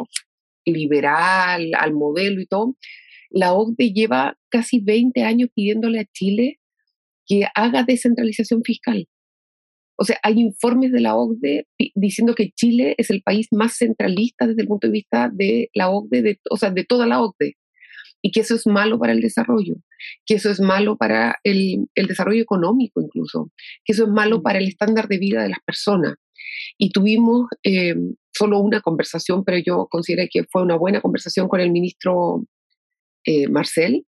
liberal, 0.66 1.72
al 1.78 1.94
modelo 1.94 2.42
y 2.42 2.48
todo, 2.48 2.76
la 3.30 3.54
OCDE 3.54 3.94
lleva 3.94 4.38
casi 4.50 4.80
20 4.80 5.24
años 5.24 5.50
pidiéndole 5.54 6.00
a 6.00 6.06
Chile 6.14 6.60
que 7.26 7.46
haga 7.56 7.84
descentralización 7.84 8.64
fiscal. 8.64 9.08
O 10.00 10.06
sea, 10.06 10.18
hay 10.24 10.40
informes 10.40 10.92
de 10.92 11.02
la 11.02 11.16
OCDE 11.16 11.68
diciendo 11.96 12.36
que 12.36 12.52
Chile 12.52 12.96
es 12.98 13.10
el 13.10 13.22
país 13.24 13.48
más 13.52 13.78
centralista 13.78 14.48
desde 14.48 14.62
el 14.62 14.68
punto 14.68 14.88
de 14.88 14.94
vista 14.94 15.30
de 15.34 15.70
la 15.74 15.90
OCDE, 15.90 16.22
de, 16.22 16.40
o 16.50 16.56
sea, 16.56 16.70
de 16.70 16.86
toda 16.86 17.08
la 17.08 17.22
OCDE 17.22 17.56
y 18.22 18.32
que 18.32 18.42
eso 18.42 18.56
es 18.56 18.66
malo 18.68 19.00
para 19.00 19.14
el 19.14 19.22
desarrollo, 19.22 19.76
que 20.26 20.36
eso 20.36 20.50
es 20.50 20.60
malo 20.60 20.98
para 20.98 21.38
el, 21.44 21.88
desarrollo 21.96 22.42
económico 22.42 23.02
incluso, 23.02 23.52
que 23.86 23.94
eso 23.94 24.06
es 24.06 24.10
malo 24.10 24.42
para 24.42 24.60
el 24.60 24.68
estándar 24.68 25.08
de 25.08 25.18
vida 25.18 25.44
de 25.44 25.50
las 25.50 25.60
personas. 25.66 26.16
Y 26.78 26.90
tuvimos 26.90 27.48
eh, 27.64 27.96
solo 28.36 28.60
una 28.60 28.82
conversación, 28.82 29.44
pero 29.44 29.58
yo 29.58 29.88
considero 29.90 30.28
que 30.32 30.44
fue 30.46 30.64
una 30.64 30.76
buena 30.76 31.02
conversación 31.02 31.48
con 31.48 31.60
el 31.60 31.72
ministro 31.72 32.46
eh, 33.26 33.48
Marcel, 33.48 34.06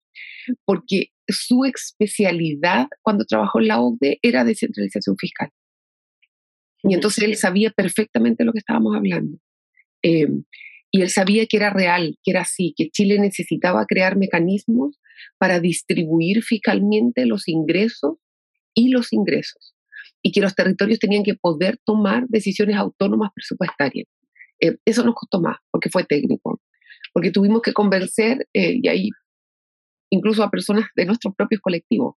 porque 0.65 1.07
su 1.27 1.63
especialidad 1.65 2.87
cuando 3.01 3.25
trabajó 3.25 3.59
en 3.59 3.67
la 3.67 3.79
OCDE 3.79 4.19
era 4.21 4.43
descentralización 4.43 5.15
fiscal. 5.17 5.49
Y 6.83 6.93
entonces 6.93 7.23
él 7.23 7.35
sabía 7.37 7.71
perfectamente 7.71 8.43
lo 8.43 8.51
que 8.51 8.59
estábamos 8.59 8.95
hablando. 8.95 9.37
Eh, 10.03 10.27
y 10.95 11.01
él 11.01 11.09
sabía 11.09 11.47
que 11.47 11.57
era 11.57 11.71
real, 11.71 12.19
que 12.23 12.31
era 12.31 12.41
así, 12.41 12.73
que 12.77 12.91
Chile 12.91 13.19
necesitaba 13.19 13.85
crear 13.87 14.15
mecanismos 14.15 14.99
para 15.39 15.59
distribuir 15.59 16.43
fiscalmente 16.43 17.25
los 17.25 17.47
ingresos 17.47 18.17
y 18.75 18.89
los 18.89 19.11
ingresos, 19.11 19.73
y 20.21 20.31
que 20.31 20.39
los 20.39 20.53
territorios 20.53 20.99
tenían 20.99 21.23
que 21.23 21.33
poder 21.33 21.79
tomar 21.83 22.25
decisiones 22.27 22.75
autónomas 22.75 23.31
presupuestarias. 23.33 24.05
Eh, 24.59 24.77
eso 24.85 25.03
nos 25.03 25.15
costó 25.15 25.41
más, 25.41 25.57
porque 25.71 25.89
fue 25.89 26.03
técnico, 26.03 26.61
porque 27.11 27.31
tuvimos 27.31 27.63
que 27.63 27.73
convencer, 27.73 28.47
eh, 28.53 28.77
y 28.81 28.87
ahí 28.87 29.09
incluso 30.11 30.43
a 30.43 30.51
personas 30.51 30.85
de 30.95 31.07
nuestros 31.07 31.33
propios 31.35 31.59
colectivos, 31.59 32.17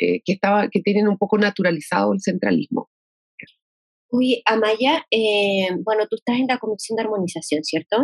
eh, 0.00 0.20
que, 0.24 0.32
estaba, 0.32 0.68
que 0.68 0.80
tienen 0.80 1.06
un 1.06 1.16
poco 1.16 1.38
naturalizado 1.38 2.12
el 2.12 2.20
centralismo. 2.20 2.90
Uy, 4.10 4.42
Amaya, 4.44 5.06
eh, 5.10 5.68
bueno, 5.84 6.06
tú 6.08 6.16
estás 6.16 6.38
en 6.38 6.46
la 6.48 6.58
Comisión 6.58 6.96
de 6.96 7.02
Armonización, 7.02 7.62
¿cierto? 7.62 7.96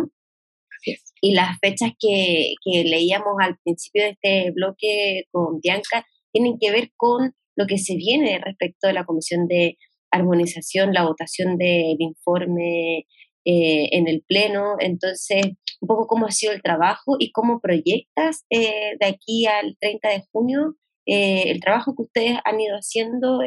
Así 0.79 0.93
es. 0.93 1.13
Y 1.21 1.35
las 1.35 1.59
fechas 1.61 1.93
que, 1.99 2.55
que 2.65 2.85
leíamos 2.85 3.35
al 3.41 3.59
principio 3.65 4.05
de 4.05 4.11
este 4.11 4.51
bloque 4.53 5.25
con 5.33 5.61
Bianca 5.61 6.07
tienen 6.33 6.59
que 6.61 6.71
ver 6.71 6.93
con 6.97 7.35
lo 7.57 7.67
que 7.67 7.79
se 7.79 7.97
viene 7.97 8.39
respecto 8.39 8.87
de 8.87 8.93
la 8.93 9.05
Comisión 9.05 9.49
de 9.49 9.79
Armonización, 10.13 10.93
la 10.93 11.05
votación 11.05 11.57
del 11.59 11.97
informe 11.99 13.07
eh, 13.45 13.89
en 13.93 14.09
el 14.09 14.23
Pleno. 14.27 14.77
Entonces, 14.79 15.45
un 15.81 15.89
poco 15.89 16.07
cómo 16.07 16.27
ha 16.27 16.31
sido 16.31 16.53
el 16.53 16.63
trabajo 16.63 17.17
y 17.19 17.33
cómo 17.33 17.61
proyectas 17.61 18.45
eh, 18.51 18.97
de 19.01 19.07
aquí 19.07 19.47
al 19.47 19.77
30 19.81 20.09
de 20.09 20.23
junio 20.33 20.77
eh, 21.07 21.51
el 21.51 21.61
trabajo 21.61 21.95
que 21.95 22.03
ustedes 22.03 22.39
han 22.45 22.61
ido 22.61 22.77
haciendo, 22.77 23.41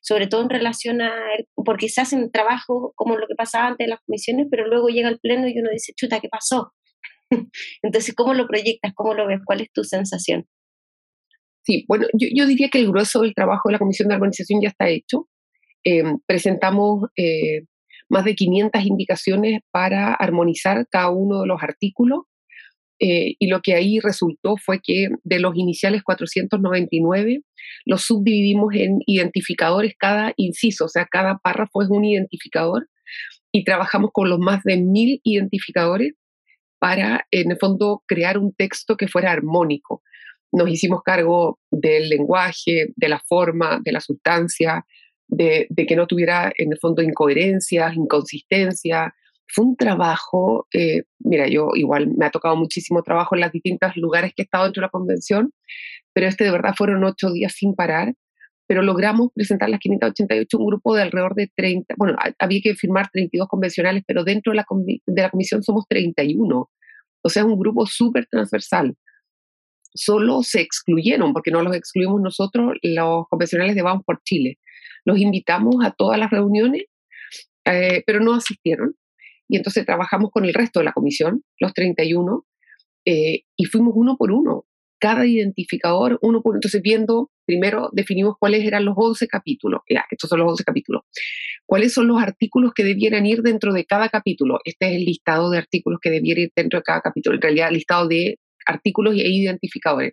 sobre 0.00 0.26
todo 0.26 0.42
en 0.42 0.50
relación 0.50 1.00
a, 1.00 1.12
porque 1.54 1.88
se 1.88 2.00
hacen 2.00 2.30
trabajo 2.30 2.92
como 2.96 3.16
lo 3.16 3.26
que 3.26 3.34
pasaba 3.34 3.68
antes 3.68 3.86
de 3.86 3.90
las 3.90 4.00
comisiones, 4.04 4.48
pero 4.50 4.66
luego 4.66 4.88
llega 4.88 5.08
el 5.08 5.20
Pleno 5.20 5.46
y 5.48 5.58
uno 5.58 5.70
dice, 5.70 5.92
chuta, 5.96 6.20
¿qué 6.20 6.28
pasó? 6.28 6.72
Entonces, 7.82 8.14
¿cómo 8.14 8.34
lo 8.34 8.46
proyectas? 8.48 8.92
¿Cómo 8.94 9.14
lo 9.14 9.26
ves? 9.26 9.40
¿Cuál 9.44 9.60
es 9.60 9.72
tu 9.72 9.84
sensación? 9.84 10.46
Sí, 11.62 11.84
bueno, 11.86 12.06
yo, 12.12 12.26
yo 12.34 12.46
diría 12.46 12.68
que 12.70 12.78
el 12.78 12.88
grueso 12.88 13.20
del 13.20 13.34
trabajo 13.34 13.68
de 13.68 13.74
la 13.74 13.78
Comisión 13.78 14.08
de 14.08 14.14
Armonización 14.14 14.60
ya 14.60 14.68
está 14.68 14.88
hecho. 14.88 15.28
presentamos 16.26 17.08
más 18.08 18.24
de 18.24 18.34
500 18.34 18.82
indicaciones 18.84 19.60
para 19.70 20.14
armonizar 20.14 20.86
cada 20.90 21.10
uno 21.10 21.42
de 21.42 21.46
los 21.46 21.62
artículos. 21.62 22.22
Eh, 23.00 23.34
y 23.38 23.46
lo 23.46 23.60
que 23.60 23.74
ahí 23.74 24.00
resultó 24.00 24.56
fue 24.56 24.80
que 24.82 25.08
de 25.22 25.38
los 25.38 25.54
iniciales 25.56 26.02
499 26.02 27.42
los 27.84 28.02
subdividimos 28.02 28.74
en 28.74 28.98
identificadores 29.06 29.94
cada 29.96 30.32
inciso, 30.36 30.86
o 30.86 30.88
sea, 30.88 31.06
cada 31.06 31.38
párrafo 31.38 31.82
es 31.82 31.88
un 31.90 32.04
identificador 32.04 32.88
y 33.52 33.64
trabajamos 33.64 34.10
con 34.12 34.28
los 34.28 34.38
más 34.38 34.62
de 34.64 34.78
mil 34.78 35.20
identificadores 35.22 36.14
para, 36.78 37.26
en 37.30 37.50
el 37.50 37.58
fondo, 37.58 38.02
crear 38.06 38.38
un 38.38 38.52
texto 38.52 38.96
que 38.96 39.08
fuera 39.08 39.32
armónico. 39.32 40.02
Nos 40.52 40.68
hicimos 40.68 41.02
cargo 41.02 41.58
del 41.70 42.08
lenguaje, 42.08 42.92
de 42.94 43.08
la 43.08 43.20
forma, 43.20 43.80
de 43.84 43.92
la 43.92 44.00
sustancia, 44.00 44.84
de, 45.26 45.68
que 45.86 45.96
no 45.96 46.06
tuviera 46.06 46.52
en 46.56 46.72
el 46.72 46.78
fondo 46.78 47.02
incoherencias, 47.02 47.94
inconsistencia. 47.94 49.14
Fue 49.48 49.64
un 49.64 49.76
trabajo, 49.76 50.66
eh, 50.72 51.04
mira, 51.20 51.48
yo 51.48 51.70
igual 51.74 52.08
me 52.16 52.26
ha 52.26 52.30
tocado 52.30 52.56
muchísimo 52.56 53.02
trabajo 53.02 53.34
en 53.34 53.42
los 53.42 53.52
distintos 53.52 53.96
lugares 53.96 54.32
que 54.34 54.42
he 54.42 54.44
estado 54.44 54.64
dentro 54.64 54.82
de 54.82 54.86
la 54.86 54.90
convención, 54.90 55.52
pero 56.12 56.26
este 56.26 56.44
de 56.44 56.50
verdad 56.50 56.74
fueron 56.76 57.04
ocho 57.04 57.30
días 57.30 57.52
sin 57.54 57.74
parar, 57.74 58.14
pero 58.66 58.82
logramos 58.82 59.30
presentar 59.34 59.70
las 59.70 59.80
588 59.80 60.58
un 60.58 60.66
grupo 60.66 60.94
de 60.94 61.02
alrededor 61.02 61.34
de 61.34 61.50
30, 61.56 61.94
bueno, 61.96 62.16
había 62.38 62.60
que 62.62 62.74
firmar 62.74 63.08
32 63.10 63.48
convencionales, 63.48 64.04
pero 64.06 64.24
dentro 64.24 64.52
de 64.52 64.56
la, 64.56 64.66
de 65.06 65.22
la 65.22 65.30
comisión 65.30 65.62
somos 65.62 65.86
31, 65.88 66.70
o 67.22 67.28
sea, 67.30 67.42
es 67.42 67.48
un 67.48 67.58
grupo 67.58 67.86
súper 67.86 68.26
transversal 68.26 68.94
solo 69.94 70.42
se 70.42 70.60
excluyeron, 70.60 71.32
porque 71.32 71.50
no 71.50 71.62
los 71.62 71.74
excluimos 71.74 72.20
nosotros, 72.20 72.76
los 72.82 73.26
convencionales 73.28 73.74
de 73.74 73.82
Vamos 73.82 74.04
por 74.04 74.22
Chile. 74.22 74.58
Los 75.04 75.18
invitamos 75.18 75.76
a 75.84 75.90
todas 75.90 76.18
las 76.18 76.30
reuniones, 76.30 76.84
eh, 77.64 78.02
pero 78.06 78.20
no 78.20 78.34
asistieron. 78.34 78.94
Y 79.48 79.56
entonces 79.56 79.84
trabajamos 79.86 80.30
con 80.30 80.44
el 80.44 80.54
resto 80.54 80.80
de 80.80 80.84
la 80.84 80.92
comisión, 80.92 81.42
los 81.58 81.72
31, 81.72 82.44
eh, 83.06 83.42
y 83.56 83.64
fuimos 83.64 83.94
uno 83.96 84.16
por 84.18 84.30
uno, 84.30 84.66
cada 85.00 85.26
identificador, 85.26 86.18
uno 86.20 86.42
por 86.42 86.50
uno. 86.50 86.58
Entonces, 86.58 86.82
viendo, 86.82 87.30
primero 87.46 87.88
definimos 87.92 88.34
cuáles 88.38 88.64
eran 88.66 88.84
los 88.84 88.94
11 88.96 89.26
capítulos. 89.28 89.80
Ya, 89.88 90.04
estos 90.10 90.28
son 90.28 90.40
los 90.40 90.50
11 90.50 90.64
capítulos. 90.64 91.02
¿Cuáles 91.64 91.94
son 91.94 92.08
los 92.08 92.20
artículos 92.20 92.72
que 92.74 92.84
debieran 92.84 93.24
ir 93.24 93.42
dentro 93.42 93.72
de 93.72 93.84
cada 93.84 94.08
capítulo? 94.08 94.58
Este 94.64 94.88
es 94.88 94.96
el 94.96 95.04
listado 95.04 95.50
de 95.50 95.58
artículos 95.58 96.00
que 96.02 96.10
debieran 96.10 96.42
ir 96.42 96.52
dentro 96.54 96.80
de 96.80 96.82
cada 96.82 97.00
capítulo. 97.00 97.36
En 97.36 97.42
realidad, 97.42 97.68
el 97.68 97.74
listado 97.74 98.08
de 98.08 98.38
artículos 98.66 99.14
e 99.14 99.28
identificadores. 99.28 100.12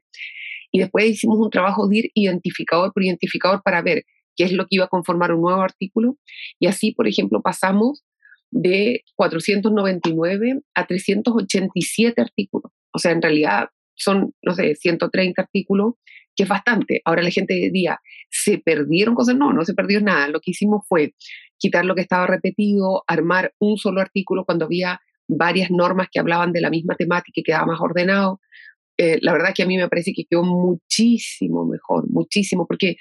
Y 0.71 0.79
después 0.79 1.05
hicimos 1.05 1.37
un 1.39 1.49
trabajo 1.49 1.87
de 1.87 1.97
ir 1.97 2.11
identificador 2.13 2.93
por 2.93 3.03
identificador 3.03 3.61
para 3.63 3.81
ver 3.81 4.03
qué 4.35 4.43
es 4.45 4.51
lo 4.51 4.63
que 4.63 4.75
iba 4.75 4.85
a 4.85 4.89
conformar 4.89 5.33
un 5.33 5.41
nuevo 5.41 5.61
artículo. 5.61 6.17
Y 6.59 6.67
así, 6.67 6.91
por 6.91 7.07
ejemplo, 7.07 7.41
pasamos 7.41 8.03
de 8.51 9.01
499 9.15 10.61
a 10.73 10.85
387 10.85 12.21
artículos. 12.21 12.71
O 12.91 12.99
sea, 12.99 13.11
en 13.11 13.21
realidad 13.21 13.69
son, 13.95 14.33
no 14.41 14.53
sé, 14.53 14.75
130 14.75 15.41
artículos, 15.41 15.95
que 16.35 16.43
es 16.43 16.49
bastante. 16.49 17.01
Ahora 17.05 17.23
la 17.23 17.29
gente 17.29 17.53
diría, 17.53 17.99
¿se 18.29 18.57
perdieron 18.57 19.15
cosas? 19.15 19.35
No, 19.35 19.53
no 19.53 19.63
se 19.63 19.73
perdió 19.73 20.01
nada. 20.01 20.27
Lo 20.27 20.39
que 20.41 20.51
hicimos 20.51 20.85
fue 20.87 21.13
quitar 21.57 21.85
lo 21.85 21.95
que 21.95 22.01
estaba 22.01 22.27
repetido, 22.27 23.03
armar 23.07 23.53
un 23.59 23.77
solo 23.77 24.01
artículo 24.01 24.45
cuando 24.45 24.65
había 24.65 24.99
varias 25.27 25.71
normas 25.71 26.07
que 26.11 26.19
hablaban 26.19 26.51
de 26.51 26.61
la 26.61 26.69
misma 26.69 26.95
temática 26.95 27.39
y 27.39 27.43
quedaba 27.43 27.65
más 27.65 27.79
ordenado. 27.81 28.41
Eh, 28.97 29.17
la 29.21 29.33
verdad 29.33 29.53
que 29.53 29.63
a 29.63 29.65
mí 29.65 29.75
me 29.75 29.89
parece 29.89 30.13
que 30.13 30.23
quedó 30.25 30.43
muchísimo 30.43 31.65
mejor, 31.65 32.09
muchísimo, 32.09 32.65
porque 32.65 32.95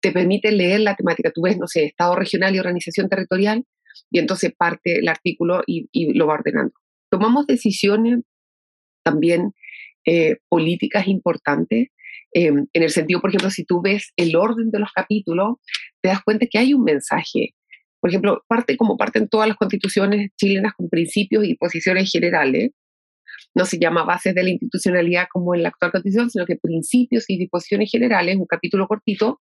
te 0.00 0.12
permite 0.12 0.52
leer 0.52 0.80
la 0.80 0.94
temática. 0.94 1.32
Tú 1.32 1.42
ves, 1.42 1.58
no 1.58 1.66
sé, 1.66 1.84
Estado 1.84 2.14
regional 2.14 2.54
y 2.54 2.58
organización 2.58 3.08
territorial, 3.08 3.64
y 4.10 4.18
entonces 4.18 4.52
parte 4.56 4.98
el 4.98 5.08
artículo 5.08 5.62
y, 5.66 5.88
lo 6.14 6.26
va 6.26 6.34
ordenando. 6.34 6.72
Tomamos 7.10 7.46
decisiones 7.46 8.20
también 9.02 9.52
eh, 10.06 10.36
políticas 10.48 11.08
importantes, 11.08 11.88
em, 12.32 12.66
en 12.72 12.82
el 12.82 12.90
sentido, 12.90 13.20
por 13.20 13.30
ejemplo, 13.30 13.50
si 13.50 13.64
tú 13.64 13.82
ves 13.82 14.12
el 14.16 14.36
orden 14.36 14.70
de 14.70 14.78
los 14.78 14.92
capítulos, 14.92 15.56
te 16.00 16.08
das 16.08 16.22
cuenta 16.22 16.46
que 16.46 16.58
hay 16.58 16.74
un 16.74 16.84
mensaje. 16.84 17.54
Por 18.00 18.10
ejemplo, 18.10 18.42
parte 18.48 18.76
como 18.76 18.96
parten 18.96 19.28
todas 19.28 19.48
las 19.48 19.56
constituciones 19.56 20.30
chilenas 20.36 20.72
con 20.74 20.88
principios 20.88 21.44
y 21.44 21.54
posiciones 21.56 22.10
generales, 22.10 22.70
no 23.54 23.64
se 23.64 23.78
llama 23.78 24.04
bases 24.04 24.34
de 24.34 24.42
la 24.42 24.50
institucionalidad 24.50 25.26
como 25.30 25.54
en 25.54 25.62
la 25.62 25.70
actual 25.70 25.92
constitución, 25.92 26.30
sino 26.30 26.46
que 26.46 26.56
principios 26.56 27.24
y 27.28 27.38
disposiciones 27.38 27.90
generales, 27.90 28.36
un 28.36 28.46
capítulo 28.46 28.86
cortito, 28.86 29.40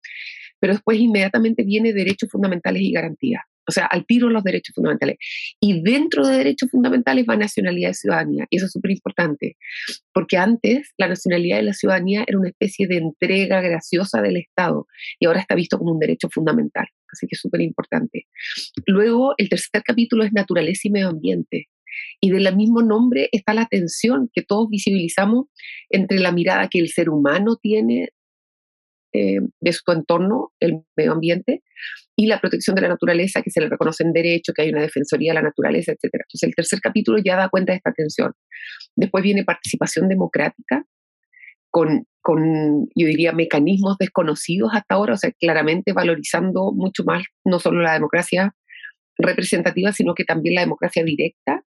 pero 0.59 0.73
después 0.73 0.99
inmediatamente 0.99 1.63
viene 1.63 1.93
derechos 1.93 2.29
fundamentales 2.29 2.81
y 2.81 2.91
garantías. 2.91 3.43
O 3.69 3.71
sea, 3.71 3.85
al 3.85 4.05
tiro 4.07 4.29
los 4.29 4.43
derechos 4.43 4.73
fundamentales. 4.73 5.17
Y 5.59 5.83
dentro 5.83 6.27
de 6.27 6.37
derechos 6.37 6.71
fundamentales 6.71 7.23
va 7.29 7.35
nacionalidad 7.35 7.91
y 7.91 7.93
ciudadanía. 7.93 8.47
Y 8.49 8.57
eso 8.57 8.65
es 8.65 8.71
súper 8.71 8.89
importante, 8.89 9.57
porque 10.11 10.37
antes 10.37 10.91
la 10.97 11.07
nacionalidad 11.07 11.59
y 11.59 11.65
la 11.65 11.73
ciudadanía 11.73 12.25
era 12.27 12.39
una 12.39 12.49
especie 12.49 12.87
de 12.87 12.97
entrega 12.97 13.61
graciosa 13.61 14.23
del 14.23 14.37
Estado 14.37 14.87
y 15.19 15.27
ahora 15.27 15.41
está 15.41 15.53
visto 15.53 15.77
como 15.77 15.91
un 15.91 15.99
derecho 15.99 16.29
fundamental. 16.31 16.87
Así 17.11 17.27
que 17.27 17.35
es 17.35 17.41
súper 17.41 17.61
importante. 17.61 18.25
Luego, 18.87 19.35
el 19.37 19.49
tercer 19.49 19.83
capítulo 19.83 20.23
es 20.23 20.33
naturaleza 20.33 20.87
y 20.87 20.91
medio 20.91 21.09
ambiente. 21.09 21.67
Y 22.19 22.31
del 22.31 22.55
mismo 22.55 22.81
nombre 22.81 23.29
está 23.31 23.53
la 23.53 23.67
tensión 23.67 24.29
que 24.33 24.41
todos 24.41 24.67
visibilizamos 24.69 25.45
entre 25.89 26.19
la 26.19 26.31
mirada 26.31 26.69
que 26.69 26.79
el 26.79 26.89
ser 26.89 27.09
humano 27.09 27.57
tiene 27.61 28.09
eh, 29.13 29.39
de 29.59 29.73
su 29.73 29.91
entorno, 29.91 30.51
el 30.59 30.81
medio 30.95 31.13
ambiente, 31.13 31.63
y 32.15 32.27
la 32.27 32.39
protección 32.39 32.75
de 32.75 32.81
la 32.81 32.89
naturaleza, 32.89 33.41
que 33.41 33.49
se 33.49 33.61
le 33.61 33.69
reconocen 33.69 34.11
derechos, 34.11 34.53
que 34.53 34.63
hay 34.63 34.69
una 34.69 34.81
defensoría 34.81 35.31
de 35.31 35.35
la 35.35 35.41
naturaleza, 35.41 35.93
etc. 35.93 36.09
Entonces 36.13 36.43
el 36.43 36.55
tercer 36.55 36.79
capítulo 36.81 37.17
ya 37.23 37.37
da 37.37 37.49
cuenta 37.49 37.71
de 37.71 37.77
esta 37.77 37.93
tensión. 37.93 38.33
Después 38.95 39.23
viene 39.23 39.43
participación 39.43 40.07
democrática, 40.09 40.85
con, 41.71 42.05
con, 42.21 42.87
yo 42.95 43.07
diría, 43.07 43.31
mecanismos 43.31 43.97
desconocidos 43.97 44.71
hasta 44.73 44.95
ahora, 44.95 45.13
o 45.13 45.17
sea, 45.17 45.31
claramente 45.31 45.93
valorizando 45.93 46.71
mucho 46.73 47.03
más 47.03 47.23
no 47.45 47.59
solo 47.59 47.81
la 47.81 47.93
democracia 47.93 48.53
representativa, 49.17 49.91
sino 49.91 50.13
que 50.13 50.23
también 50.23 50.55
la 50.55 50.61
democracia 50.61 51.03
directa, 51.03 51.63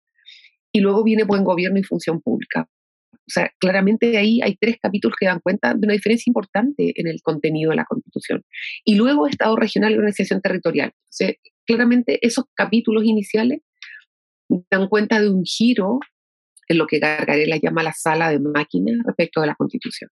y 0.73 0.81
luego 0.81 1.03
viene 1.03 1.25
buen 1.25 1.45
gobierno 1.45 1.79
y 1.79 1.83
función 1.83 2.21
pública. 2.21 2.69
O 3.29 3.31
sea, 3.31 3.51
claramente 3.59 4.17
ahí 4.17 4.41
hay 4.41 4.57
tres 4.57 4.77
capítulos 4.81 5.17
que 5.19 5.27
dan 5.27 5.41
cuenta 5.41 5.75
de 5.75 5.81
una 5.85 5.95
diferencia 5.95 6.31
importante 6.31 6.93
en 6.95 7.09
el 7.09 7.21
contenido 7.23 7.71
de 7.71 7.77
la 7.77 7.85
Constitución. 7.85 8.45
Y 8.85 8.95
luego 8.95 9.27
Estado 9.27 9.57
regional 9.57 9.93
y 9.93 9.97
organización 9.97 10.41
territorial. 10.41 10.91
O 10.95 11.09
sea, 11.11 11.33
claramente 11.67 12.25
esos 12.25 12.45
capítulos 12.55 13.05
iniciales 13.05 13.61
dan 14.71 14.89
cuenta 14.89 15.21
de 15.21 15.29
un 15.29 15.45
giro 15.45 15.99
en 16.69 16.79
lo 16.79 16.87
que 16.87 17.01
Gargarela 17.01 17.57
llama 17.57 17.83
la 17.83 17.93
sala 17.93 18.31
de 18.31 18.39
máquinas 18.39 18.97
respecto 19.05 19.41
de 19.41 19.49
la 19.49 19.55
Constitución. 19.57 20.11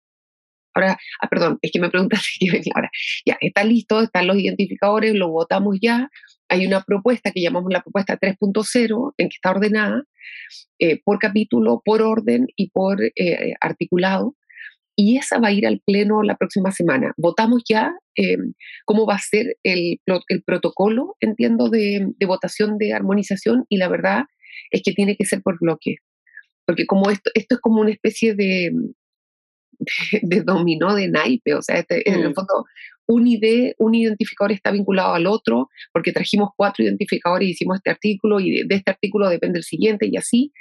Ahora, 0.74 0.98
ah, 1.22 1.28
perdón, 1.28 1.58
es 1.62 1.72
que 1.72 1.80
me 1.80 1.90
preguntaste 1.90 2.28
qué 2.40 2.52
venía 2.52 2.72
ahora. 2.76 2.90
Ya, 3.26 3.38
está 3.42 3.64
listo, 3.64 4.02
están 4.02 4.28
los 4.28 4.38
identificadores, 4.38 5.16
lo 5.16 5.30
votamos 5.30 5.78
ya, 5.82 6.10
hay 6.50 6.68
una 6.68 6.82
propuesta 6.84 7.32
que 7.32 7.42
llamamos 7.42 7.72
la 7.72 7.82
propuesta 7.82 8.18
3.0, 8.20 9.14
en 9.18 9.30
que 9.30 9.36
está 9.36 9.52
ordenada 9.52 10.04
eh, 10.80 11.02
por 11.04 11.20
capítulo, 11.20 11.82
por 11.84 12.02
orden 12.02 12.48
y 12.56 12.70
por 12.70 13.02
eh, 13.02 13.54
articulado. 13.62 14.36
Y 14.96 15.18
esa 15.18 15.40
va 15.40 15.50
a 15.50 15.52
ir 15.52 15.68
al 15.68 15.82
Pleno 15.86 16.24
la 16.24 16.38
próxima 16.38 16.72
semana. 16.72 17.14
Votamos 17.18 17.64
ya 17.70 17.94
em, 18.16 18.54
cómo 18.86 19.06
va 19.06 19.16
a 19.16 19.20
ser 19.20 19.58
el, 19.64 20.00
el 20.28 20.44
protocolo, 20.44 21.16
entiendo, 21.20 21.70
de, 21.70 22.08
de, 22.18 22.26
votación 22.26 22.80
de 22.80 22.94
armonización 22.94 23.66
y 23.70 23.78
la 23.78 23.90
verdad 23.90 24.24
es 24.72 24.82
que 24.84 24.94
tiene 24.94 25.16
que 25.16 25.26
ser 25.26 25.42
por 25.44 25.60
bloque. 25.60 25.98
Porque 26.66 26.88
como 26.88 27.12
esto, 27.12 27.30
esto 27.36 27.56
es 27.56 27.62
como 27.62 27.82
una 27.82 27.92
especie 27.92 28.34
de, 28.34 28.72
de, 30.22 30.42
dominó 30.42 30.96
de 30.96 31.10
naipe, 31.10 31.54
o 31.54 31.62
sea, 31.62 31.78
este, 31.78 32.10
en 32.10 32.16
el 32.16 32.30
mm. 32.32 32.34
fondo 32.34 32.66
un 33.08 33.26
ID, 33.26 33.74
un 33.78 33.96
identificador 33.96 34.52
está 34.52 34.72
vinculado 34.72 35.14
al 35.14 35.28
otro, 35.28 35.70
porque 35.94 36.12
trajimos 36.12 36.50
cuatro 36.56 36.84
identificadores 36.84 37.48
y 37.48 37.52
hicimos 37.52 37.78
este 37.78 37.90
artículo, 37.90 38.40
y 38.40 38.64
de, 38.64 38.76
este 38.76 38.92
artículo 38.92 39.30
depende 39.30 39.60
el 39.60 39.64
siguiente, 39.64 40.08
y 40.08 40.18
así. 40.18 40.52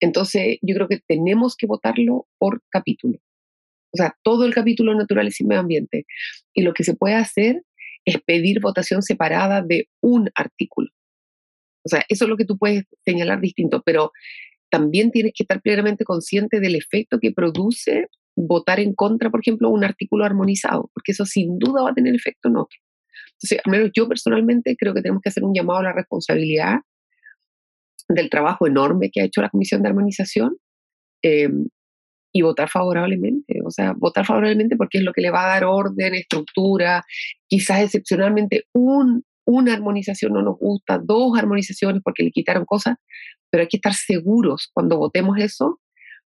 Entonces, 0.00 0.58
yo 0.60 0.74
creo 0.74 0.88
que 0.88 1.00
tenemos 1.06 1.56
que 1.56 1.66
votarlo 1.66 2.26
por 2.38 2.62
capítulo. 2.68 3.18
O 3.92 3.96
sea, 3.96 4.16
todo 4.22 4.44
el 4.44 4.52
capítulo 4.52 4.94
naturales 4.94 5.40
y 5.40 5.44
medio 5.44 5.60
ambiente. 5.60 6.04
Y 6.52 6.62
lo 6.62 6.74
que 6.74 6.82
se 6.82 6.96
puede 6.96 7.14
hacer 7.14 7.62
es 8.04 8.20
pedir 8.20 8.60
votación 8.60 9.02
separada 9.02 9.62
de 9.62 9.88
un 10.00 10.30
artículo. 10.34 10.90
O 11.84 11.88
sea, 11.88 12.04
eso 12.08 12.24
es 12.24 12.28
lo 12.28 12.36
que 12.36 12.44
tú 12.44 12.58
puedes 12.58 12.84
señalar 13.04 13.40
distinto, 13.40 13.82
pero 13.84 14.10
también 14.68 15.12
tienes 15.12 15.32
que 15.34 15.44
estar 15.44 15.62
plenamente 15.62 16.04
consciente 16.04 16.58
del 16.58 16.74
efecto 16.74 17.20
que 17.20 17.30
produce 17.30 18.08
votar 18.36 18.80
en 18.80 18.94
contra, 18.94 19.30
por 19.30 19.40
ejemplo, 19.40 19.70
un 19.70 19.84
artículo 19.84 20.24
armonizado, 20.24 20.90
porque 20.94 21.12
eso 21.12 21.24
sin 21.24 21.58
duda 21.58 21.82
va 21.82 21.90
a 21.90 21.94
tener 21.94 22.14
efecto 22.14 22.48
en 22.48 22.56
otro. 22.56 22.78
Entonces, 23.34 23.60
al 23.64 23.70
menos 23.70 23.90
yo 23.94 24.08
personalmente 24.08 24.76
creo 24.76 24.94
que 24.94 25.02
tenemos 25.02 25.22
que 25.22 25.28
hacer 25.28 25.44
un 25.44 25.54
llamado 25.54 25.80
a 25.80 25.84
la 25.84 25.92
responsabilidad 25.92 26.80
del 28.08 28.30
trabajo 28.30 28.66
enorme 28.66 29.10
que 29.10 29.20
ha 29.20 29.24
hecho 29.24 29.40
la 29.40 29.50
Comisión 29.50 29.82
de 29.82 29.88
Armonización 29.88 30.56
eh, 31.22 31.50
y 32.32 32.42
votar 32.42 32.68
favorablemente. 32.68 33.60
O 33.64 33.70
sea, 33.70 33.92
votar 33.96 34.26
favorablemente 34.26 34.76
porque 34.76 34.98
es 34.98 35.04
lo 35.04 35.12
que 35.12 35.22
le 35.22 35.30
va 35.30 35.44
a 35.44 35.54
dar 35.54 35.64
orden, 35.64 36.14
estructura, 36.14 37.04
quizás 37.48 37.82
excepcionalmente 37.82 38.64
un, 38.72 39.24
una 39.46 39.72
armonización 39.72 40.32
no 40.32 40.42
nos 40.42 40.58
gusta, 40.58 40.98
dos 40.98 41.38
armonizaciones 41.38 42.02
porque 42.02 42.24
le 42.24 42.30
quitaron 42.30 42.64
cosas, 42.64 42.96
pero 43.50 43.62
hay 43.62 43.68
que 43.68 43.76
estar 43.76 43.94
seguros 43.94 44.70
cuando 44.72 44.98
votemos 44.98 45.38
eso 45.38 45.80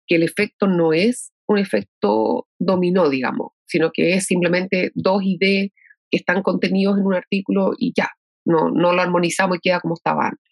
que 0.08 0.16
el 0.16 0.22
efecto 0.24 0.66
no 0.66 0.92
es 0.92 1.32
un 1.46 1.58
efecto 1.58 2.48
dominó, 2.58 3.08
digamos, 3.08 3.52
sino 3.66 3.90
que 3.92 4.14
es 4.14 4.24
simplemente 4.24 4.90
dos 4.94 5.22
ideas 5.22 5.68
que 6.10 6.16
están 6.16 6.42
contenidos 6.42 6.98
en 6.98 7.06
un 7.06 7.14
artículo 7.14 7.72
y 7.78 7.92
ya, 7.94 8.08
no, 8.44 8.70
no 8.70 8.92
lo 8.92 9.02
armonizamos 9.02 9.58
y 9.58 9.60
queda 9.60 9.80
como 9.80 9.94
estaba 9.94 10.28
antes. 10.28 10.47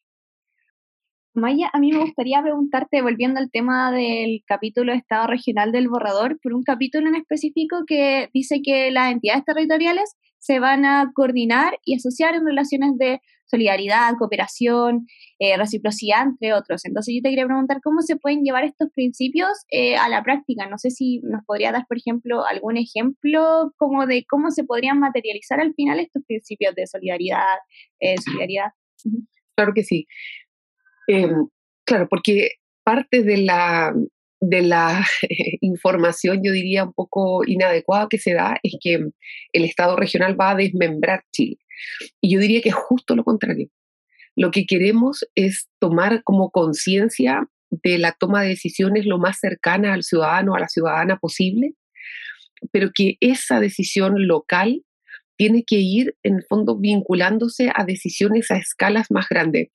Maya, 1.36 1.68
a 1.74 1.78
mí 1.78 1.92
me 1.92 1.98
gustaría 1.98 2.40
preguntarte, 2.40 3.02
volviendo 3.02 3.38
al 3.38 3.50
tema 3.50 3.92
del 3.92 4.42
capítulo 4.46 4.92
de 4.92 4.98
Estado 4.98 5.26
regional 5.26 5.70
del 5.70 5.88
borrador, 5.88 6.38
por 6.42 6.54
un 6.54 6.62
capítulo 6.62 7.08
en 7.08 7.14
específico 7.14 7.84
que 7.86 8.30
dice 8.32 8.62
que 8.64 8.90
las 8.90 9.12
entidades 9.12 9.44
territoriales 9.44 10.16
se 10.38 10.60
van 10.60 10.86
a 10.86 11.10
coordinar 11.14 11.78
y 11.84 11.96
asociar 11.96 12.34
en 12.34 12.46
relaciones 12.46 12.96
de 12.96 13.20
solidaridad, 13.44 14.14
cooperación, 14.18 15.06
eh, 15.38 15.58
reciprocidad, 15.58 16.22
entre 16.22 16.54
otros. 16.54 16.84
Entonces 16.86 17.14
yo 17.14 17.20
te 17.22 17.28
quería 17.28 17.46
preguntar 17.46 17.80
cómo 17.82 18.00
se 18.00 18.16
pueden 18.16 18.42
llevar 18.42 18.64
estos 18.64 18.88
principios 18.94 19.50
eh, 19.70 19.96
a 19.96 20.08
la 20.08 20.22
práctica. 20.22 20.66
No 20.68 20.78
sé 20.78 20.90
si 20.90 21.20
nos 21.22 21.44
podría 21.44 21.70
dar, 21.70 21.84
por 21.86 21.98
ejemplo, 21.98 22.46
algún 22.46 22.78
ejemplo 22.78 23.72
como 23.76 24.06
de 24.06 24.24
cómo 24.26 24.50
se 24.50 24.64
podrían 24.64 24.98
materializar 25.00 25.60
al 25.60 25.74
final 25.74 26.00
estos 26.00 26.22
principios 26.26 26.74
de 26.74 26.86
solidaridad, 26.86 27.58
eh, 28.00 28.16
solidaridad. 28.24 28.70
Claro 29.54 29.72
que 29.74 29.84
sí. 29.84 30.06
Em, 31.06 31.48
claro, 31.84 32.08
porque 32.08 32.52
parte 32.84 33.22
de 33.22 33.38
la, 33.38 33.94
de 34.40 34.62
la 34.62 35.04
información, 35.60 36.40
yo 36.44 36.52
diría, 36.52 36.84
un 36.84 36.92
poco 36.92 37.44
inadecuada 37.46 38.08
que 38.08 38.18
se 38.18 38.34
da 38.34 38.58
es 38.62 38.76
que 38.80 38.94
el 39.52 39.64
Estado 39.64 39.96
regional 39.96 40.40
va 40.40 40.50
a 40.50 40.56
desmembrar 40.56 41.24
Chile. 41.32 41.58
Y 42.20 42.34
yo 42.34 42.40
diría 42.40 42.62
que 42.62 42.70
es 42.70 42.74
justo 42.74 43.14
lo 43.14 43.24
contrario. 43.24 43.68
Lo 44.36 44.50
que 44.50 44.66
queremos 44.66 45.24
es 45.34 45.68
tomar 45.80 46.22
como 46.22 46.50
conciencia 46.50 47.48
de 47.70 47.98
la 47.98 48.12
toma 48.12 48.42
de 48.42 48.50
decisiones 48.50 49.06
lo 49.06 49.18
más 49.18 49.38
cercana 49.38 49.94
al 49.94 50.02
ciudadano, 50.02 50.54
a 50.54 50.60
la 50.60 50.68
ciudadana 50.68 51.18
posible, 51.18 51.74
pero 52.70 52.90
que 52.94 53.16
esa 53.20 53.60
decisión 53.60 54.26
local 54.26 54.82
tiene 55.36 55.64
que 55.64 55.76
ir, 55.76 56.16
en 56.22 56.36
el 56.36 56.44
fondo, 56.48 56.76
vinculándose 56.76 57.70
a 57.74 57.84
decisiones 57.84 58.50
a 58.50 58.56
escalas 58.56 59.10
más 59.10 59.28
grandes. 59.28 59.68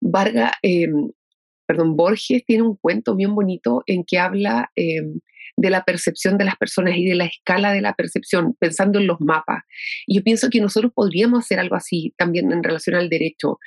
Varga, 0.00 0.52
em, 0.62 1.10
perdón, 1.66 1.96
Borges 1.96 2.44
tiene 2.46 2.62
un 2.62 2.76
cuento 2.76 3.14
bien 3.14 3.34
bonito 3.34 3.82
en 3.86 4.04
que 4.04 4.18
habla 4.18 4.70
em, 4.76 5.20
de 5.56 5.70
la 5.70 5.84
percepción 5.84 6.38
de 6.38 6.44
las 6.44 6.56
personas 6.56 6.96
y 6.96 7.06
de 7.06 7.16
la 7.16 7.24
escala 7.24 7.72
de 7.72 7.80
la 7.80 7.94
percepción, 7.94 8.54
pensando 8.58 8.98
en 8.98 9.06
los 9.06 9.20
mapas. 9.20 9.64
Y 10.06 10.16
yo 10.16 10.22
pienso 10.22 10.50
que 10.50 10.60
nosotros 10.60 10.92
podríamos 10.94 11.40
hacer 11.40 11.58
algo 11.58 11.74
así 11.74 12.14
también 12.16 12.52
en 12.52 12.62
relación 12.62 12.96
al 12.96 13.08
derecho. 13.08 13.58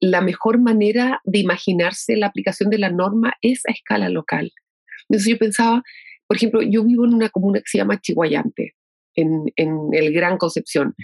La 0.00 0.20
mejor 0.20 0.60
manera 0.60 1.20
de 1.24 1.38
imaginarse 1.38 2.16
la 2.16 2.26
aplicación 2.26 2.70
de 2.70 2.78
la 2.78 2.90
norma 2.90 3.34
es 3.40 3.62
a 3.68 3.72
escala 3.72 4.08
local. 4.08 4.50
Entonces 5.08 5.30
yo 5.30 5.38
pensaba, 5.38 5.82
por 6.26 6.36
ejemplo, 6.36 6.60
yo 6.62 6.84
vivo 6.84 7.04
en 7.04 7.14
una 7.14 7.28
comuna 7.28 7.60
que 7.60 7.68
se 7.70 7.78
llama 7.78 8.00
Chihuayante 8.00 8.74
en, 9.14 9.52
el 9.56 10.12
Gran 10.12 10.38
Concepción. 10.38 10.94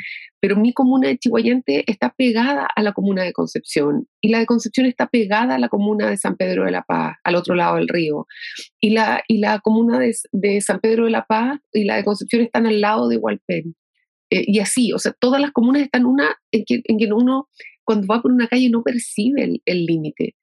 Pero 0.41 0.57
mi 0.57 0.73
comuna 0.73 1.09
de 1.09 1.19
Chihuayante 1.19 1.85
está 1.91 2.15
pegada 2.17 2.69
a 2.75 2.83
la 2.83 2.93
comuna 2.93 3.23
de 3.23 3.33
Concepción 3.33 4.09
y 4.21 4.29
la 4.29 4.39
de 4.39 4.47
Concepción 4.47 4.87
está 4.87 5.09
pegada 5.09 5.55
a 5.55 5.59
la 5.59 5.69
comuna 5.69 6.11
de 6.11 6.17
San 6.17 6.37
Pedro 6.37 6.65
de 6.65 6.71
la 6.71 6.83
Paz, 6.83 7.17
al 7.25 7.35
otro 7.35 7.55
lado 7.55 7.77
del 7.77 7.89
río. 7.89 8.27
Y 8.81 8.91
la, 8.91 9.23
y 9.29 9.39
la 9.39 9.59
comuna 9.61 9.99
de, 9.99 10.61
San 10.61 10.81
Pedro 10.81 11.05
de 11.05 11.11
la 11.11 11.25
Paz 11.25 11.61
y 11.73 11.85
la 11.85 11.97
de 11.97 12.05
Concepción 12.05 12.43
están 12.43 12.67
al 12.67 12.81
lado 12.81 13.09
de 13.09 13.17
Hualpén. 13.17 13.75
Eh, 14.31 14.45
y 14.47 14.61
así, 14.61 14.93
o 14.93 14.99
sea, 14.99 15.13
todas 15.19 15.41
las 15.41 15.53
comunas 15.53 15.83
están 15.83 16.07
una 16.07 16.37
en 16.51 16.65
que, 16.65 16.81
en 16.85 16.99
que 16.99 17.13
uno 17.13 17.49
cuando 17.85 18.07
va 18.07 18.23
por 18.23 18.33
una 18.33 18.49
calle 18.49 18.71
no 18.71 18.83
percibe 18.83 19.61
el 19.65 19.87
límite. 19.87 20.35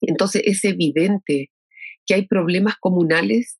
Entonces 0.00 0.42
es 0.44 0.64
evidente 0.64 1.50
que 2.06 2.14
hay 2.14 2.26
problemas 2.26 2.74
comunales 2.80 3.58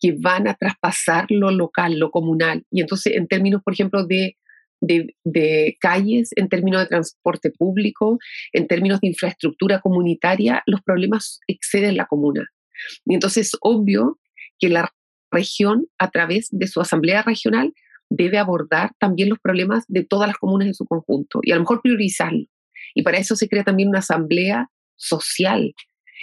que 0.00 0.14
van 0.18 0.48
a 0.48 0.54
traspasar 0.54 1.26
lo 1.30 1.50
local, 1.50 1.98
lo 1.98 2.10
comunal. 2.10 2.64
Y 2.70 2.80
entonces, 2.80 3.14
en 3.14 3.26
términos, 3.28 3.62
por 3.62 3.72
ejemplo, 3.72 4.06
de, 4.06 4.36
de, 4.80 5.76
calles, 5.80 6.30
en 6.36 6.48
términos 6.48 6.82
de 6.82 6.88
transporte 6.88 7.50
público, 7.50 8.18
en 8.52 8.66
términos 8.66 9.00
de 9.00 9.08
infraestructura 9.08 9.80
comunitaria, 9.80 10.62
los 10.66 10.82
problemas 10.82 11.40
exceden 11.46 11.96
la 11.96 12.06
comuna. 12.06 12.46
Y 13.06 13.14
entonces 13.14 13.48
es 13.48 13.56
obvio 13.60 14.18
que 14.58 14.68
la 14.68 14.92
región, 15.30 15.86
a 15.98 16.10
través 16.10 16.48
de 16.50 16.66
su 16.66 16.80
asamblea 16.80 17.22
regional, 17.22 17.72
debe 18.08 18.38
abordar 18.38 18.92
también 18.98 19.28
los 19.28 19.38
problemas 19.40 19.84
de 19.88 20.04
todas 20.04 20.28
las 20.28 20.36
comunas 20.36 20.68
en 20.68 20.74
su 20.74 20.86
conjunto 20.86 21.40
y 21.42 21.50
a 21.50 21.56
lo 21.56 21.62
mejor 21.62 21.82
priorizarlo. 21.82 22.46
Y 22.94 23.02
para 23.02 23.18
eso 23.18 23.34
se 23.34 23.48
crea 23.48 23.64
también 23.64 23.88
una 23.88 23.98
asamblea 23.98 24.70
social 24.96 25.74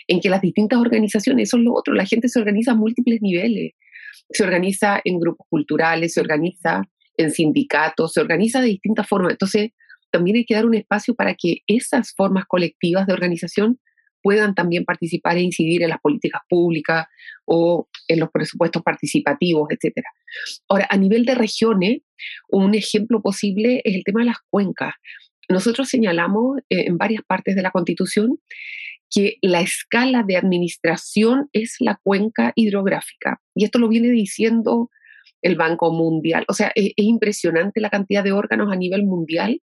en 0.07 0.19
que 0.19 0.29
las 0.29 0.41
distintas 0.41 0.79
organizaciones, 0.79 1.49
eso 1.49 1.57
es 1.57 1.63
lo 1.63 1.73
otro, 1.73 1.93
la 1.93 2.05
gente 2.05 2.29
se 2.29 2.39
organiza 2.39 2.71
a 2.71 2.75
múltiples 2.75 3.21
niveles, 3.21 3.73
se 4.29 4.43
organiza 4.43 5.01
en 5.03 5.19
grupos 5.19 5.47
culturales, 5.49 6.13
se 6.13 6.21
organiza 6.21 6.83
en 7.17 7.31
sindicatos, 7.31 8.13
se 8.13 8.21
organiza 8.21 8.61
de 8.61 8.67
distintas 8.67 9.07
formas. 9.07 9.31
Entonces, 9.31 9.71
también 10.11 10.37
hay 10.37 10.45
que 10.45 10.55
dar 10.55 10.65
un 10.65 10.75
espacio 10.75 11.15
para 11.15 11.35
que 11.35 11.59
esas 11.67 12.13
formas 12.15 12.45
colectivas 12.45 13.07
de 13.07 13.13
organización 13.13 13.79
puedan 14.21 14.55
también 14.55 14.85
participar 14.85 15.37
e 15.37 15.41
incidir 15.41 15.83
en 15.83 15.89
las 15.89 15.99
políticas 15.99 16.41
públicas 16.49 17.07
o 17.45 17.89
en 18.07 18.19
los 18.19 18.31
presupuestos 18.31 18.81
participativos, 18.81 19.67
etc. 19.69 19.97
Ahora, 20.69 20.87
a 20.89 20.97
nivel 20.97 21.25
de 21.25 21.35
regiones, 21.35 21.99
un 22.49 22.73
ejemplo 22.73 23.21
posible 23.21 23.81
es 23.83 23.95
el 23.95 24.03
tema 24.03 24.21
de 24.21 24.27
las 24.27 24.37
cuencas. 24.49 24.93
Nosotros 25.49 25.89
señalamos 25.89 26.59
eh, 26.69 26.85
en 26.87 26.97
varias 26.97 27.23
partes 27.27 27.55
de 27.55 27.61
la 27.61 27.71
Constitución 27.71 28.39
que 29.13 29.37
la 29.43 29.61
escala 29.61 30.23
de 30.23 30.37
administración 30.37 31.47
es 31.53 31.75
la 31.79 31.99
cuenca 32.03 32.51
hidrográfica. 32.55 33.39
Y 33.53 33.63
esto 33.63 33.77
lo 33.77 33.87
viene 33.87 34.09
diciendo 34.09 34.89
el 35.43 35.55
Banco 35.55 35.91
Mundial. 35.91 36.45
O 36.47 36.53
sea, 36.53 36.71
es, 36.73 36.93
impresionante 36.95 37.79
la 37.79 37.91
cantidad 37.91 38.23
de 38.23 38.31
órganos 38.31 38.71
a 38.71 38.75
nivel 38.75 39.03
mundial 39.03 39.61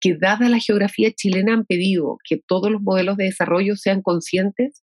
que 0.00 0.14
dada 0.14 0.48
la 0.48 0.60
geografía 0.60 1.10
chilena 1.10 1.54
han 1.54 1.66
pedido 1.66 2.18
que 2.24 2.40
todos 2.46 2.70
los 2.70 2.80
modelos 2.80 3.16
de 3.16 3.24
desarrollo 3.24 3.74
sean 3.74 4.00
conscientes 4.00 4.84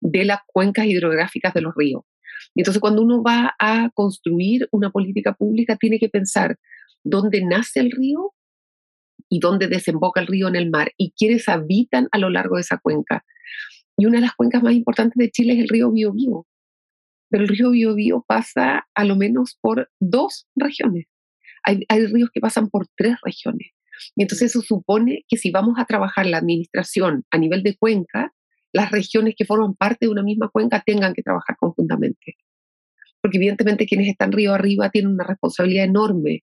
de 0.00 0.24
las 0.24 0.38
cuencas 0.46 0.86
hidrográficas 0.86 1.52
de 1.54 1.62
los 1.62 1.74
ríos. 1.74 2.02
Entonces 2.54 2.80
cuando 2.80 3.02
uno 3.02 3.20
va 3.20 3.56
a 3.58 3.90
construir 3.94 4.68
una 4.70 4.90
política 4.90 5.32
pública 5.34 5.76
tiene 5.76 5.98
que 5.98 6.08
pensar 6.08 6.56
dónde 7.02 7.44
nace 7.44 7.80
el 7.80 7.90
río 7.90 8.32
y 9.34 9.40
dónde 9.40 9.66
desemboca 9.66 10.20
el 10.20 10.28
río 10.28 10.46
en 10.46 10.54
el 10.54 10.70
mar 10.70 10.92
y 10.96 11.10
quiénes 11.10 11.48
habitan 11.48 12.06
a 12.12 12.18
lo 12.18 12.30
largo 12.30 12.54
de 12.54 12.60
esa 12.60 12.78
cuenca. 12.78 13.24
Y 13.96 14.06
una 14.06 14.18
de 14.18 14.26
las 14.26 14.34
cuencas 14.34 14.62
más 14.62 14.74
importantes 14.74 15.16
de 15.16 15.28
Chile 15.28 15.54
es 15.54 15.58
el 15.58 15.68
río 15.68 15.90
Biobío. 15.90 16.46
Pero 17.30 17.42
el 17.42 17.48
río 17.48 17.72
Biobío 17.72 18.24
pasa 18.28 18.86
a 18.94 19.04
lo 19.04 19.16
menos 19.16 19.58
por 19.60 19.90
dos 19.98 20.46
regiones. 20.54 21.06
Hay, 21.64 21.84
ríos 22.06 22.30
que 22.32 22.40
pasan 22.40 22.70
por 22.70 22.86
tres 22.96 23.16
regiones. 23.24 23.72
Y 24.14 24.22
entonces 24.22 24.50
eso 24.50 24.60
supone 24.60 25.24
que 25.26 25.36
si 25.36 25.50
vamos 25.50 25.80
a 25.80 25.84
trabajar 25.84 26.26
la 26.26 26.38
administración 26.38 27.24
a 27.32 27.38
nivel 27.38 27.64
de 27.64 27.76
cuenca, 27.76 28.32
las 28.72 28.92
regiones 28.92 29.34
que 29.36 29.46
forman 29.46 29.74
parte 29.74 30.06
de 30.06 30.12
una 30.12 30.22
misma 30.22 30.48
cuenca 30.48 30.80
tengan 30.86 31.12
que 31.12 31.24
trabajar 31.24 31.56
conjuntamente. 31.58 32.36
Porque 33.20 33.38
evidentemente 33.38 33.86
quienes 33.86 34.06
están 34.06 34.30
río 34.30 34.54
arriba 34.54 34.90
tienen 34.90 35.10
una 35.10 35.24
responsabilidad 35.24 35.86
enorme 35.86 36.44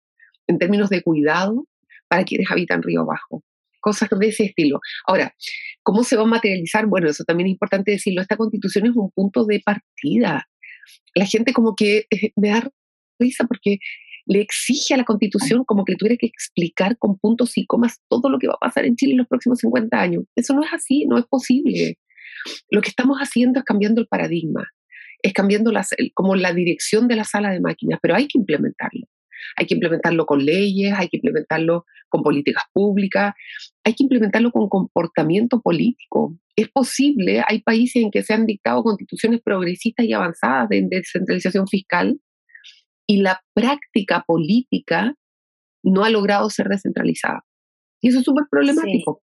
en 0.47 0.57
términos 0.57 0.89
de 0.89 1.03
cuidado 1.03 1.67
para 2.11 2.25
quienes 2.25 2.51
habitan 2.51 2.83
río 2.83 3.01
abajo. 3.01 3.41
Cosas 3.79 4.09
de 4.11 4.27
ese 4.27 4.43
estilo. 4.43 4.81
Ahora, 5.07 5.33
¿cómo 5.81 6.03
se 6.03 6.17
va 6.17 6.23
a 6.23 6.25
materializar? 6.25 6.85
Bueno, 6.85 7.09
eso 7.09 7.23
también 7.23 7.47
es 7.47 7.53
importante 7.53 7.91
decirlo. 7.91 8.21
Esta 8.21 8.35
constitución 8.35 8.85
es 8.85 8.91
un 8.95 9.09
punto 9.11 9.45
de 9.45 9.61
partida. 9.61 10.45
La 11.15 11.25
gente 11.25 11.53
como 11.53 11.73
que 11.73 12.05
eh, 12.11 12.31
me 12.35 12.49
da 12.49 12.69
risa 13.17 13.45
porque 13.47 13.77
le 14.25 14.41
exige 14.41 14.93
a 14.93 14.97
la 14.97 15.05
constitución 15.05 15.63
como 15.63 15.85
que 15.85 15.95
tuviera 15.95 16.17
que 16.19 16.27
explicar 16.27 16.97
con 16.97 17.17
puntos 17.17 17.57
y 17.57 17.65
comas 17.65 18.01
todo 18.09 18.29
lo 18.29 18.39
que 18.39 18.47
va 18.47 18.55
a 18.55 18.65
pasar 18.67 18.85
en 18.85 18.97
Chile 18.97 19.13
en 19.13 19.19
los 19.19 19.27
próximos 19.27 19.59
50 19.59 19.97
años. 19.97 20.25
Eso 20.35 20.53
no 20.53 20.63
es 20.63 20.73
así, 20.73 21.05
no 21.05 21.17
es 21.17 21.25
posible. 21.25 21.97
Lo 22.69 22.81
que 22.81 22.89
estamos 22.89 23.19
haciendo 23.19 23.59
es 23.59 23.65
cambiando 23.65 24.01
el 24.01 24.07
paradigma, 24.07 24.67
es 25.23 25.31
cambiando 25.31 25.71
como 26.13 26.35
la 26.35 26.53
dirección 26.53 27.07
de 27.07 27.15
la 27.15 27.23
sala 27.23 27.51
de 27.51 27.61
máquinas, 27.61 27.99
pero 28.01 28.15
hay 28.15 28.27
que 28.27 28.37
implementarlo. 28.37 29.07
Hay 29.55 29.65
que 29.65 29.75
implementarlo 29.75 30.25
con 30.25 30.45
leyes, 30.45 30.93
hay 30.95 31.07
que 31.07 31.17
implementarlo 31.17 31.85
con 32.09 32.23
políticas 32.23 32.63
públicas, 32.73 33.33
hay 33.83 33.93
que 33.93 34.03
implementarlo 34.03 34.51
con 34.51 34.69
comportamiento 34.69 35.61
político. 35.61 36.37
Es 36.55 36.69
posible, 36.69 37.43
hay 37.47 37.61
países 37.61 38.03
en 38.03 38.11
que 38.11 38.23
se 38.23 38.33
han 38.33 38.45
dictado 38.45 38.83
constituciones 38.83 39.41
progresistas 39.41 40.05
y 40.05 40.13
avanzadas 40.13 40.69
de 40.69 40.85
descentralización 40.89 41.67
fiscal 41.67 42.19
y 43.07 43.21
la 43.21 43.41
práctica 43.53 44.23
política 44.25 45.15
no 45.83 46.03
ha 46.03 46.09
logrado 46.09 46.49
ser 46.49 46.67
descentralizada. 46.67 47.43
Y 48.01 48.09
eso 48.09 48.19
es 48.19 48.25
súper 48.25 48.45
problemático. 48.49 49.21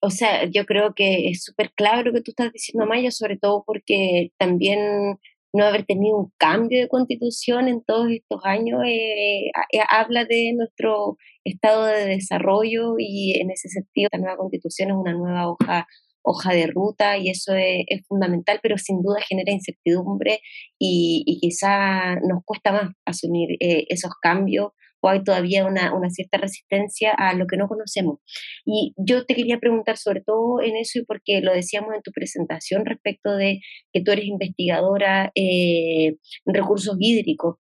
O 0.00 0.10
sea, 0.10 0.46
yo 0.46 0.66
creo 0.66 0.94
que 0.94 1.28
es 1.28 1.44
súper 1.44 1.72
claro 1.74 2.02
lo 2.02 2.12
que 2.12 2.22
tú 2.22 2.32
estás 2.32 2.52
diciendo, 2.52 2.86
Maya, 2.86 3.12
sobre 3.12 3.38
todo 3.38 3.62
porque 3.64 4.32
también 4.36 5.18
no 5.52 5.64
haber 5.64 5.84
tenido 5.84 6.16
un 6.18 6.32
cambio 6.38 6.80
de 6.80 6.88
constitución 6.88 7.68
en 7.68 7.82
todos 7.82 8.10
estos 8.10 8.40
años 8.44 8.80
eh, 8.86 9.48
eh, 9.48 9.80
habla 9.88 10.24
de 10.24 10.52
nuestro 10.56 11.16
estado 11.44 11.84
de 11.86 12.06
desarrollo 12.06 12.94
y 12.98 13.38
en 13.40 13.50
ese 13.50 13.68
sentido 13.68 14.08
la 14.12 14.18
nueva 14.18 14.36
constitución 14.36 14.90
es 14.90 14.96
una 14.96 15.12
nueva 15.12 15.48
hoja 15.48 15.86
hoja 16.22 16.52
de 16.54 16.66
ruta 16.68 17.18
y 17.18 17.30
eso 17.30 17.54
es, 17.54 18.06
fundamental, 18.06 18.60
pero 18.62 18.78
sin 18.78 19.02
duda 19.02 19.20
genera 19.28 19.52
incertidumbre 19.52 20.40
y, 20.78 21.38
quizá 21.40 22.16
nos 22.16 22.44
cuesta 22.44 22.72
más 22.72 22.92
asumir 23.04 23.56
eh, 23.60 23.86
esos 23.88 24.12
cambios 24.20 24.70
o 25.02 25.08
hay 25.08 25.22
todavía 25.24 25.66
una, 25.66 25.94
una, 25.94 26.08
cierta 26.10 26.38
resistencia 26.38 27.12
a 27.12 27.34
lo 27.34 27.46
que 27.46 27.56
no 27.56 27.68
conocemos. 27.68 28.20
Y 28.64 28.94
yo 28.96 29.26
te 29.26 29.34
quería 29.34 29.58
preguntar 29.58 29.96
sobre 29.96 30.22
todo 30.22 30.62
en 30.62 30.76
eso 30.76 31.00
y 31.00 31.04
porque 31.04 31.40
lo 31.40 31.52
decíamos 31.52 31.94
en 31.94 32.02
tu 32.02 32.12
presentación 32.12 32.86
respecto 32.86 33.36
de 33.36 33.60
que 33.92 34.02
tú 34.02 34.12
eres 34.12 34.26
investigadora 34.26 35.32
eh, 35.34 36.14
en 36.46 36.54
recursos 36.54 36.96
hídricos. 37.00 37.56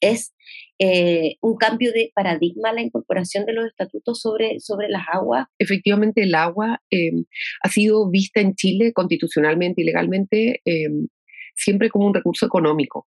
Es 0.00 0.34
eh, 0.80 1.36
un 1.40 1.56
cambio 1.56 1.92
de 1.92 2.10
paradigma 2.12 2.72
la 2.72 2.82
incorporación 2.82 3.46
de 3.46 3.52
los 3.52 3.66
estatutos 3.66 4.20
sobre, 4.20 4.58
sobre 4.58 4.88
las 4.88 5.04
aguas. 5.12 5.46
Efectivamente, 5.60 6.24
el 6.24 6.34
agua 6.34 6.82
em, 6.90 7.24
ha 7.62 7.68
sido 7.68 8.10
vista 8.10 8.40
en 8.40 8.56
Chile 8.56 8.92
constitucionalmente 8.92 9.82
y 9.82 9.84
legalmente 9.84 10.60
em, 10.64 11.06
siempre 11.54 11.88
como 11.88 12.08
un 12.08 12.14
recurso 12.14 12.46
económico. 12.46 13.06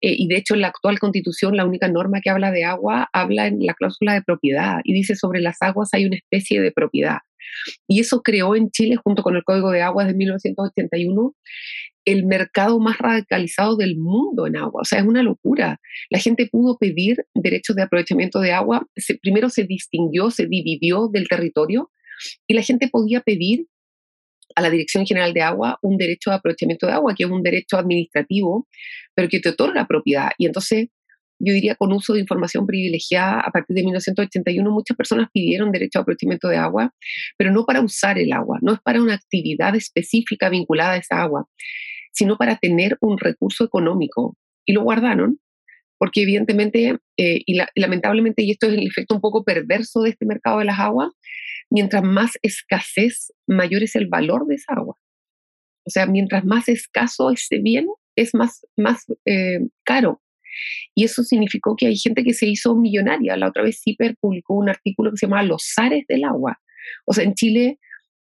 Eh, 0.00 0.14
y 0.18 0.28
de 0.28 0.36
hecho, 0.36 0.54
en 0.54 0.62
la 0.62 0.68
actual 0.68 0.98
constitución, 0.98 1.56
la 1.56 1.64
única 1.64 1.88
norma 1.88 2.20
que 2.20 2.30
habla 2.30 2.50
de 2.50 2.64
agua 2.64 3.08
habla 3.12 3.46
en 3.46 3.64
la 3.64 3.74
cláusula 3.74 4.14
de 4.14 4.22
propiedad 4.22 4.80
y 4.84 4.92
dice 4.92 5.16
sobre 5.16 5.40
las 5.40 5.56
aguas 5.60 5.90
hay 5.92 6.06
una 6.06 6.16
especie 6.16 6.60
de 6.60 6.72
propiedad. 6.72 7.18
Y 7.88 8.00
eso 8.00 8.22
creó 8.22 8.54
en 8.54 8.70
Chile, 8.70 8.96
junto 8.96 9.22
con 9.22 9.36
el 9.36 9.44
Código 9.44 9.70
de 9.70 9.82
Aguas 9.82 10.06
de 10.06 10.14
1981, 10.14 11.34
el 12.04 12.26
mercado 12.26 12.78
más 12.80 12.98
radicalizado 12.98 13.76
del 13.76 13.98
mundo 13.98 14.46
en 14.46 14.56
agua. 14.56 14.82
O 14.82 14.84
sea, 14.84 15.00
es 15.00 15.06
una 15.06 15.22
locura. 15.22 15.80
La 16.08 16.18
gente 16.18 16.48
pudo 16.50 16.78
pedir 16.78 17.24
derechos 17.34 17.76
de 17.76 17.82
aprovechamiento 17.82 18.40
de 18.40 18.52
agua. 18.52 18.86
primero 19.22 19.50
se 19.50 19.64
distinguió, 19.64 20.30
se 20.30 20.46
dividió 20.46 21.08
del 21.08 21.28
territorio 21.28 21.90
y 22.46 22.54
la 22.54 22.62
gente 22.62 22.88
podía 22.88 23.20
pedir 23.20 23.66
a 24.54 24.60
la 24.60 24.70
Dirección 24.70 25.06
General 25.06 25.32
de 25.32 25.42
Agua 25.42 25.78
un 25.82 25.96
derecho 25.96 26.30
de 26.30 26.36
aprovechamiento 26.36 26.86
de 26.86 26.92
agua, 26.92 27.14
que 27.14 27.24
es 27.24 27.30
un 27.30 27.42
derecho 27.42 27.76
administrativo, 27.76 28.66
pero 29.14 29.28
que 29.28 29.40
te 29.40 29.50
otorga 29.50 29.86
propiedad. 29.86 30.30
Y 30.38 30.46
entonces, 30.46 30.88
yo 31.38 31.54
diría, 31.54 31.74
con 31.74 31.92
uso 31.92 32.12
de 32.12 32.20
información 32.20 32.66
privilegiada, 32.66 33.40
a 33.40 33.50
partir 33.50 33.74
de 33.74 33.82
1981 33.82 34.70
muchas 34.70 34.96
personas 34.96 35.28
pidieron 35.32 35.72
derecho 35.72 35.98
a 35.98 36.02
aprovechamiento 36.02 36.48
de 36.48 36.56
agua, 36.56 36.92
pero 37.36 37.50
no 37.50 37.64
para 37.64 37.80
usar 37.80 38.18
el 38.18 38.32
agua, 38.32 38.58
no 38.62 38.74
es 38.74 38.80
para 38.80 39.00
una 39.00 39.14
actividad 39.14 39.74
específica 39.74 40.48
vinculada 40.50 40.92
a 40.92 40.96
esa 40.98 41.22
agua, 41.22 41.46
sino 42.12 42.36
para 42.36 42.56
tener 42.56 42.98
un 43.00 43.18
recurso 43.18 43.64
económico. 43.64 44.36
Y 44.66 44.74
lo 44.74 44.82
guardaron, 44.82 45.40
porque 45.98 46.22
evidentemente, 46.22 46.98
eh, 47.16 47.42
y 47.44 47.60
lamentablemente, 47.74 48.42
y 48.42 48.52
esto 48.52 48.66
es 48.66 48.74
el 48.74 48.86
efecto 48.86 49.14
un 49.14 49.20
poco 49.20 49.44
perverso 49.44 50.02
de 50.02 50.10
este 50.10 50.26
mercado 50.26 50.58
de 50.58 50.66
las 50.66 50.78
aguas, 50.78 51.10
mientras 51.70 52.02
más 52.02 52.32
escasez, 52.42 53.32
mayor 53.46 53.82
es 53.82 53.96
el 53.96 54.08
valor 54.08 54.46
de 54.46 54.56
esa 54.56 54.74
agua. 54.74 54.96
O 55.86 55.90
sea, 55.90 56.06
mientras 56.06 56.44
más 56.44 56.68
escaso 56.68 57.30
ese 57.30 57.58
bien, 57.58 57.86
es 58.16 58.34
más, 58.34 58.66
más 58.76 59.06
eh, 59.24 59.60
caro. 59.84 60.20
Y 60.94 61.04
eso 61.04 61.22
significó 61.22 61.76
que 61.76 61.86
hay 61.86 61.96
gente 61.96 62.24
que 62.24 62.34
se 62.34 62.46
hizo 62.46 62.76
millonaria. 62.76 63.36
La 63.36 63.48
otra 63.48 63.62
vez 63.62 63.80
CIPER 63.82 64.16
publicó 64.20 64.54
un 64.54 64.68
artículo 64.68 65.10
que 65.10 65.16
se 65.16 65.26
llama 65.26 65.42
Los 65.42 65.72
zares 65.74 66.04
del 66.08 66.24
agua. 66.24 66.60
O 67.06 67.12
sea, 67.12 67.24
en 67.24 67.34
Chile 67.34 67.78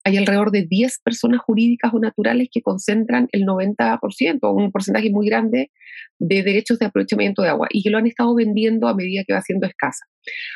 hay 0.09 0.17
alrededor 0.17 0.51
de 0.51 0.63
10 0.63 1.01
personas 1.05 1.41
jurídicas 1.41 1.93
o 1.93 2.01
naturales 2.01 2.49
que 2.51 2.63
concentran 2.63 3.29
el 3.33 3.45
90%, 3.45 4.39
un 4.55 4.73
porcentaje 4.73 5.11
muy 5.11 5.27
grande 5.27 5.71
de 6.19 6.43
derechos 6.43 6.79
de 6.79 6.87
aprovechamiento 6.87 7.43
de 7.43 7.51
agua 7.51 7.69
y 7.71 7.83
que 7.83 7.91
lo 7.91 7.99
han 7.99 8.07
estado 8.07 8.35
vendiendo 8.35 8.89
a 8.89 8.95
medida 8.95 9.23
que 9.27 9.35
va 9.35 9.43
siendo 9.43 9.67
escasa. 9.67 10.05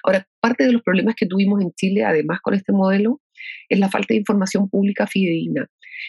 Ahora, 0.05 0.27
parte 0.41 0.65
de 0.65 0.73
los 0.73 0.83
problemas 0.83 1.15
que 1.17 1.27
tuvimos 1.27 1.61
en 1.61 1.73
Chile, 1.73 2.05
además 2.05 2.41
con 2.43 2.55
este 2.55 2.73
modelo, 2.73 3.21
es 3.69 3.79
la 3.79 3.91
falta 3.91 4.09
de 4.15 4.21
información 4.21 4.69
pública 4.69 5.07
fidedigna. 5.07 5.67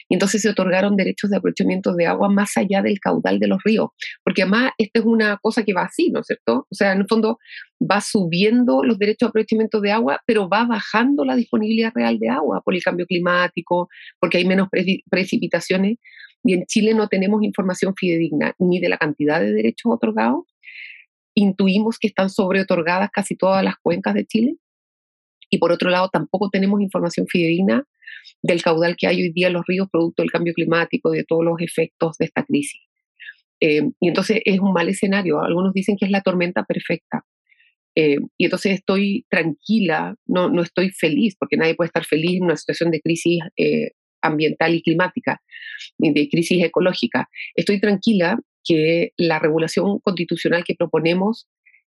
Y 0.09 0.15
entonces 0.15 0.41
se 0.41 0.49
otorgaron 0.49 0.95
derechos 0.95 1.29
de 1.29 1.37
aprovechamiento 1.37 1.93
de 1.95 2.07
agua 2.07 2.29
más 2.29 2.57
allá 2.57 2.81
del 2.81 2.99
caudal 2.99 3.39
de 3.39 3.47
los 3.47 3.59
ríos, 3.63 3.89
porque 4.23 4.43
además 4.43 4.71
esta 4.77 4.99
es 4.99 5.05
una 5.05 5.37
cosa 5.37 5.63
que 5.63 5.73
va 5.73 5.83
así, 5.83 6.09
¿no 6.09 6.21
es 6.21 6.27
cierto? 6.27 6.67
O 6.69 6.75
sea, 6.75 6.93
en 6.93 6.99
el 6.99 7.07
fondo 7.07 7.39
va 7.81 8.01
subiendo 8.01 8.83
los 8.83 8.97
derechos 8.97 9.27
de 9.27 9.29
aprovechamiento 9.29 9.81
de 9.81 9.91
agua, 9.91 10.21
pero 10.25 10.49
va 10.49 10.65
bajando 10.65 11.25
la 11.25 11.35
disponibilidad 11.35 11.91
real 11.93 12.19
de 12.19 12.29
agua 12.29 12.61
por 12.63 12.75
el 12.75 12.83
cambio 12.83 13.05
climático, 13.05 13.89
porque 14.19 14.37
hay 14.37 14.45
menos 14.45 14.69
precipitaciones. 15.09 15.97
Y 16.43 16.53
en 16.53 16.65
Chile 16.65 16.93
no 16.93 17.07
tenemos 17.07 17.41
información 17.43 17.93
fidedigna 17.95 18.53
ni 18.59 18.79
de 18.79 18.89
la 18.89 18.97
cantidad 18.97 19.39
de 19.39 19.53
derechos 19.53 19.93
otorgados. 19.93 20.43
Intuimos 21.35 21.97
que 21.99 22.07
están 22.07 22.29
sobre 22.29 22.61
otorgadas 22.61 23.09
casi 23.11 23.35
todas 23.35 23.63
las 23.63 23.75
cuencas 23.81 24.13
de 24.13 24.25
Chile. 24.25 24.55
Y 25.49 25.57
por 25.57 25.71
otro 25.71 25.89
lado, 25.89 26.09
tampoco 26.11 26.49
tenemos 26.49 26.81
información 26.81 27.27
fidedigna 27.27 27.85
del 28.43 28.61
caudal 28.61 28.95
que 28.97 29.07
hay 29.07 29.21
hoy 29.21 29.31
día 29.31 29.47
en 29.47 29.53
los 29.53 29.65
ríos 29.65 29.87
producto 29.91 30.21
del 30.21 30.31
cambio 30.31 30.53
climático, 30.53 31.09
de 31.09 31.23
todos 31.23 31.43
los 31.43 31.55
efectos 31.59 32.17
de 32.17 32.25
esta 32.25 32.43
crisis. 32.43 32.81
Eh, 33.61 33.81
y 33.99 34.07
entonces 34.09 34.41
es 34.43 34.59
un 34.59 34.73
mal 34.73 34.89
escenario. 34.89 35.41
Algunos 35.41 35.73
dicen 35.73 35.95
que 35.97 36.05
es 36.05 36.11
la 36.11 36.21
tormenta 36.21 36.65
perfecta. 36.65 37.23
Eh, 37.95 38.17
y 38.37 38.45
entonces 38.45 38.73
estoy 38.73 39.25
tranquila, 39.29 40.15
no, 40.25 40.49
no 40.49 40.61
estoy 40.61 40.89
feliz, 40.89 41.35
porque 41.39 41.57
nadie 41.57 41.75
puede 41.75 41.87
estar 41.87 42.03
feliz 42.03 42.37
en 42.37 42.43
una 42.43 42.57
situación 42.57 42.91
de 42.91 43.01
crisis 43.01 43.39
eh, 43.55 43.91
ambiental 44.21 44.75
y 44.75 44.81
climática, 44.81 45.41
de 45.97 46.29
crisis 46.29 46.63
ecológica. 46.63 47.29
Estoy 47.55 47.79
tranquila 47.79 48.39
que 48.63 49.11
la 49.17 49.39
regulación 49.39 49.99
constitucional 49.99 50.63
que 50.63 50.75
proponemos 50.75 51.47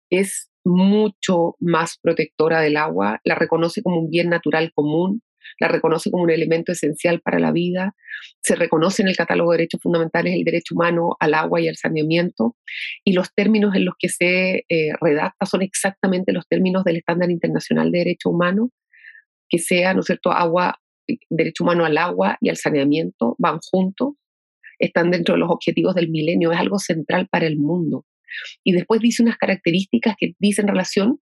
es 0.10 0.50
mucho 0.64 1.56
más 1.60 1.98
protectora 2.02 2.62
del 2.62 2.78
agua, 2.78 3.20
la 3.24 3.36
reconoce 3.36 3.84
como 3.84 4.00
un 4.00 4.10
bien 4.10 4.30
natural 4.30 4.72
común, 4.74 5.22
la 5.60 5.68
reconoce 5.68 6.12
como 6.12 6.24
un 6.24 6.30
elemento 6.30 6.72
esencial 6.72 7.22
para 7.22 7.40
la 7.40 7.52
vida, 7.52 7.96
se 8.42 8.56
reconoce 8.56 9.02
en 9.02 9.10
el 9.10 9.16
catálogo 9.16 9.52
de 9.52 9.60
derechos 9.60 9.82
fundamentales 9.82 10.36
el 10.36 10.44
derecho 10.44 10.76
humano 10.76 11.16
al 11.20 11.34
agua 11.34 11.62
y 11.62 11.68
al 11.68 11.76
saneamiento, 11.76 12.56
y 13.04 13.14
los 13.14 13.34
términos 13.34 13.76
en 13.76 13.86
los 13.86 13.96
que 13.98 14.10
se 14.10 14.66
eh, 14.70 14.94
redacta 15.02 15.46
son 15.46 15.62
exactamente 15.62 16.34
los 16.34 16.48
términos 16.48 16.84
del 16.84 16.98
estándar 16.98 17.30
internacional 17.32 17.92
de 17.92 18.00
derecho 18.00 18.30
humano, 18.30 18.72
que 19.50 19.60
sea, 19.60 19.94
¿no 19.94 20.02
es 20.02 20.08
cierto?, 20.08 20.32
agua, 20.32 20.80
derecho 21.30 21.64
humano 21.64 21.86
al 21.86 21.98
agua 21.98 22.38
y 22.42 22.50
al 22.50 22.58
saneamiento, 22.58 23.36
van 23.38 23.60
juntos, 23.72 24.14
están 24.80 25.12
dentro 25.12 25.36
de 25.36 25.40
los 25.40 25.50
objetivos 25.50 25.96
del 25.96 26.10
milenio, 26.10 26.52
es 26.52 26.60
algo 26.60 26.80
central 26.80 27.28
para 27.30 27.46
el 27.48 27.58
mundo. 27.58 28.06
Y 28.64 28.74
después 28.74 29.02
dice 29.02 29.24
unas 29.24 29.38
características 29.38 30.16
que 30.20 30.34
dicen 30.40 30.68
relación 30.68 31.20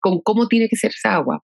con 0.00 0.20
cómo 0.20 0.48
tiene 0.48 0.68
que 0.68 0.76
ser 0.76 0.90
esa 0.90 1.14
agua. 1.14 1.44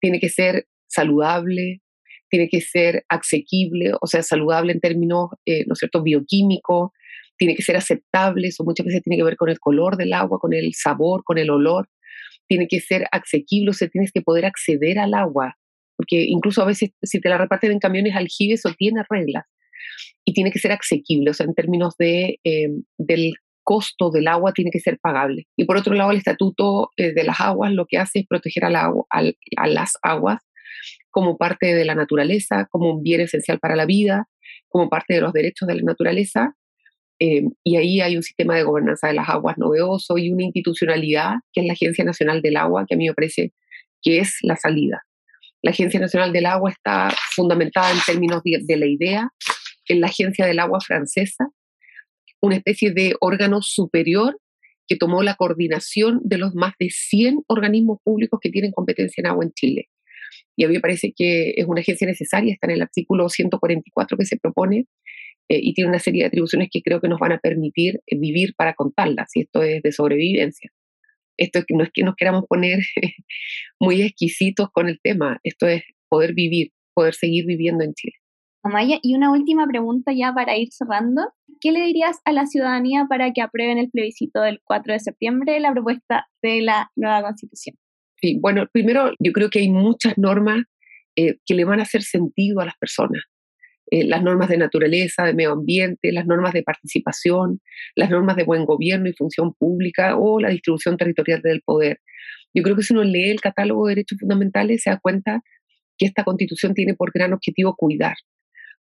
Tiene 0.00 0.20
que 0.20 0.28
ser 0.28 0.66
saludable, 0.90 1.80
tiene 2.28 2.48
que 2.48 2.60
ser 2.60 3.04
asequible, 3.08 3.92
o 4.00 4.06
sea, 4.06 4.22
saludable 4.22 4.72
en 4.72 4.80
términos, 4.80 5.30
eh, 5.46 5.64
¿no 5.66 5.72
es 5.72 5.78
cierto?, 5.78 6.02
bioquímicos, 6.02 6.90
tiene 7.36 7.54
que 7.54 7.62
ser 7.62 7.76
aceptable, 7.76 8.48
eso 8.48 8.64
muchas 8.64 8.86
veces 8.86 9.02
tiene 9.02 9.16
que 9.16 9.24
ver 9.24 9.36
con 9.36 9.48
el 9.48 9.58
color 9.58 9.96
del 9.96 10.12
agua, 10.12 10.38
con 10.38 10.52
el 10.52 10.72
sabor, 10.74 11.22
con 11.24 11.38
el 11.38 11.50
olor, 11.50 11.88
tiene 12.48 12.68
que 12.68 12.80
ser 12.80 13.06
asequible, 13.12 13.70
o 13.70 13.72
sea, 13.72 13.88
tienes 13.88 14.12
que 14.12 14.22
poder 14.22 14.44
acceder 14.44 14.98
al 14.98 15.14
agua, 15.14 15.56
porque 15.96 16.24
incluso 16.24 16.62
a 16.62 16.66
veces 16.66 16.90
si 17.02 17.20
te 17.20 17.28
la 17.28 17.38
reparten 17.38 17.72
en 17.72 17.78
camiones 17.78 18.14
aljibes 18.14 18.64
o 18.66 18.72
tiene 18.74 19.02
reglas, 19.08 19.44
y 20.24 20.32
tiene 20.32 20.50
que 20.50 20.58
ser 20.58 20.72
asequible, 20.72 21.30
o 21.30 21.34
sea, 21.34 21.46
en 21.46 21.54
términos 21.54 21.94
de, 21.98 22.38
eh, 22.44 22.68
del 22.98 23.32
costo 23.62 24.10
del 24.10 24.28
agua 24.28 24.52
tiene 24.52 24.70
que 24.70 24.80
ser 24.80 24.98
pagable. 25.00 25.46
Y 25.56 25.64
por 25.64 25.76
otro 25.76 25.94
lado, 25.94 26.10
el 26.10 26.18
Estatuto 26.18 26.90
eh, 26.96 27.12
de 27.12 27.24
las 27.24 27.40
Aguas 27.40 27.72
lo 27.72 27.86
que 27.86 27.98
hace 27.98 28.20
es 28.20 28.26
proteger 28.26 28.64
a, 28.64 28.70
la, 28.70 28.92
a 29.10 29.66
las 29.66 29.92
aguas 30.02 30.40
como 31.10 31.36
parte 31.36 31.74
de 31.74 31.84
la 31.84 31.94
naturaleza, 31.94 32.66
como 32.70 32.90
un 32.94 33.02
bien 33.02 33.20
esencial 33.20 33.58
para 33.58 33.76
la 33.76 33.86
vida, 33.86 34.28
como 34.68 34.88
parte 34.88 35.14
de 35.14 35.20
los 35.20 35.32
derechos 35.32 35.66
de 35.68 35.74
la 35.74 35.82
naturaleza. 35.82 36.54
Eh, 37.18 37.42
y 37.64 37.76
ahí 37.76 38.00
hay 38.00 38.16
un 38.16 38.22
sistema 38.22 38.56
de 38.56 38.62
gobernanza 38.62 39.08
de 39.08 39.14
las 39.14 39.28
aguas 39.28 39.58
novedoso 39.58 40.16
y 40.16 40.30
una 40.30 40.44
institucionalidad 40.44 41.34
que 41.52 41.60
es 41.60 41.66
la 41.66 41.74
Agencia 41.74 42.04
Nacional 42.04 42.40
del 42.40 42.56
Agua, 42.56 42.86
que 42.88 42.94
a 42.94 42.98
mí 42.98 43.06
me 43.06 43.14
parece 43.14 43.52
que 44.02 44.18
es 44.18 44.38
la 44.42 44.56
salida. 44.56 45.02
La 45.62 45.72
Agencia 45.72 46.00
Nacional 46.00 46.32
del 46.32 46.46
Agua 46.46 46.70
está 46.70 47.14
fundamentada 47.34 47.90
en 47.92 47.98
términos 48.06 48.42
de, 48.42 48.76
la 48.76 48.86
idea 48.86 49.28
en 49.86 50.00
la 50.00 50.06
Agencia 50.06 50.46
del 50.46 50.58
Agua 50.58 50.80
francesa, 50.80 51.48
una 52.40 52.56
especie 52.56 52.92
de 52.92 53.14
órgano 53.20 53.60
superior 53.60 54.40
que 54.86 54.96
tomó 54.96 55.22
la 55.22 55.34
coordinación 55.34 56.20
de 56.24 56.38
los 56.38 56.54
más 56.54 56.72
de 56.78 56.88
100 56.90 57.44
organismos 57.46 57.98
públicos 58.02 58.40
que 58.42 58.50
tienen 58.50 58.72
competencia 58.72 59.20
en 59.20 59.26
agua 59.26 59.44
en 59.44 59.52
Chile. 59.52 59.88
Y 60.56 60.64
a 60.64 60.68
mí 60.68 60.74
me 60.74 60.80
parece 60.80 61.12
que 61.14 61.54
es 61.56 61.66
una 61.66 61.80
agencia 61.80 62.06
necesaria, 62.06 62.52
está 62.52 62.66
en 62.66 62.74
el 62.74 62.82
artículo 62.82 63.28
144 63.28 64.16
que 64.16 64.24
se 64.24 64.36
propone 64.36 64.86
eh, 65.48 65.58
y 65.62 65.74
tiene 65.74 65.90
una 65.90 65.98
serie 65.98 66.22
de 66.22 66.28
atribuciones 66.28 66.68
que 66.70 66.80
creo 66.80 67.00
que 67.00 67.08
nos 67.08 67.18
van 67.18 67.32
a 67.32 67.38
permitir 67.38 68.00
eh, 68.06 68.18
vivir 68.18 68.54
para 68.56 68.74
contarlas, 68.74 69.30
y 69.34 69.42
esto 69.42 69.62
es 69.62 69.82
de 69.82 69.92
sobrevivencia. 69.92 70.70
Esto 71.36 71.60
no 71.70 71.84
es 71.84 71.90
que 71.92 72.04
nos 72.04 72.14
queramos 72.16 72.44
poner 72.48 72.80
muy 73.80 74.02
exquisitos 74.02 74.68
con 74.72 74.88
el 74.88 75.00
tema, 75.02 75.40
esto 75.42 75.66
es 75.66 75.82
poder 76.08 76.34
vivir, 76.34 76.70
poder 76.94 77.14
seguir 77.14 77.46
viviendo 77.46 77.82
en 77.82 77.94
Chile. 77.94 78.14
Amaya, 78.62 78.98
y 79.02 79.14
una 79.14 79.32
última 79.32 79.66
pregunta 79.66 80.12
ya 80.12 80.34
para 80.34 80.56
ir 80.56 80.68
cerrando. 80.70 81.32
¿Qué 81.60 81.72
le 81.72 81.80
dirías 81.80 82.20
a 82.24 82.32
la 82.32 82.46
ciudadanía 82.46 83.06
para 83.08 83.32
que 83.32 83.40
aprueben 83.40 83.78
el 83.78 83.90
plebiscito 83.90 84.42
del 84.42 84.60
4 84.64 84.92
de 84.92 85.00
septiembre 85.00 85.60
la 85.60 85.72
propuesta 85.72 86.28
de 86.42 86.60
la 86.60 86.90
nueva 86.94 87.22
constitución? 87.22 87.76
Bueno, 88.40 88.66
primero 88.72 89.12
yo 89.18 89.32
creo 89.32 89.50
que 89.50 89.60
hay 89.60 89.70
muchas 89.70 90.18
normas 90.18 90.64
eh, 91.16 91.36
que 91.44 91.54
le 91.54 91.64
van 91.64 91.80
a 91.80 91.84
hacer 91.84 92.02
sentido 92.02 92.60
a 92.60 92.66
las 92.66 92.76
personas. 92.78 93.22
Eh, 93.90 94.04
las 94.04 94.22
normas 94.22 94.48
de 94.48 94.56
naturaleza, 94.56 95.24
de 95.24 95.34
medio 95.34 95.52
ambiente, 95.52 96.12
las 96.12 96.26
normas 96.26 96.52
de 96.52 96.62
participación, 96.62 97.60
las 97.96 98.08
normas 98.08 98.36
de 98.36 98.44
buen 98.44 98.64
gobierno 98.64 99.08
y 99.08 99.14
función 99.14 99.52
pública 99.54 100.16
o 100.16 100.40
la 100.40 100.50
distribución 100.50 100.96
territorial 100.96 101.42
del 101.42 101.62
poder. 101.62 102.00
Yo 102.54 102.62
creo 102.62 102.76
que 102.76 102.82
si 102.82 102.92
uno 102.92 103.02
lee 103.02 103.30
el 103.30 103.40
catálogo 103.40 103.86
de 103.86 103.92
derechos 103.96 104.18
fundamentales 104.20 104.82
se 104.82 104.90
da 104.90 104.98
cuenta 105.00 105.42
que 105.98 106.06
esta 106.06 106.24
constitución 106.24 106.74
tiene 106.74 106.94
por 106.94 107.10
gran 107.12 107.32
objetivo 107.32 107.74
cuidar, 107.76 108.14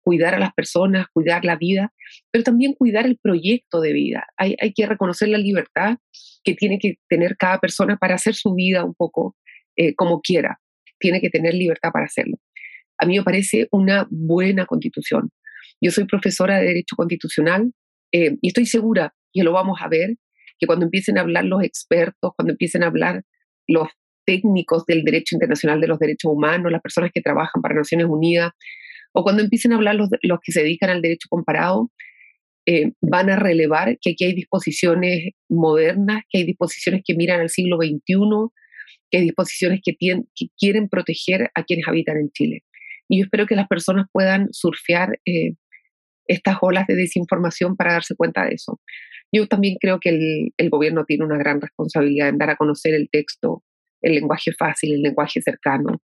cuidar 0.08 0.34
a 0.34 0.38
las 0.38 0.54
personas, 0.54 1.06
cuidar 1.12 1.44
la 1.44 1.56
vida, 1.56 1.92
pero 2.30 2.42
también 2.42 2.72
cuidar 2.72 3.04
el 3.04 3.18
proyecto 3.18 3.82
de 3.82 3.92
vida. 3.92 4.26
Hay, 4.38 4.56
hay 4.58 4.72
que 4.72 4.86
reconocer 4.86 5.28
la 5.28 5.36
libertad 5.36 5.98
que 6.42 6.54
tiene 6.54 6.78
que 6.78 6.94
tener 7.10 7.36
cada 7.36 7.58
persona 7.58 7.98
para 7.98 8.14
hacer 8.14 8.34
su 8.34 8.54
vida 8.54 8.84
un 8.84 8.94
poco 8.94 9.36
eh, 9.76 9.94
como 9.94 10.22
quiera. 10.22 10.60
Tiene 10.98 11.20
que 11.20 11.28
tener 11.28 11.52
libertad 11.52 11.90
para 11.92 12.06
hacerlo. 12.06 12.38
A 12.96 13.04
mí 13.04 13.18
me 13.18 13.22
parece 13.22 13.68
una 13.70 14.08
buena 14.10 14.64
constitución. 14.64 15.28
Yo 15.78 15.90
soy 15.90 16.06
profesora 16.06 16.56
de 16.56 16.68
Derecho 16.68 16.96
Constitucional 16.96 17.70
eh, 18.10 18.38
y 18.40 18.48
estoy 18.48 18.64
segura, 18.64 19.12
y 19.34 19.42
lo 19.42 19.52
vamos 19.52 19.78
a 19.82 19.88
ver, 19.88 20.16
que 20.58 20.66
cuando 20.66 20.86
empiecen 20.86 21.18
a 21.18 21.20
hablar 21.20 21.44
los 21.44 21.62
expertos, 21.62 22.32
cuando 22.34 22.52
empiecen 22.52 22.82
a 22.82 22.86
hablar 22.86 23.24
los 23.66 23.88
técnicos 24.24 24.86
del 24.86 25.04
derecho 25.04 25.36
internacional 25.36 25.82
de 25.82 25.88
los 25.88 25.98
derechos 25.98 26.32
humanos, 26.32 26.72
las 26.72 26.80
personas 26.80 27.10
que 27.12 27.20
trabajan 27.20 27.60
para 27.60 27.74
Naciones 27.74 28.06
Unidas, 28.08 28.52
o 29.18 29.24
cuando 29.24 29.42
empiecen 29.42 29.72
a 29.72 29.74
hablar 29.74 29.96
los, 29.96 30.10
los 30.22 30.38
que 30.40 30.52
se 30.52 30.62
dedican 30.62 30.90
al 30.90 31.02
derecho 31.02 31.26
comparado, 31.28 31.90
eh, 32.66 32.92
van 33.00 33.30
a 33.30 33.36
relevar 33.36 33.98
que 34.00 34.10
aquí 34.10 34.26
hay 34.26 34.32
disposiciones 34.32 35.30
modernas, 35.48 36.22
que 36.30 36.38
hay 36.38 36.44
disposiciones 36.44 37.02
que 37.04 37.16
miran 37.16 37.40
al 37.40 37.48
siglo 37.48 37.78
XXI, 37.78 37.98
que 39.10 39.18
hay 39.18 39.24
disposiciones 39.24 39.80
que, 39.82 39.92
tienen, 39.92 40.28
que 40.36 40.46
quieren 40.56 40.88
proteger 40.88 41.50
a 41.56 41.64
quienes 41.64 41.88
habitan 41.88 42.18
en 42.18 42.30
Chile. 42.30 42.62
Y 43.08 43.18
yo 43.18 43.24
espero 43.24 43.46
que 43.46 43.56
las 43.56 43.66
personas 43.66 44.06
puedan 44.12 44.52
surfear 44.52 45.18
eh, 45.24 45.54
estas 46.28 46.58
olas 46.60 46.86
de 46.86 46.94
desinformación 46.94 47.74
para 47.74 47.94
darse 47.94 48.14
cuenta 48.14 48.44
de 48.44 48.54
eso. 48.54 48.80
Yo 49.32 49.48
también 49.48 49.78
creo 49.80 49.98
que 49.98 50.10
el, 50.10 50.52
el, 50.56 50.70
gobierno 50.70 51.04
tiene 51.06 51.24
una 51.24 51.38
gran 51.38 51.60
responsabilidad 51.60 52.28
en 52.28 52.38
dar 52.38 52.50
a 52.50 52.56
conocer 52.56 52.94
el 52.94 53.08
texto, 53.10 53.64
el 54.00 54.12
lenguaje 54.12 54.52
fácil, 54.52 54.92
el 54.92 55.02
lenguaje 55.02 55.42
cercano, 55.42 56.02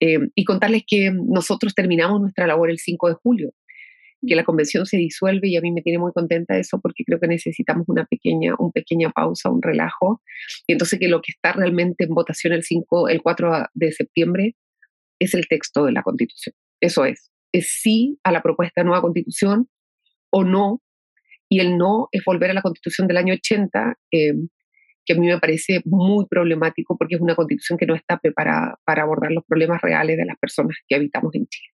eh, 0.00 0.18
y 0.34 0.44
contarles 0.44 0.84
que 0.86 1.10
nosotros 1.10 1.74
terminamos 1.74 2.20
nuestra 2.20 2.46
labor 2.46 2.70
el 2.70 2.78
5 2.78 3.08
de 3.08 3.14
julio, 3.14 3.54
que 4.26 4.34
la 4.34 4.44
convención 4.44 4.86
se 4.86 4.96
disuelve 4.96 5.48
y 5.48 5.56
a 5.56 5.60
mí 5.60 5.72
me 5.72 5.82
tiene 5.82 5.98
muy 5.98 6.12
contenta 6.12 6.58
eso 6.58 6.80
porque 6.80 7.04
creo 7.04 7.20
que 7.20 7.28
necesitamos 7.28 7.88
una 7.88 8.04
pequeña, 8.06 8.54
una 8.58 8.72
pequeña 8.72 9.10
pausa, 9.10 9.50
un 9.50 9.62
relajo. 9.62 10.22
Y 10.66 10.72
entonces 10.72 10.98
que 10.98 11.08
lo 11.08 11.20
que 11.20 11.32
está 11.32 11.52
realmente 11.52 12.04
en 12.04 12.14
votación 12.14 12.52
el, 12.52 12.62
5, 12.62 13.08
el 13.08 13.22
4 13.22 13.66
de 13.74 13.92
septiembre 13.92 14.56
es 15.18 15.34
el 15.34 15.46
texto 15.48 15.84
de 15.84 15.92
la 15.92 16.02
constitución. 16.02 16.54
Eso 16.80 17.04
es, 17.04 17.30
es 17.52 17.68
sí 17.80 18.18
a 18.22 18.32
la 18.32 18.42
propuesta 18.42 18.80
de 18.80 18.86
nueva 18.86 19.02
constitución 19.02 19.68
o 20.30 20.44
no, 20.44 20.82
y 21.48 21.60
el 21.60 21.78
no 21.78 22.08
es 22.10 22.22
volver 22.24 22.50
a 22.50 22.54
la 22.54 22.62
constitución 22.62 23.06
del 23.06 23.16
año 23.18 23.34
80, 23.34 23.98
eh, 24.12 24.34
que 25.06 25.14
a 25.14 25.16
mí 25.16 25.26
me 25.26 25.38
parece 25.38 25.80
muy 25.84 26.26
problemático 26.26 26.96
porque 26.98 27.14
es 27.14 27.20
una 27.20 27.36
constitución 27.36 27.78
que 27.78 27.86
no 27.86 27.94
está 27.94 28.18
preparada 28.18 28.78
para 28.84 29.02
abordar 29.02 29.30
los 29.30 29.44
problemas 29.44 29.80
reales 29.80 30.16
de 30.16 30.26
las 30.26 30.36
personas 30.38 30.76
que 30.86 30.96
habitamos 30.96 31.34
en 31.34 31.46
Chile. 31.46 31.68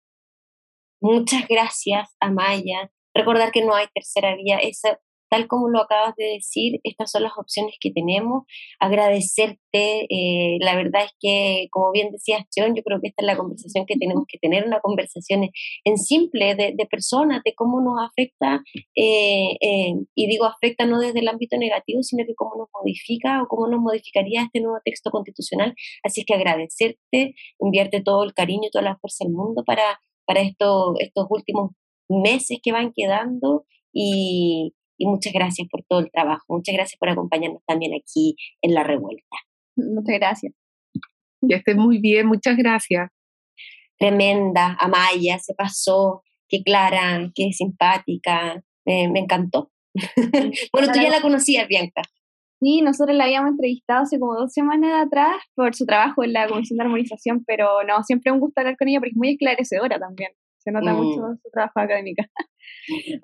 Muchas 1.00 1.48
gracias, 1.48 2.14
Amaya. 2.20 2.90
Recordar 3.14 3.50
que 3.50 3.64
no 3.64 3.74
hay 3.74 3.86
tercera 3.92 4.36
vía, 4.36 4.58
esa 4.58 4.98
tal 5.32 5.48
como 5.48 5.70
lo 5.70 5.80
acabas 5.80 6.14
de 6.16 6.26
decir, 6.26 6.78
estas 6.84 7.10
son 7.10 7.22
las 7.22 7.32
opciones 7.38 7.76
que 7.80 7.90
tenemos. 7.90 8.44
Agradecerte, 8.78 10.04
eh, 10.10 10.58
la 10.60 10.76
verdad 10.76 11.06
es 11.06 11.12
que, 11.18 11.68
como 11.70 11.90
bien 11.90 12.10
decías, 12.12 12.42
John, 12.54 12.74
yo 12.76 12.82
creo 12.82 13.00
que 13.00 13.08
esta 13.08 13.22
es 13.22 13.26
la 13.26 13.38
conversación 13.38 13.86
que 13.86 13.96
tenemos 13.96 14.24
que 14.28 14.36
tener, 14.36 14.66
una 14.66 14.80
conversación 14.80 15.48
en 15.84 15.96
simple 15.96 16.54
de, 16.54 16.86
personas, 16.90 17.40
de 17.46 17.54
cómo 17.54 17.80
nos 17.80 18.06
afecta, 18.06 18.62
eh, 18.94 19.56
eh, 19.62 19.94
y 20.14 20.26
digo 20.26 20.44
afecta 20.44 20.84
no 20.84 21.00
desde 21.00 21.20
el 21.20 21.28
ámbito 21.28 21.56
negativo, 21.56 22.02
sino 22.02 22.26
que 22.26 22.34
cómo 22.34 22.56
nos 22.58 22.68
modifica 22.74 23.42
o 23.42 23.48
cómo 23.48 23.68
nos 23.68 23.80
modificaría 23.80 24.42
este 24.42 24.60
nuevo 24.60 24.80
texto 24.84 25.10
constitucional. 25.10 25.74
Así 26.02 26.26
que 26.26 26.34
agradecerte, 26.34 27.34
enviarte 27.58 28.02
todo 28.02 28.22
el 28.24 28.34
cariño 28.34 28.68
y 28.68 28.70
toda 28.70 28.84
la 28.84 28.98
fuerza 28.98 29.24
del 29.24 29.32
mundo 29.32 29.64
para, 29.64 29.98
para 30.26 30.42
esto, 30.42 30.92
estos 30.98 31.26
últimos 31.30 31.70
meses 32.10 32.58
que 32.62 32.72
van 32.72 32.92
quedando 32.94 33.64
y, 33.94 34.74
y 35.02 35.06
muchas 35.06 35.32
gracias 35.32 35.66
por 35.68 35.82
todo 35.88 35.98
el 35.98 36.12
trabajo. 36.12 36.44
Muchas 36.48 36.76
gracias 36.76 36.96
por 36.96 37.08
acompañarnos 37.08 37.60
también 37.66 37.92
aquí 37.92 38.36
en 38.62 38.72
La 38.72 38.84
Revuelta. 38.84 39.36
Muchas 39.74 40.14
gracias. 40.16 40.54
Ya 41.40 41.56
esté 41.56 41.74
muy 41.74 41.98
bien, 41.98 42.28
muchas 42.28 42.56
gracias. 42.56 43.10
Tremenda, 43.98 44.76
Amaya, 44.78 45.40
se 45.40 45.54
pasó, 45.54 46.22
qué 46.48 46.62
clara, 46.62 47.32
qué 47.34 47.50
simpática, 47.52 48.62
me, 48.84 49.18
encantó. 49.18 49.72
bueno, 50.72 50.92
tú 50.92 51.00
ya 51.00 51.10
la 51.10 51.20
conocías, 51.20 51.66
Bianca. 51.66 52.02
Sí, 52.60 52.80
nosotros 52.80 53.16
la 53.16 53.24
habíamos 53.24 53.50
entrevistado 53.50 54.04
hace 54.04 54.20
como 54.20 54.36
dos 54.36 54.52
semanas 54.52 55.04
atrás 55.04 55.34
por 55.56 55.74
su 55.74 55.84
trabajo 55.84 56.22
en 56.22 56.32
la 56.32 56.46
Comisión 56.46 56.76
de 56.76 56.84
Armonización, 56.84 57.42
pero 57.44 57.82
no, 57.88 58.04
siempre 58.04 58.30
un 58.30 58.38
gusto 58.38 58.60
hablar 58.60 58.76
con 58.76 58.86
ella 58.86 59.00
porque 59.00 59.10
es 59.10 59.16
muy 59.16 59.30
esclarecedora 59.30 59.98
también. 59.98 60.30
Se 60.58 60.70
nota 60.70 60.92
mucho 60.94 61.22
mm. 61.22 61.38
su 61.42 61.50
trabajo 61.50 61.80
académico. 61.80 62.22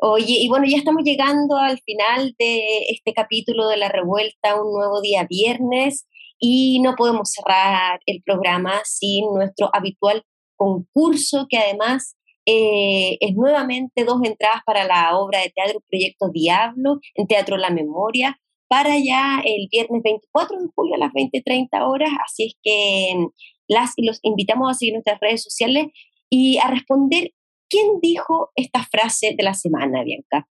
Oye, 0.01 0.35
y 0.41 0.49
bueno, 0.49 0.67
ya 0.67 0.77
estamos 0.77 1.03
llegando 1.05 1.57
al 1.57 1.79
final 1.81 2.35
de 2.39 2.61
este 2.91 3.13
capítulo 3.13 3.69
de 3.69 3.77
La 3.77 3.89
Revuelta, 3.89 4.61
un 4.61 4.73
nuevo 4.73 5.01
día 5.01 5.27
viernes, 5.29 6.07
y 6.39 6.81
no 6.81 6.95
podemos 6.97 7.31
cerrar 7.33 8.01
el 8.07 8.23
programa 8.23 8.81
sin 8.85 9.27
nuestro 9.35 9.71
habitual 9.73 10.23
concurso, 10.57 11.47
que 11.49 11.59
además 11.59 12.17
eh, 12.47 13.19
es 13.21 13.35
nuevamente 13.35 14.05
dos 14.05 14.21
entradas 14.25 14.63
para 14.65 14.85
la 14.85 15.17
obra 15.19 15.41
de 15.41 15.51
teatro 15.51 15.81
Proyecto 15.89 16.31
Diablo 16.33 16.99
en 17.15 17.27
Teatro 17.27 17.57
La 17.57 17.71
Memoria 17.71 18.39
para 18.69 18.99
ya 18.99 19.43
el 19.45 19.69
viernes 19.71 20.03
24 20.03 20.59
de 20.61 20.69
julio 20.75 20.95
a 20.95 20.99
las 20.99 21.13
20.30 21.13 21.69
horas, 21.89 22.11
así 22.25 22.45
es 22.47 22.55
que 22.63 23.15
mm, 23.17 23.27
las 23.69 23.93
y 23.97 24.07
los 24.07 24.21
invitamos 24.23 24.71
a 24.71 24.75
seguir 24.75 24.95
nuestras 24.95 25.21
redes 25.21 25.43
sociales 25.43 25.87
y 26.31 26.59
a 26.59 26.69
responder 26.69 27.33
quién 27.69 28.01
dijo 28.01 28.51
esta 28.55 28.85
frase 28.85 29.35
de 29.37 29.45
la 29.45 29.55
semana, 29.55 30.03
Bianca. 30.05 30.49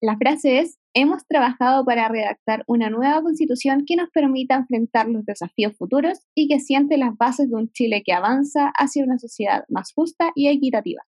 La 0.00 0.16
frase 0.18 0.58
es, 0.58 0.78
hemos 0.92 1.26
trabajado 1.26 1.84
para 1.84 2.08
redactar 2.08 2.62
una 2.66 2.90
nueva 2.90 3.22
constitución 3.22 3.84
que 3.86 3.96
nos 3.96 4.10
permita 4.10 4.54
enfrentar 4.54 5.08
los 5.08 5.24
desafíos 5.24 5.74
futuros 5.78 6.20
y 6.34 6.46
que 6.46 6.60
siente 6.60 6.98
las 6.98 7.16
bases 7.16 7.48
de 7.50 7.56
un 7.56 7.70
Chile 7.72 8.02
que 8.04 8.12
avanza 8.12 8.70
hacia 8.76 9.02
una 9.02 9.18
sociedad 9.18 9.64
más 9.68 9.92
justa 9.94 10.30
y 10.34 10.48
equitativa. 10.48 11.02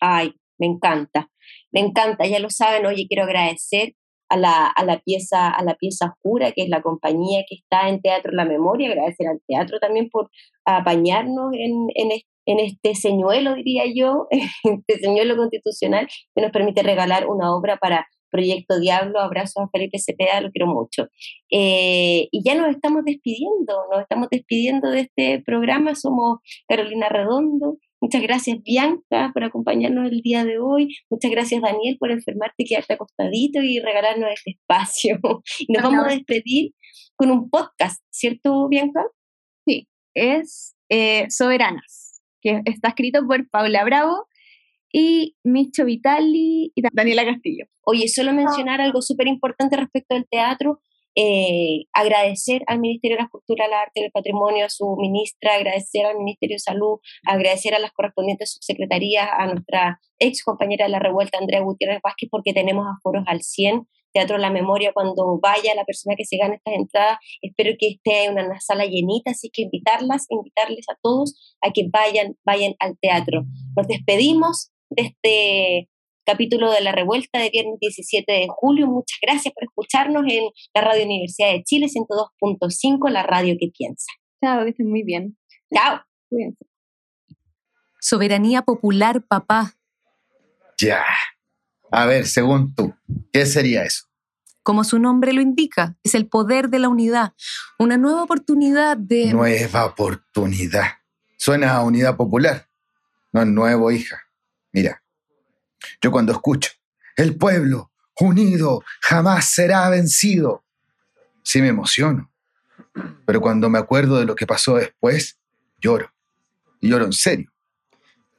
Ay, 0.00 0.34
me 0.58 0.66
encanta, 0.66 1.30
me 1.70 1.80
encanta, 1.80 2.26
ya 2.26 2.40
lo 2.40 2.50
saben, 2.50 2.86
oye, 2.86 3.06
quiero 3.08 3.24
agradecer 3.24 3.94
a 4.28 4.36
la, 4.36 4.66
a 4.66 4.84
la, 4.84 4.98
pieza, 5.00 5.48
a 5.50 5.62
la 5.62 5.74
pieza 5.76 6.06
oscura, 6.06 6.52
que 6.52 6.62
es 6.62 6.68
la 6.68 6.82
compañía 6.82 7.44
que 7.48 7.56
está 7.56 7.88
en 7.88 8.00
Teatro 8.00 8.32
La 8.32 8.44
Memoria, 8.44 8.88
agradecer 8.88 9.28
al 9.28 9.40
teatro 9.46 9.78
también 9.78 10.08
por 10.10 10.30
apañarnos 10.64 11.52
en, 11.54 11.86
en, 11.94 12.10
en 12.46 12.60
este 12.60 12.94
señuelo, 12.94 13.54
diría 13.54 13.84
yo, 13.94 14.28
este 14.30 14.98
señuelo 14.98 15.36
constitucional 15.36 16.08
que 16.34 16.42
nos 16.42 16.50
permite 16.50 16.82
regalar 16.82 17.26
una 17.28 17.54
obra 17.54 17.76
para 17.76 18.06
Proyecto 18.34 18.80
Diablo. 18.80 19.20
Abrazo 19.20 19.60
a 19.60 19.68
Felipe 19.68 19.98
Cepeda, 20.00 20.40
lo 20.40 20.50
quiero 20.50 20.66
mucho. 20.66 21.06
Eh, 21.52 22.26
y 22.32 22.42
ya 22.44 22.56
nos 22.56 22.68
estamos 22.68 23.04
despidiendo, 23.04 23.74
nos 23.92 24.02
estamos 24.02 24.28
despidiendo 24.28 24.90
de 24.90 25.00
este 25.02 25.42
programa. 25.46 25.94
Somos 25.94 26.38
Carolina 26.66 27.08
Redondo. 27.08 27.78
Muchas 28.00 28.22
gracias, 28.22 28.58
Bianca, 28.64 29.30
por 29.32 29.44
acompañarnos 29.44 30.10
el 30.10 30.20
día 30.20 30.44
de 30.44 30.58
hoy. 30.58 30.88
Muchas 31.10 31.30
gracias, 31.30 31.62
Daniel, 31.62 31.96
por 31.98 32.10
enfermarte, 32.10 32.64
quedarte 32.64 32.94
acostadito 32.94 33.62
y 33.62 33.78
regalarnos 33.78 34.30
este 34.34 34.50
espacio. 34.58 35.20
Y 35.60 35.72
nos 35.72 35.84
vamos 35.84 36.06
a 36.06 36.10
despedir 36.10 36.72
con 37.14 37.30
un 37.30 37.48
podcast, 37.48 38.02
¿cierto, 38.10 38.68
Bianca? 38.68 39.06
Sí, 39.64 39.86
es 40.14 40.74
eh, 40.90 41.26
Soberanas 41.30 42.03
que 42.44 42.60
está 42.66 42.88
escrito 42.90 43.26
por 43.26 43.48
Paula 43.48 43.82
Bravo 43.84 44.28
y 44.92 45.34
Micho 45.42 45.84
Vitali 45.84 46.70
y 46.72 46.82
Daniela 46.92 47.24
Castillo. 47.24 47.66
Oye, 47.84 48.06
solo 48.06 48.32
mencionar 48.32 48.80
algo 48.80 49.02
súper 49.02 49.26
importante 49.26 49.76
respecto 49.76 50.14
al 50.14 50.26
teatro. 50.30 50.80
eh, 51.16 51.84
agradecer 51.92 52.64
al 52.66 52.80
Ministerio 52.80 53.16
de 53.16 53.22
la 53.22 53.28
Cultura, 53.28 53.68
la 53.68 53.82
Arte 53.82 54.00
y 54.00 54.04
el 54.04 54.10
Patrimonio, 54.10 54.66
a 54.66 54.68
su 54.68 54.96
ministra, 54.96 55.54
agradecer 55.54 56.04
al 56.06 56.18
Ministerio 56.18 56.56
de 56.56 56.58
Salud, 56.58 56.98
agradecer 57.24 57.72
a 57.72 57.78
las 57.78 57.92
correspondientes 57.92 58.52
subsecretarías, 58.52 59.28
a 59.32 59.46
nuestra 59.46 60.00
ex 60.18 60.42
compañera 60.42 60.86
de 60.86 60.90
la 60.90 60.98
revuelta, 60.98 61.38
Andrea 61.38 61.60
Gutiérrez 61.60 62.00
Vázquez, 62.02 62.28
porque 62.30 62.52
tenemos 62.52 62.86
aforos 62.88 63.22
al 63.28 63.42
100. 63.42 63.86
Teatro 64.14 64.38
La 64.38 64.50
Memoria, 64.50 64.92
cuando 64.94 65.38
vaya 65.40 65.74
la 65.74 65.84
persona 65.84 66.14
que 66.16 66.24
se 66.24 66.36
gane 66.36 66.54
estas 66.54 66.74
entradas, 66.74 67.18
espero 67.42 67.72
que 67.78 67.88
esté 67.88 68.26
en 68.26 68.32
una 68.32 68.60
sala 68.60 68.86
llenita, 68.86 69.32
así 69.32 69.50
que 69.52 69.62
invitarlas, 69.62 70.26
invitarles 70.30 70.86
a 70.88 70.96
todos 71.02 71.56
a 71.60 71.72
que 71.72 71.88
vayan, 71.92 72.36
vayan 72.46 72.74
al 72.78 72.96
teatro. 72.98 73.44
Nos 73.76 73.88
despedimos 73.88 74.70
de 74.90 75.02
este 75.02 75.90
capítulo 76.24 76.70
de 76.70 76.80
La 76.80 76.92
Revuelta 76.92 77.38
de 77.38 77.50
viernes 77.50 77.78
17 77.80 78.30
de 78.32 78.46
julio. 78.48 78.86
Muchas 78.86 79.18
gracias 79.20 79.52
por 79.52 79.64
escucharnos 79.64 80.24
en 80.28 80.44
la 80.72 80.80
Radio 80.80 81.04
Universidad 81.04 81.52
de 81.52 81.64
Chile 81.64 81.86
102.5, 81.86 83.10
la 83.10 83.24
radio 83.24 83.56
que 83.58 83.68
piensa. 83.76 84.06
Chao, 84.42 84.62
que 84.62 84.70
estén 84.70 84.88
muy 84.88 85.02
bien. 85.02 85.36
Chao. 85.74 86.00
Cuídense. 86.28 86.64
Soberanía 88.00 88.62
popular, 88.62 89.22
papá. 89.26 89.74
Ya. 90.78 91.04
A 91.90 92.06
ver, 92.06 92.26
según 92.26 92.74
tú, 92.74 92.94
¿qué 93.32 93.46
sería 93.46 93.84
eso? 93.84 94.06
Como 94.62 94.82
su 94.84 94.98
nombre 94.98 95.32
lo 95.32 95.40
indica, 95.40 95.96
es 96.02 96.14
el 96.14 96.26
poder 96.26 96.70
de 96.70 96.78
la 96.78 96.88
unidad, 96.88 97.34
una 97.78 97.98
nueva 97.98 98.22
oportunidad 98.22 98.96
de... 98.96 99.32
Nueva 99.32 99.84
oportunidad. 99.84 100.86
Suena 101.36 101.74
a 101.74 101.82
unidad 101.82 102.16
popular. 102.16 102.68
No 103.32 103.42
es 103.42 103.48
nuevo, 103.48 103.90
hija. 103.90 104.22
Mira, 104.72 105.02
yo 106.00 106.10
cuando 106.10 106.32
escucho, 106.32 106.70
el 107.16 107.36
pueblo 107.36 107.92
unido 108.18 108.82
jamás 109.02 109.46
será 109.46 109.88
vencido, 109.90 110.64
sí 111.42 111.60
me 111.60 111.68
emociono. 111.68 112.30
Pero 113.26 113.40
cuando 113.40 113.68
me 113.68 113.78
acuerdo 113.78 114.18
de 114.18 114.24
lo 114.24 114.34
que 114.34 114.46
pasó 114.46 114.76
después, 114.76 115.38
lloro. 115.80 116.12
Y 116.80 116.88
lloro 116.88 117.04
en 117.04 117.12
serio. 117.12 117.52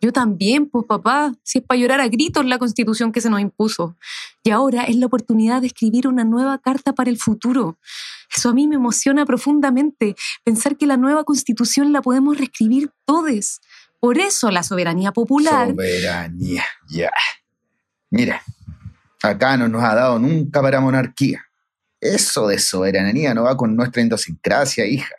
Yo 0.02 0.12
también, 0.12 0.70
pues 0.70 0.86
papá, 0.86 1.34
si 1.44 1.60
es 1.60 1.64
para 1.66 1.80
llorar 1.80 2.02
a 2.02 2.08
gritos 2.08 2.46
la 2.46 2.58
constitución 2.58 3.12
que 3.12 3.22
se 3.22 3.30
nos 3.30 3.40
impuso. 3.40 3.96
Y 4.44 4.52
ahora 4.52 4.84
es 4.84 4.96
la 4.98 5.06
oportunidad 5.06 5.62
de 5.62 5.68
escribir 5.68 6.08
una 6.08 6.24
nueva 6.24 6.58
carta 6.60 6.94
para 6.94 7.10
el 7.10 7.18
futuro. 7.18 7.78
Eso 8.36 8.50
a 8.50 8.54
mí 8.54 8.68
me 8.68 8.76
emociona 8.76 9.26
profundamente, 9.26 10.16
pensar 10.44 10.78
que 10.78 10.86
la 10.86 10.98
nueva 10.98 11.24
constitución 11.24 11.94
la 11.94 12.02
podemos 12.02 12.38
reescribir 12.38 12.92
todos. 13.06 13.62
Por 14.00 14.18
eso 14.18 14.52
la 14.52 14.64
soberanía 14.64 15.12
popular... 15.12 15.70
Soberanía, 15.70 16.64
ya. 16.90 17.12
Mira, 18.10 18.42
acá 19.24 19.58
no 19.58 19.68
nos 19.68 19.84
ha 19.84 19.96
dado 19.96 20.20
nunca 20.20 20.62
para 20.62 20.82
monarquía. 20.82 21.46
Eso 22.02 22.48
de 22.48 22.60
soberanía 22.60 23.34
no 23.34 23.44
va 23.44 23.58
con 23.58 23.76
nuestra 23.76 24.02
idiosincrasia, 24.02 24.86
hija. 24.86 25.16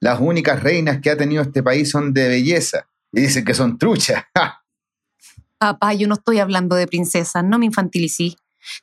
Las 0.00 0.20
únicas 0.20 0.62
reinas 0.62 1.00
que 1.00 1.10
ha 1.10 1.16
tenido 1.16 1.42
este 1.42 1.62
país 1.62 1.88
son 1.88 2.12
de 2.12 2.28
belleza 2.28 2.86
y 3.14 3.20
dicen 3.20 3.44
que 3.44 3.54
son 3.54 3.78
truchas. 3.78 4.24
Papá, 5.58 5.94
yo 5.94 6.08
no 6.08 6.14
estoy 6.14 6.40
hablando 6.40 6.76
de 6.76 6.86
princesas, 6.86 7.44
no 7.44 7.58
me 7.58 7.66
infantilicí. 7.66 8.36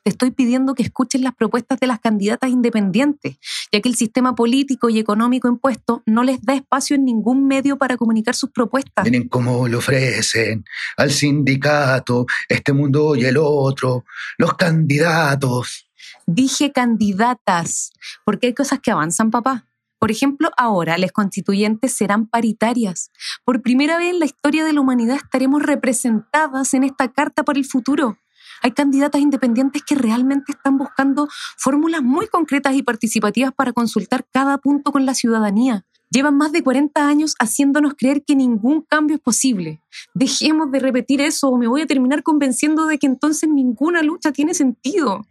Te 0.04 0.10
estoy 0.10 0.30
pidiendo 0.30 0.74
que 0.74 0.84
escuches 0.84 1.20
las 1.20 1.34
propuestas 1.34 1.80
de 1.80 1.88
las 1.88 1.98
candidatas 2.00 2.50
independientes, 2.50 3.38
ya 3.72 3.80
que 3.80 3.88
el 3.88 3.96
sistema 3.96 4.34
político 4.34 4.88
y 4.88 4.98
económico 4.98 5.48
impuesto 5.48 6.02
no 6.06 6.22
les 6.22 6.40
da 6.42 6.54
espacio 6.54 6.94
en 6.96 7.04
ningún 7.04 7.46
medio 7.46 7.76
para 7.78 7.96
comunicar 7.96 8.34
sus 8.34 8.50
propuestas. 8.50 9.04
Miren 9.04 9.28
cómo 9.28 9.66
le 9.66 9.76
ofrecen 9.76 10.64
al 10.96 11.10
sindicato, 11.10 12.26
este 12.48 12.72
mundo 12.72 13.16
y 13.16 13.24
el 13.24 13.36
otro, 13.38 14.04
los 14.38 14.54
candidatos. 14.54 15.88
Dije 16.26 16.70
candidatas, 16.70 17.92
porque 18.24 18.48
hay 18.48 18.54
cosas 18.54 18.78
que 18.80 18.92
avanzan, 18.92 19.30
papá. 19.30 19.66
Por 20.02 20.10
ejemplo, 20.10 20.50
ahora 20.56 20.98
las 20.98 21.12
constituyentes 21.12 21.92
serán 21.92 22.26
paritarias. 22.26 23.12
Por 23.44 23.62
primera 23.62 23.98
vez 23.98 24.10
en 24.10 24.18
la 24.18 24.24
historia 24.24 24.64
de 24.64 24.72
la 24.72 24.80
humanidad 24.80 25.14
estaremos 25.14 25.62
representadas 25.62 26.74
en 26.74 26.82
esta 26.82 27.12
Carta 27.12 27.44
para 27.44 27.60
el 27.60 27.64
Futuro. 27.64 28.18
Hay 28.62 28.72
candidatas 28.72 29.20
independientes 29.20 29.80
que 29.86 29.94
realmente 29.94 30.50
están 30.50 30.76
buscando 30.76 31.28
fórmulas 31.56 32.02
muy 32.02 32.26
concretas 32.26 32.74
y 32.74 32.82
participativas 32.82 33.52
para 33.54 33.72
consultar 33.72 34.26
cada 34.32 34.58
punto 34.58 34.90
con 34.90 35.06
la 35.06 35.14
ciudadanía. 35.14 35.84
Llevan 36.10 36.36
más 36.36 36.50
de 36.50 36.64
40 36.64 37.06
años 37.06 37.36
haciéndonos 37.38 37.94
creer 37.96 38.24
que 38.24 38.34
ningún 38.34 38.82
cambio 38.82 39.14
es 39.14 39.22
posible. 39.22 39.82
Dejemos 40.14 40.72
de 40.72 40.80
repetir 40.80 41.20
eso 41.20 41.46
o 41.46 41.56
me 41.56 41.68
voy 41.68 41.82
a 41.82 41.86
terminar 41.86 42.24
convenciendo 42.24 42.86
de 42.86 42.98
que 42.98 43.06
entonces 43.06 43.48
ninguna 43.48 44.02
lucha 44.02 44.32
tiene 44.32 44.52
sentido. 44.52 45.28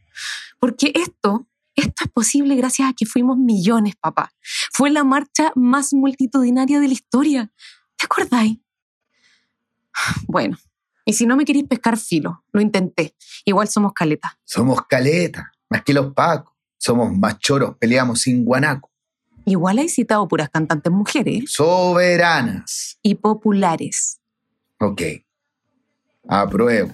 Porque 0.62 0.94
esto, 0.96 1.46
esto 1.76 2.04
es 2.06 2.12
posible 2.12 2.56
gracias 2.56 2.90
a 2.90 2.94
que 2.94 3.06
fuimos 3.06 3.38
millones, 3.38 3.96
papá. 4.00 4.32
Fue 4.74 4.90
la 4.90 5.04
marcha 5.04 5.52
más 5.56 5.94
multitudinaria 5.94 6.80
de 6.80 6.88
la 6.88 6.94
historia. 6.94 7.52
¿Te 7.98 8.06
acordáis? 8.06 8.60
Bueno, 10.28 10.58
y 11.06 11.14
si 11.14 11.26
no 11.26 11.36
me 11.36 11.46
queréis 11.46 11.68
pescar 11.68 11.98
filo, 11.98 12.44
lo 12.52 12.62
intenté. 12.62 13.16
Igual 13.46 13.68
somos 13.68 13.94
caleta. 13.94 14.38
Somos 14.46 14.82
caleta, 14.88 15.52
más 15.70 15.84
que 15.84 15.94
los 15.94 16.14
pacos. 16.14 16.54
Somos 16.78 17.16
más 17.16 17.38
choros, 17.40 17.76
peleamos 17.78 18.22
sin 18.22 18.44
guanaco. 18.44 18.90
Igual 19.46 19.80
hay 19.80 19.90
citado 19.90 20.28
puras 20.28 20.50
cantantes 20.50 20.92
mujeres 20.92 21.52
Soberanas. 21.52 22.98
y 23.02 23.16
populares. 23.16 24.20
Ok. 24.80 25.02
Apruebo. 26.28 26.94